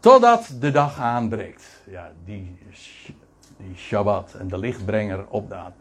Totdat 0.01 0.55
de 0.61 0.71
dag 0.71 0.99
aanbreekt. 0.99 1.65
Ja, 1.91 2.13
die, 2.25 2.59
die 3.57 3.77
Shabbat 3.77 4.35
en 4.39 4.49
de 4.49 4.59
lichtbrenger 4.59 5.25
opdaat. 5.29 5.73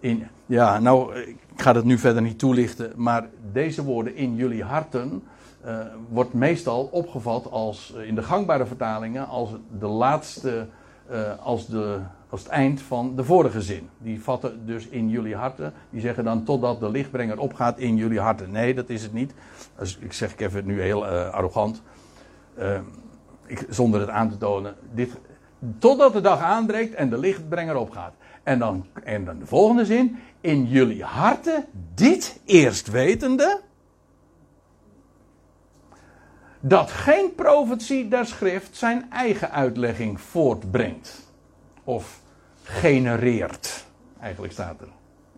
In, 0.00 0.26
ja, 0.46 0.78
nou, 0.78 1.14
ga 1.56 1.74
het 1.74 1.84
nu 1.84 1.98
verder 1.98 2.22
niet 2.22 2.38
toelichten, 2.38 2.92
maar 2.96 3.28
deze 3.52 3.84
woorden 3.84 4.16
in 4.16 4.34
jullie 4.34 4.62
harten 4.62 5.22
uh, 5.66 5.78
wordt 6.08 6.32
meestal 6.32 6.88
opgevat 6.92 7.50
als 7.50 7.94
uh, 7.96 8.08
in 8.08 8.14
de 8.14 8.22
gangbare 8.22 8.66
vertalingen 8.66 9.28
als 9.28 9.50
de 9.78 9.86
laatste, 9.86 10.66
uh, 11.10 11.18
als, 11.42 11.66
de, 11.66 11.98
als 12.28 12.40
het 12.40 12.50
eind 12.50 12.80
van 12.80 13.16
de 13.16 13.24
vorige 13.24 13.62
zin. 13.62 13.88
Die 13.98 14.22
vatten 14.22 14.66
dus 14.66 14.86
in 14.86 15.08
jullie 15.08 15.34
harten. 15.34 15.72
Die 15.90 16.00
zeggen 16.00 16.24
dan 16.24 16.44
totdat 16.44 16.80
de 16.80 16.90
lichtbrenger 16.90 17.38
opgaat 17.38 17.78
in 17.78 17.96
jullie 17.96 18.20
harten. 18.20 18.50
Nee, 18.50 18.74
dat 18.74 18.88
is 18.88 19.02
het 19.02 19.12
niet. 19.12 19.34
Dus 19.78 19.98
ik 20.00 20.12
zeg 20.12 20.32
ik 20.32 20.40
even 20.40 20.66
nu 20.66 20.80
heel 20.80 21.06
arrogant 21.06 21.82
ik, 23.46 23.66
zonder 23.68 24.00
het 24.00 24.08
aan 24.08 24.30
te 24.30 24.36
tonen, 24.36 24.74
dit, 24.92 25.20
totdat 25.78 26.12
de 26.12 26.20
dag 26.20 26.40
aanbreekt 26.40 26.94
en 26.94 27.10
de 27.10 27.18
lichtbrenger 27.18 27.76
opgaat. 27.76 28.14
En 28.42 28.58
dan, 28.58 28.86
en 29.04 29.24
dan 29.24 29.38
de 29.38 29.46
volgende 29.46 29.84
zin, 29.84 30.16
in 30.44 30.66
jullie 30.66 31.04
harten 31.04 31.64
dit 31.94 32.40
eerst 32.44 32.90
wetende, 32.90 33.60
dat 36.60 36.90
geen 36.90 37.34
profetie 37.34 38.08
der 38.08 38.26
schrift 38.26 38.76
zijn 38.76 39.10
eigen 39.10 39.50
uitlegging 39.50 40.20
voortbrengt. 40.20 41.32
Of 41.84 42.20
genereert. 42.62 43.84
Eigenlijk 44.20 44.52
staat 44.52 44.80
er. 44.80 44.88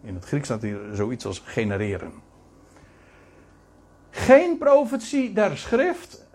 In 0.02 0.14
het 0.14 0.24
Grieks 0.24 0.44
staat 0.44 0.62
hier 0.62 0.78
zoiets 0.92 1.26
als 1.26 1.42
genereren. 1.44 2.12
Geen 4.10 4.58
profetie 4.58 5.32
der 5.32 5.56
schrift 5.56 6.26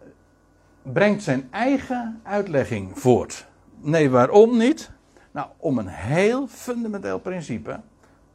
brengt 0.82 1.24
zijn 1.24 1.48
eigen 1.52 2.20
uitlegging 2.24 3.00
voort. 3.00 3.46
Nee, 3.80 4.10
waarom 4.10 4.58
niet? 4.58 4.92
Nou, 5.32 5.48
om 5.58 5.78
een 5.78 5.88
heel 5.88 6.48
fundamenteel 6.48 7.20
principe. 7.20 7.80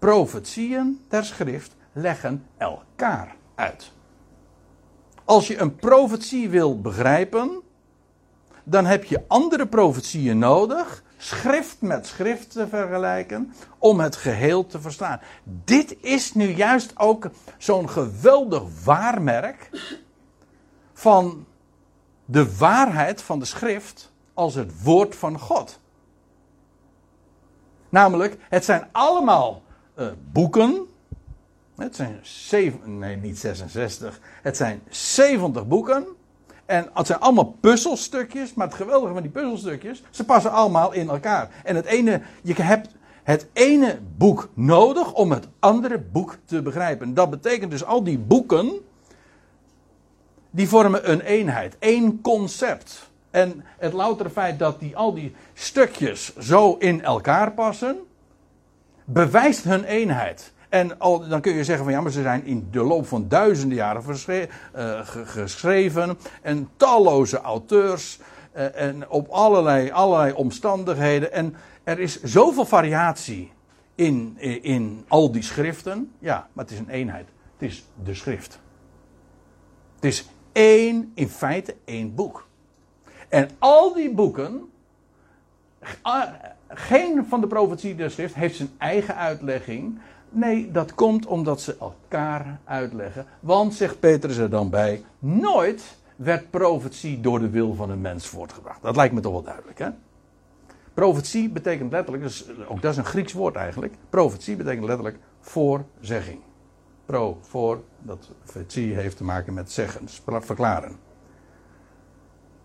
Profetieën 0.06 1.04
der 1.08 1.24
schrift 1.24 1.74
leggen 1.92 2.46
elkaar 2.56 3.36
uit. 3.54 3.92
Als 5.24 5.46
je 5.46 5.58
een 5.58 5.76
profetie 5.76 6.48
wil 6.48 6.80
begrijpen, 6.80 7.62
dan 8.64 8.84
heb 8.84 9.04
je 9.04 9.24
andere 9.26 9.66
profetieën 9.66 10.38
nodig, 10.38 11.02
schrift 11.16 11.80
met 11.80 12.06
schrift 12.06 12.50
te 12.50 12.68
vergelijken, 12.68 13.52
om 13.78 14.00
het 14.00 14.16
geheel 14.16 14.66
te 14.66 14.80
verstaan. 14.80 15.20
Dit 15.44 15.96
is 16.00 16.34
nu 16.34 16.46
juist 16.46 16.98
ook 16.98 17.30
zo'n 17.58 17.88
geweldig 17.88 18.84
waarmerk 18.84 19.70
van 20.92 21.46
de 22.24 22.56
waarheid 22.56 23.22
van 23.22 23.38
de 23.38 23.44
schrift 23.44 24.12
als 24.34 24.54
het 24.54 24.82
woord 24.82 25.16
van 25.16 25.38
God. 25.38 25.80
Namelijk, 27.88 28.36
het 28.48 28.64
zijn 28.64 28.88
allemaal 28.92 29.64
uh, 29.96 30.06
boeken, 30.32 30.86
Het 31.76 31.96
zijn 31.96 32.18
zeven, 32.22 32.98
nee 32.98 33.16
niet 33.16 33.38
66, 33.38 34.20
het 34.42 34.56
zijn 34.56 34.82
70 34.88 35.66
boeken. 35.66 36.06
En 36.66 36.88
het 36.94 37.06
zijn 37.06 37.20
allemaal 37.20 37.56
puzzelstukjes, 37.60 38.54
maar 38.54 38.66
het 38.66 38.76
geweldige 38.76 39.12
van 39.12 39.22
die 39.22 39.30
puzzelstukjes, 39.30 40.02
ze 40.10 40.24
passen 40.24 40.50
allemaal 40.50 40.92
in 40.92 41.08
elkaar. 41.08 41.50
En 41.64 41.76
het 41.76 41.84
ene, 41.84 42.20
je 42.42 42.62
hebt 42.62 42.88
het 43.22 43.46
ene 43.52 43.98
boek 44.16 44.48
nodig 44.54 45.12
om 45.12 45.30
het 45.30 45.48
andere 45.58 45.98
boek 45.98 46.36
te 46.44 46.62
begrijpen. 46.62 47.14
Dat 47.14 47.30
betekent 47.30 47.70
dus 47.70 47.84
al 47.84 48.02
die 48.02 48.18
boeken, 48.18 48.72
die 50.50 50.68
vormen 50.68 51.10
een 51.10 51.20
eenheid, 51.20 51.76
één 51.78 52.20
concept. 52.20 53.10
En 53.30 53.64
het 53.78 53.92
loutere 53.92 54.30
feit 54.30 54.58
dat 54.58 54.80
die, 54.80 54.96
al 54.96 55.14
die 55.14 55.34
stukjes 55.54 56.36
zo 56.36 56.76
in 56.78 57.02
elkaar 57.02 57.52
passen, 57.52 57.96
bewijst 59.06 59.64
hun 59.64 59.84
eenheid. 59.84 60.52
En 60.68 60.98
al, 60.98 61.28
dan 61.28 61.40
kun 61.40 61.54
je 61.54 61.64
zeggen 61.64 61.84
van 61.84 61.92
ja, 61.92 62.00
maar 62.00 62.12
ze 62.12 62.22
zijn 62.22 62.44
in 62.44 62.68
de 62.70 62.82
loop 62.82 63.06
van 63.06 63.28
duizenden 63.28 63.76
jaren 63.76 64.02
uh, 64.76 65.00
geschreven. 65.04 66.18
En 66.42 66.68
talloze 66.76 67.40
auteurs. 67.40 68.18
Uh, 68.56 68.80
en 68.80 69.08
op 69.08 69.28
allerlei, 69.28 69.90
allerlei 69.90 70.32
omstandigheden. 70.32 71.32
En 71.32 71.54
er 71.84 71.98
is 71.98 72.22
zoveel 72.22 72.64
variatie 72.64 73.52
in, 73.94 74.34
in, 74.38 74.62
in 74.62 75.04
al 75.08 75.32
die 75.32 75.42
schriften. 75.42 76.12
Ja, 76.18 76.48
maar 76.52 76.64
het 76.64 76.74
is 76.74 76.80
een 76.80 76.88
eenheid. 76.88 77.28
Het 77.58 77.68
is 77.68 77.84
de 78.04 78.14
schrift. 78.14 78.58
Het 79.94 80.04
is 80.04 80.28
één, 80.52 81.12
in 81.14 81.28
feite 81.28 81.76
één 81.84 82.14
boek. 82.14 82.46
En 83.28 83.50
al 83.58 83.94
die 83.94 84.14
boeken, 84.14 84.70
geen 86.68 87.26
van 87.28 87.40
de 87.40 87.46
profetie 87.46 87.94
der 87.94 88.10
schrift 88.10 88.34
heeft 88.34 88.56
zijn 88.56 88.70
eigen 88.78 89.16
uitlegging. 89.16 89.98
Nee, 90.28 90.70
dat 90.70 90.94
komt 90.94 91.26
omdat 91.26 91.60
ze 91.60 91.76
elkaar 91.80 92.58
uitleggen. 92.64 93.26
Want, 93.40 93.74
zegt 93.74 94.00
Petrus 94.00 94.36
er 94.36 94.50
dan 94.50 94.70
bij, 94.70 95.04
nooit 95.18 95.96
werd 96.16 96.50
profetie 96.50 97.20
door 97.20 97.38
de 97.38 97.50
wil 97.50 97.74
van 97.74 97.90
een 97.90 98.00
mens 98.00 98.26
voortgebracht. 98.26 98.82
Dat 98.82 98.96
lijkt 98.96 99.14
me 99.14 99.20
toch 99.20 99.32
wel 99.32 99.42
duidelijk, 99.42 99.78
hè? 99.78 99.88
Profetie 100.94 101.48
betekent 101.48 101.92
letterlijk, 101.92 102.24
dus 102.24 102.46
ook 102.68 102.82
dat 102.82 102.92
is 102.92 102.96
een 102.96 103.04
Grieks 103.04 103.32
woord 103.32 103.56
eigenlijk. 103.56 103.94
Profetie 104.10 104.56
betekent 104.56 104.84
letterlijk 104.84 105.18
voorzegging. 105.40 106.40
Pro, 107.06 107.38
voor, 107.40 107.82
dat 107.98 108.30
profetie 108.44 108.94
heeft 108.94 109.16
te 109.16 109.24
maken 109.24 109.54
met 109.54 109.72
zeggen, 109.72 110.08
verklaren. 110.24 110.96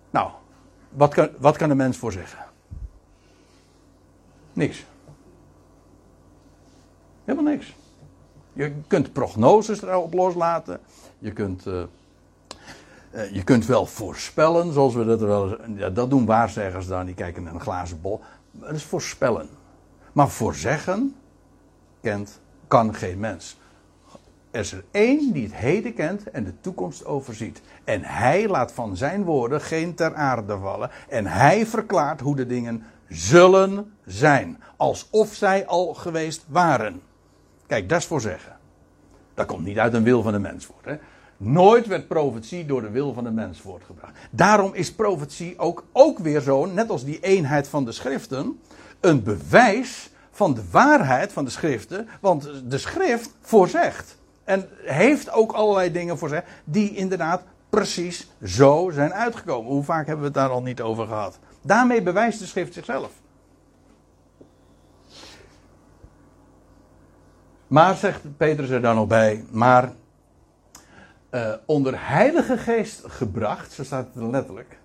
Nou, 0.09 0.31
wat 0.89 1.13
kan, 1.13 1.29
wat 1.39 1.57
kan 1.57 1.69
een 1.69 1.77
mens 1.77 1.97
voorzeggen? 1.97 2.50
Niks. 4.53 4.85
Helemaal 7.23 7.51
niks. 7.51 7.75
Je 8.53 8.73
kunt 8.87 9.13
prognoses 9.13 9.81
erop 9.81 10.13
loslaten. 10.13 10.79
Je 11.19 11.31
kunt, 11.31 11.65
uh, 11.65 11.83
uh, 13.15 13.31
je 13.31 13.43
kunt 13.43 13.65
wel 13.65 13.85
voorspellen, 13.85 14.73
zoals 14.73 14.93
we 14.93 15.05
dat 15.05 15.19
wel 15.19 15.57
ja, 15.75 15.89
dat 15.89 16.09
doen 16.09 16.25
waarzeggers 16.25 16.87
dan, 16.87 17.05
die 17.05 17.15
kijken 17.15 17.43
naar 17.43 17.53
een 17.53 17.61
glazen 17.61 18.01
bol. 18.01 18.21
Dat 18.51 18.75
is 18.75 18.83
voorspellen. 18.83 19.49
Maar 20.11 20.29
voorzeggen 20.29 21.15
kent, 22.01 22.39
kan 22.67 22.95
geen 22.95 23.19
mens. 23.19 23.59
Er 24.51 24.59
is 24.59 24.71
er 24.71 24.83
één 24.91 25.33
die 25.33 25.43
het 25.43 25.55
heden 25.55 25.93
kent 25.93 26.31
en 26.31 26.43
de 26.43 26.53
toekomst 26.61 27.05
overziet. 27.05 27.61
En 27.83 28.03
hij 28.03 28.47
laat 28.47 28.71
van 28.71 28.97
zijn 28.97 29.23
woorden 29.23 29.61
geen 29.61 29.95
ter 29.95 30.15
aarde 30.15 30.57
vallen. 30.57 30.89
En 31.09 31.25
hij 31.25 31.65
verklaart 31.65 32.19
hoe 32.19 32.35
de 32.35 32.45
dingen 32.45 32.83
zullen 33.11 33.93
zijn. 34.05 34.63
Alsof 34.77 35.33
zij 35.33 35.65
al 35.65 35.93
geweest 35.93 36.45
waren. 36.47 37.01
Kijk, 37.67 37.89
dat 37.89 37.99
is 37.99 38.05
voor 38.05 38.21
zeggen. 38.21 38.57
Dat 39.33 39.45
komt 39.45 39.65
niet 39.65 39.79
uit 39.79 39.93
een 39.93 40.03
wil 40.03 40.21
van 40.21 40.31
de 40.31 40.39
mens 40.39 40.65
voort. 40.65 40.85
Hè? 40.85 40.95
Nooit 41.37 41.87
werd 41.87 42.07
profetie 42.07 42.65
door 42.65 42.81
de 42.81 42.89
wil 42.89 43.13
van 43.13 43.23
de 43.23 43.31
mens 43.31 43.59
voortgebracht. 43.59 44.13
Daarom 44.31 44.73
is 44.73 44.93
profetie 44.93 45.59
ook, 45.59 45.83
ook 45.91 46.19
weer 46.19 46.41
zo, 46.41 46.65
net 46.65 46.89
als 46.89 47.03
die 47.03 47.19
eenheid 47.19 47.67
van 47.67 47.85
de 47.85 47.91
schriften, 47.91 48.59
een 48.99 49.23
bewijs 49.23 50.09
van 50.31 50.53
de 50.53 50.63
waarheid 50.71 51.31
van 51.31 51.45
de 51.45 51.51
schriften. 51.51 52.07
Want 52.19 52.49
de 52.65 52.77
schrift 52.77 53.35
voorzegt. 53.41 54.17
En 54.43 54.69
heeft 54.83 55.31
ook 55.31 55.51
allerlei 55.51 55.91
dingen 55.91 56.17
voorzegd 56.17 56.47
die 56.63 56.95
inderdaad 56.95 57.43
precies 57.69 58.29
zo 58.43 58.89
zijn 58.93 59.13
uitgekomen. 59.13 59.71
Hoe 59.71 59.83
vaak 59.83 60.05
hebben 60.05 60.19
we 60.19 60.31
het 60.31 60.39
daar 60.39 60.49
al 60.49 60.61
niet 60.61 60.81
over 60.81 61.07
gehad? 61.07 61.39
Daarmee 61.61 62.01
bewijst 62.01 62.39
de 62.39 62.45
schrift 62.45 62.73
zichzelf. 62.73 63.11
Maar, 67.67 67.95
zegt 67.95 68.37
Petrus 68.37 68.69
er 68.69 68.81
dan 68.81 68.95
nog 68.95 69.07
bij, 69.07 69.45
maar 69.49 69.93
uh, 71.31 71.53
onder 71.65 72.07
heilige 72.07 72.57
geest 72.57 73.01
gebracht, 73.05 73.71
zo 73.71 73.83
staat 73.83 74.07
het 74.13 74.23
letterlijk, 74.23 74.79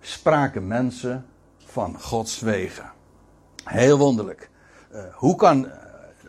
spraken 0.00 0.66
mensen 0.66 1.26
van 1.64 2.00
Gods 2.00 2.40
wegen. 2.40 2.92
Heel 3.64 3.98
wonderlijk. 3.98 4.50
Uh, 4.92 5.00
hoe 5.12 5.36
kan, 5.36 5.68
eh, 5.68 5.78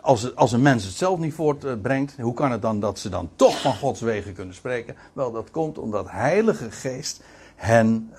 als, 0.02 0.36
als 0.36 0.52
een 0.52 0.62
mens 0.62 0.84
het 0.84 0.94
zelf 0.94 1.20
niet 1.20 1.34
voortbrengt, 1.34 2.16
hoe 2.22 2.34
kan 2.34 2.52
het 2.52 2.62
dan 2.62 2.80
dat 2.80 3.00
ze 3.00 3.10
dan 3.10 3.30
toch 3.36 3.62
van 3.62 3.76
Gods 3.76 4.02
wegen 4.02 4.34
kunnen 4.34 4.56
spreken? 4.56 4.96
Wel, 5.14 5.32
dat 5.32 5.52
komt 5.52 5.78
omdat 5.78 6.12
heilige 6.12 6.72
geest 6.72 7.24
hen, 7.56 8.14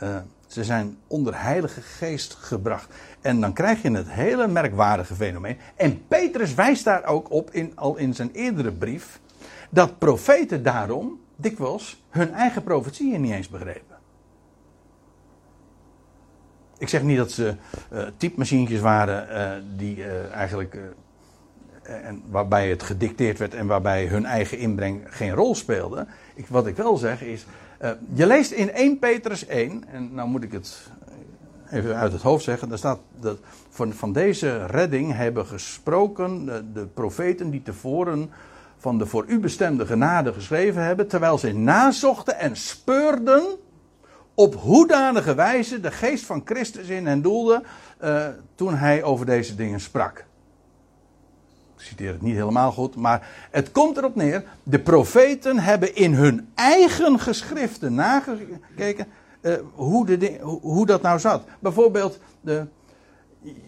ze 0.46 0.64
zijn 0.64 0.98
onder 1.06 1.42
heilige 1.42 1.80
geest 1.80 2.34
gebracht. 2.34 2.94
En 3.20 3.40
dan 3.40 3.52
krijg 3.52 3.82
je 3.82 3.90
het 3.90 4.10
hele 4.10 4.48
merkwaardige 4.48 5.14
fenomeen. 5.14 5.58
En 5.76 6.06
Petrus 6.06 6.54
wijst 6.54 6.84
daar 6.84 7.04
ook 7.04 7.30
op, 7.30 7.50
in, 7.50 7.72
al 7.74 7.96
in 7.96 8.14
zijn 8.14 8.30
eerdere 8.32 8.72
brief, 8.72 9.20
dat 9.70 9.98
profeten 9.98 10.62
daarom 10.62 11.20
dikwijls 11.36 12.02
hun 12.08 12.32
eigen 12.32 12.62
profetieën 12.62 13.20
niet 13.20 13.32
eens 13.32 13.48
begrepen. 13.48 13.96
Ik 16.78 16.88
zeg 16.88 17.02
niet 17.02 17.16
dat 17.16 17.30
ze 17.30 17.54
uh, 17.92 18.06
typemachientjes 18.16 18.80
waren 18.80 19.28
uh, 19.28 19.78
die 19.78 19.96
uh, 19.96 20.30
eigenlijk. 20.30 20.78
en 21.82 22.22
waarbij 22.28 22.70
het 22.70 22.82
gedicteerd 22.82 23.38
werd 23.38 23.54
en 23.54 23.66
waarbij 23.66 24.06
hun 24.06 24.24
eigen 24.24 24.58
inbreng 24.58 25.02
geen 25.08 25.32
rol 25.32 25.54
speelde. 25.54 26.06
Ik, 26.34 26.46
wat 26.46 26.66
ik 26.66 26.76
wel 26.76 26.96
zeg 26.96 27.22
is. 27.22 27.46
Je 28.12 28.26
leest 28.26 28.50
in 28.50 28.72
1 28.72 28.98
Petrus 28.98 29.46
1, 29.46 29.84
en 29.88 30.14
nou 30.14 30.28
moet 30.28 30.42
ik 30.42 30.52
het 30.52 30.90
even 31.70 31.96
uit 31.96 32.12
het 32.12 32.22
hoofd 32.22 32.44
zeggen, 32.44 32.68
daar 32.68 32.78
staat 32.78 32.98
dat 33.20 33.38
van, 33.68 33.92
van 33.92 34.12
deze 34.12 34.66
redding 34.66 35.12
hebben 35.12 35.46
gesproken 35.46 36.44
de, 36.72 36.86
profeten 36.86 37.50
die 37.50 37.62
tevoren 37.62 38.30
van 38.76 38.98
de 38.98 39.06
voor 39.06 39.24
u 39.26 39.38
bestemde 39.40 39.86
genade 39.86 40.32
geschreven 40.32 40.82
hebben, 40.82 41.08
terwijl 41.08 41.38
zij 41.38 41.52
nazochten 41.52 42.38
en 42.38 42.56
speurden 42.56 43.42
op 44.34 44.54
hoedanige 44.54 45.34
wijze 45.34 45.80
de 45.80 45.90
geest 45.90 46.24
van 46.24 46.42
Christus 46.44 46.88
in 46.88 47.06
hen 47.06 47.22
doelde 47.22 47.62
uh, 48.04 48.26
toen 48.54 48.74
hij 48.74 49.02
over 49.02 49.26
deze 49.26 49.54
dingen 49.54 49.80
sprak. 49.80 50.25
Citeer 51.86 52.12
het 52.12 52.22
niet 52.22 52.34
helemaal 52.34 52.72
goed, 52.72 52.96
maar 52.96 53.28
het 53.50 53.70
komt 53.70 53.96
erop 53.96 54.14
neer, 54.14 54.44
de 54.62 54.80
profeten 54.80 55.58
hebben 55.58 55.94
in 55.94 56.14
hun 56.14 56.48
eigen 56.54 57.18
geschriften 57.18 57.94
nagekeken 57.94 59.06
uh, 59.40 59.54
hoe, 59.74 60.16
de, 60.18 60.38
hoe 60.42 60.86
dat 60.86 61.02
nou 61.02 61.18
zat. 61.18 61.44
Bijvoorbeeld, 61.58 62.18
de, 62.40 62.66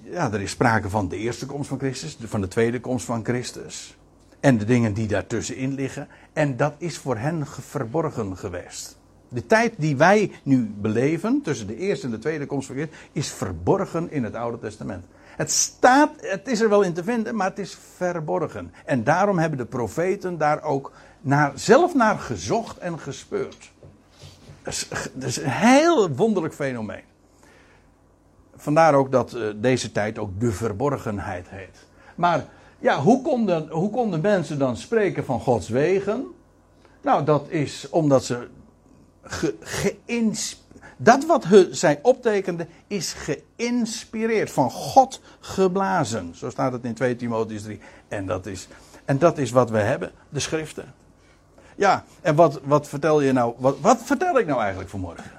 ja, 0.02 0.32
er 0.32 0.40
is 0.40 0.50
sprake 0.50 0.88
van 0.88 1.08
de 1.08 1.16
eerste 1.16 1.46
komst 1.46 1.68
van 1.68 1.78
Christus, 1.78 2.16
van 2.20 2.40
de 2.40 2.48
tweede 2.48 2.80
komst 2.80 3.04
van 3.04 3.24
Christus. 3.24 3.96
En 4.40 4.58
de 4.58 4.64
dingen 4.64 4.92
die 4.92 5.06
daartussenin 5.06 5.74
liggen. 5.74 6.08
En 6.32 6.56
dat 6.56 6.74
is 6.78 6.98
voor 6.98 7.16
hen 7.16 7.46
verborgen 7.46 8.36
geweest. 8.36 8.96
De 9.28 9.46
tijd 9.46 9.74
die 9.76 9.96
wij 9.96 10.32
nu 10.42 10.74
beleven, 10.80 11.42
tussen 11.42 11.66
de 11.66 11.76
eerste 11.76 12.06
en 12.06 12.12
de 12.12 12.18
tweede 12.18 12.46
komst 12.46 12.66
van 12.66 12.76
Christus, 12.76 12.98
is 13.12 13.28
verborgen 13.28 14.10
in 14.10 14.24
het 14.24 14.34
Oude 14.34 14.58
Testament. 14.58 15.04
Het 15.38 15.50
staat, 15.50 16.10
het 16.20 16.48
is 16.48 16.60
er 16.60 16.68
wel 16.68 16.82
in 16.82 16.92
te 16.92 17.04
vinden, 17.04 17.36
maar 17.36 17.48
het 17.48 17.58
is 17.58 17.78
verborgen. 17.96 18.72
En 18.84 19.04
daarom 19.04 19.38
hebben 19.38 19.58
de 19.58 19.64
profeten 19.64 20.38
daar 20.38 20.62
ook 20.62 20.92
naar, 21.20 21.52
zelf 21.54 21.94
naar 21.94 22.18
gezocht 22.18 22.78
en 22.78 22.98
gespeurd. 22.98 23.70
Dat 24.62 25.28
is, 25.28 25.36
een 25.36 25.50
heel 25.50 26.10
wonderlijk 26.10 26.54
fenomeen. 26.54 27.02
Vandaar 28.56 28.94
ook 28.94 29.12
dat 29.12 29.34
uh, 29.34 29.48
deze 29.56 29.92
tijd 29.92 30.18
ook 30.18 30.40
de 30.40 30.52
verborgenheid 30.52 31.48
heet. 31.48 31.86
Maar 32.14 32.44
ja, 32.78 33.00
hoe 33.00 33.22
konden, 33.22 33.68
hoe 33.68 33.90
konden 33.90 34.20
mensen 34.20 34.58
dan 34.58 34.76
spreken 34.76 35.24
van 35.24 35.40
Gods 35.40 35.68
wegen? 35.68 36.26
Nou, 37.02 37.24
dat 37.24 37.48
is 37.48 37.88
omdat 37.90 38.24
ze 38.24 38.48
geïnspireerd. 39.60 40.67
Dat 41.00 41.26
wat 41.26 41.46
zij 41.70 41.98
optekenden 42.02 42.68
is 42.86 43.12
geïnspireerd, 43.12 44.50
van 44.50 44.70
God 44.70 45.20
geblazen. 45.40 46.34
Zo 46.34 46.50
staat 46.50 46.72
het 46.72 46.84
in 46.84 46.94
2 46.94 47.16
Timotheus 47.16 47.62
3. 47.62 47.80
En 48.08 48.26
dat 48.26 48.46
is, 48.46 48.68
en 49.04 49.18
dat 49.18 49.38
is 49.38 49.50
wat 49.50 49.70
we 49.70 49.78
hebben, 49.78 50.12
de 50.28 50.40
schriften. 50.40 50.94
Ja, 51.74 52.04
en 52.20 52.34
wat, 52.34 52.60
wat 52.64 52.88
vertel 52.88 53.20
je 53.20 53.32
nou? 53.32 53.54
Wat, 53.58 53.80
wat 53.80 54.02
vertel 54.02 54.38
ik 54.38 54.46
nou 54.46 54.60
eigenlijk 54.60 54.90
vanmorgen? 54.90 55.30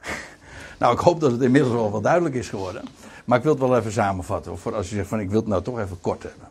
nou, 0.78 0.94
ik 0.94 1.00
hoop 1.00 1.20
dat 1.20 1.32
het 1.32 1.42
inmiddels 1.42 1.74
wel 1.74 1.90
wat 1.90 2.02
duidelijk 2.02 2.34
is 2.34 2.48
geworden. 2.48 2.84
Maar 3.24 3.38
ik 3.38 3.44
wil 3.44 3.52
het 3.52 3.62
wel 3.62 3.76
even 3.76 3.92
samenvatten. 3.92 4.58
Voor 4.58 4.74
als 4.74 4.88
je 4.88 4.94
zegt 4.94 5.08
van 5.08 5.20
ik 5.20 5.30
wil 5.30 5.40
het 5.40 5.48
nou 5.48 5.62
toch 5.62 5.78
even 5.78 6.00
kort 6.00 6.22
hebben. 6.22 6.48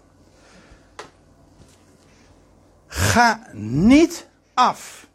Ga 2.87 3.47
niet 3.53 4.27
af 4.53 5.07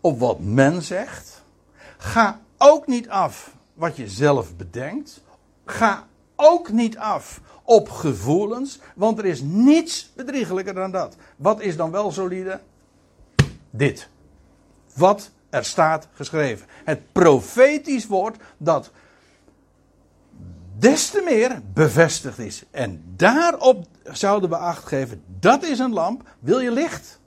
op 0.00 0.18
wat 0.18 0.40
men 0.40 0.82
zegt. 0.82 1.43
Ga 2.04 2.40
ook 2.58 2.86
niet 2.86 3.08
af 3.08 3.54
wat 3.74 3.96
je 3.96 4.08
zelf 4.08 4.56
bedenkt. 4.56 5.22
Ga 5.64 6.06
ook 6.36 6.70
niet 6.70 6.98
af 6.98 7.40
op 7.62 7.88
gevoelens, 7.88 8.78
want 8.94 9.18
er 9.18 9.24
is 9.24 9.40
niets 9.42 10.12
bedriegelijker 10.16 10.74
dan 10.74 10.90
dat. 10.90 11.16
Wat 11.36 11.60
is 11.60 11.76
dan 11.76 11.90
wel 11.90 12.12
solide? 12.12 12.60
Dit. 13.70 14.08
Wat 14.94 15.30
er 15.50 15.64
staat 15.64 16.08
geschreven. 16.12 16.66
Het 16.84 17.12
profetisch 17.12 18.06
woord 18.06 18.36
dat 18.56 18.90
des 20.78 21.10
te 21.10 21.22
meer 21.24 21.62
bevestigd 21.72 22.38
is. 22.38 22.64
En 22.70 23.02
daarop 23.16 23.86
zouden 24.02 24.48
we 24.48 24.56
acht 24.56 24.86
geven. 24.86 25.22
Dat 25.40 25.62
is 25.62 25.78
een 25.78 25.92
lamp. 25.92 26.22
Wil 26.38 26.60
je 26.60 26.70
licht? 26.70 27.20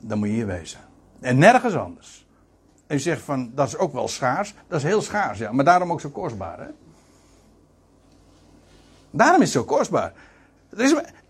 Dan 0.00 0.18
moet 0.18 0.28
je 0.28 0.34
hier 0.34 0.46
wezen. 0.46 0.80
En 1.20 1.38
nergens 1.38 1.74
anders. 1.74 2.23
En 2.94 3.00
je 3.00 3.06
zegt 3.06 3.22
van, 3.22 3.50
dat 3.54 3.66
is 3.66 3.76
ook 3.76 3.92
wel 3.92 4.08
schaars. 4.08 4.54
Dat 4.68 4.78
is 4.78 4.84
heel 4.84 5.02
schaars, 5.02 5.38
ja. 5.38 5.52
Maar 5.52 5.64
daarom 5.64 5.92
ook 5.92 6.00
zo 6.00 6.08
kostbaar, 6.08 6.58
hè. 6.58 6.66
Daarom 9.10 9.42
is 9.42 9.54
het 9.54 9.62
zo 9.62 9.74
kostbaar. 9.76 10.12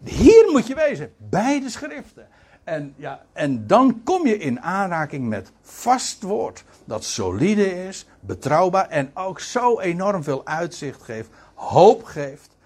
Hier 0.04 0.48
moet 0.50 0.66
je 0.66 0.74
wezen, 0.74 1.12
bij 1.16 1.60
de 1.60 1.70
schriften. 1.70 2.28
En, 2.64 2.94
ja, 2.96 3.24
en 3.32 3.66
dan 3.66 4.00
kom 4.02 4.26
je 4.26 4.38
in 4.38 4.60
aanraking 4.60 5.28
met 5.28 5.52
vast 5.62 6.22
woord. 6.22 6.64
Dat 6.84 7.04
solide 7.04 7.86
is, 7.86 8.06
betrouwbaar 8.20 8.88
en 8.88 9.10
ook 9.14 9.40
zo 9.40 9.80
enorm 9.80 10.22
veel 10.22 10.46
uitzicht 10.46 11.02
geeft, 11.02 11.30
hoop 11.54 12.04
geeft. 12.04 12.56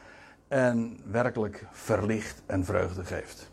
En 0.49 1.01
werkelijk 1.05 1.67
verlicht 1.73 2.43
en 2.47 2.65
vreugde 2.65 3.05
geeft. 3.05 3.51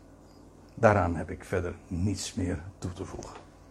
Daaraan 0.74 1.16
heb 1.16 1.30
ik 1.30 1.44
verder 1.44 1.74
niets 1.86 2.34
meer 2.34 2.62
toe 2.78 2.92
te 2.92 3.04
voegen. 3.04 3.45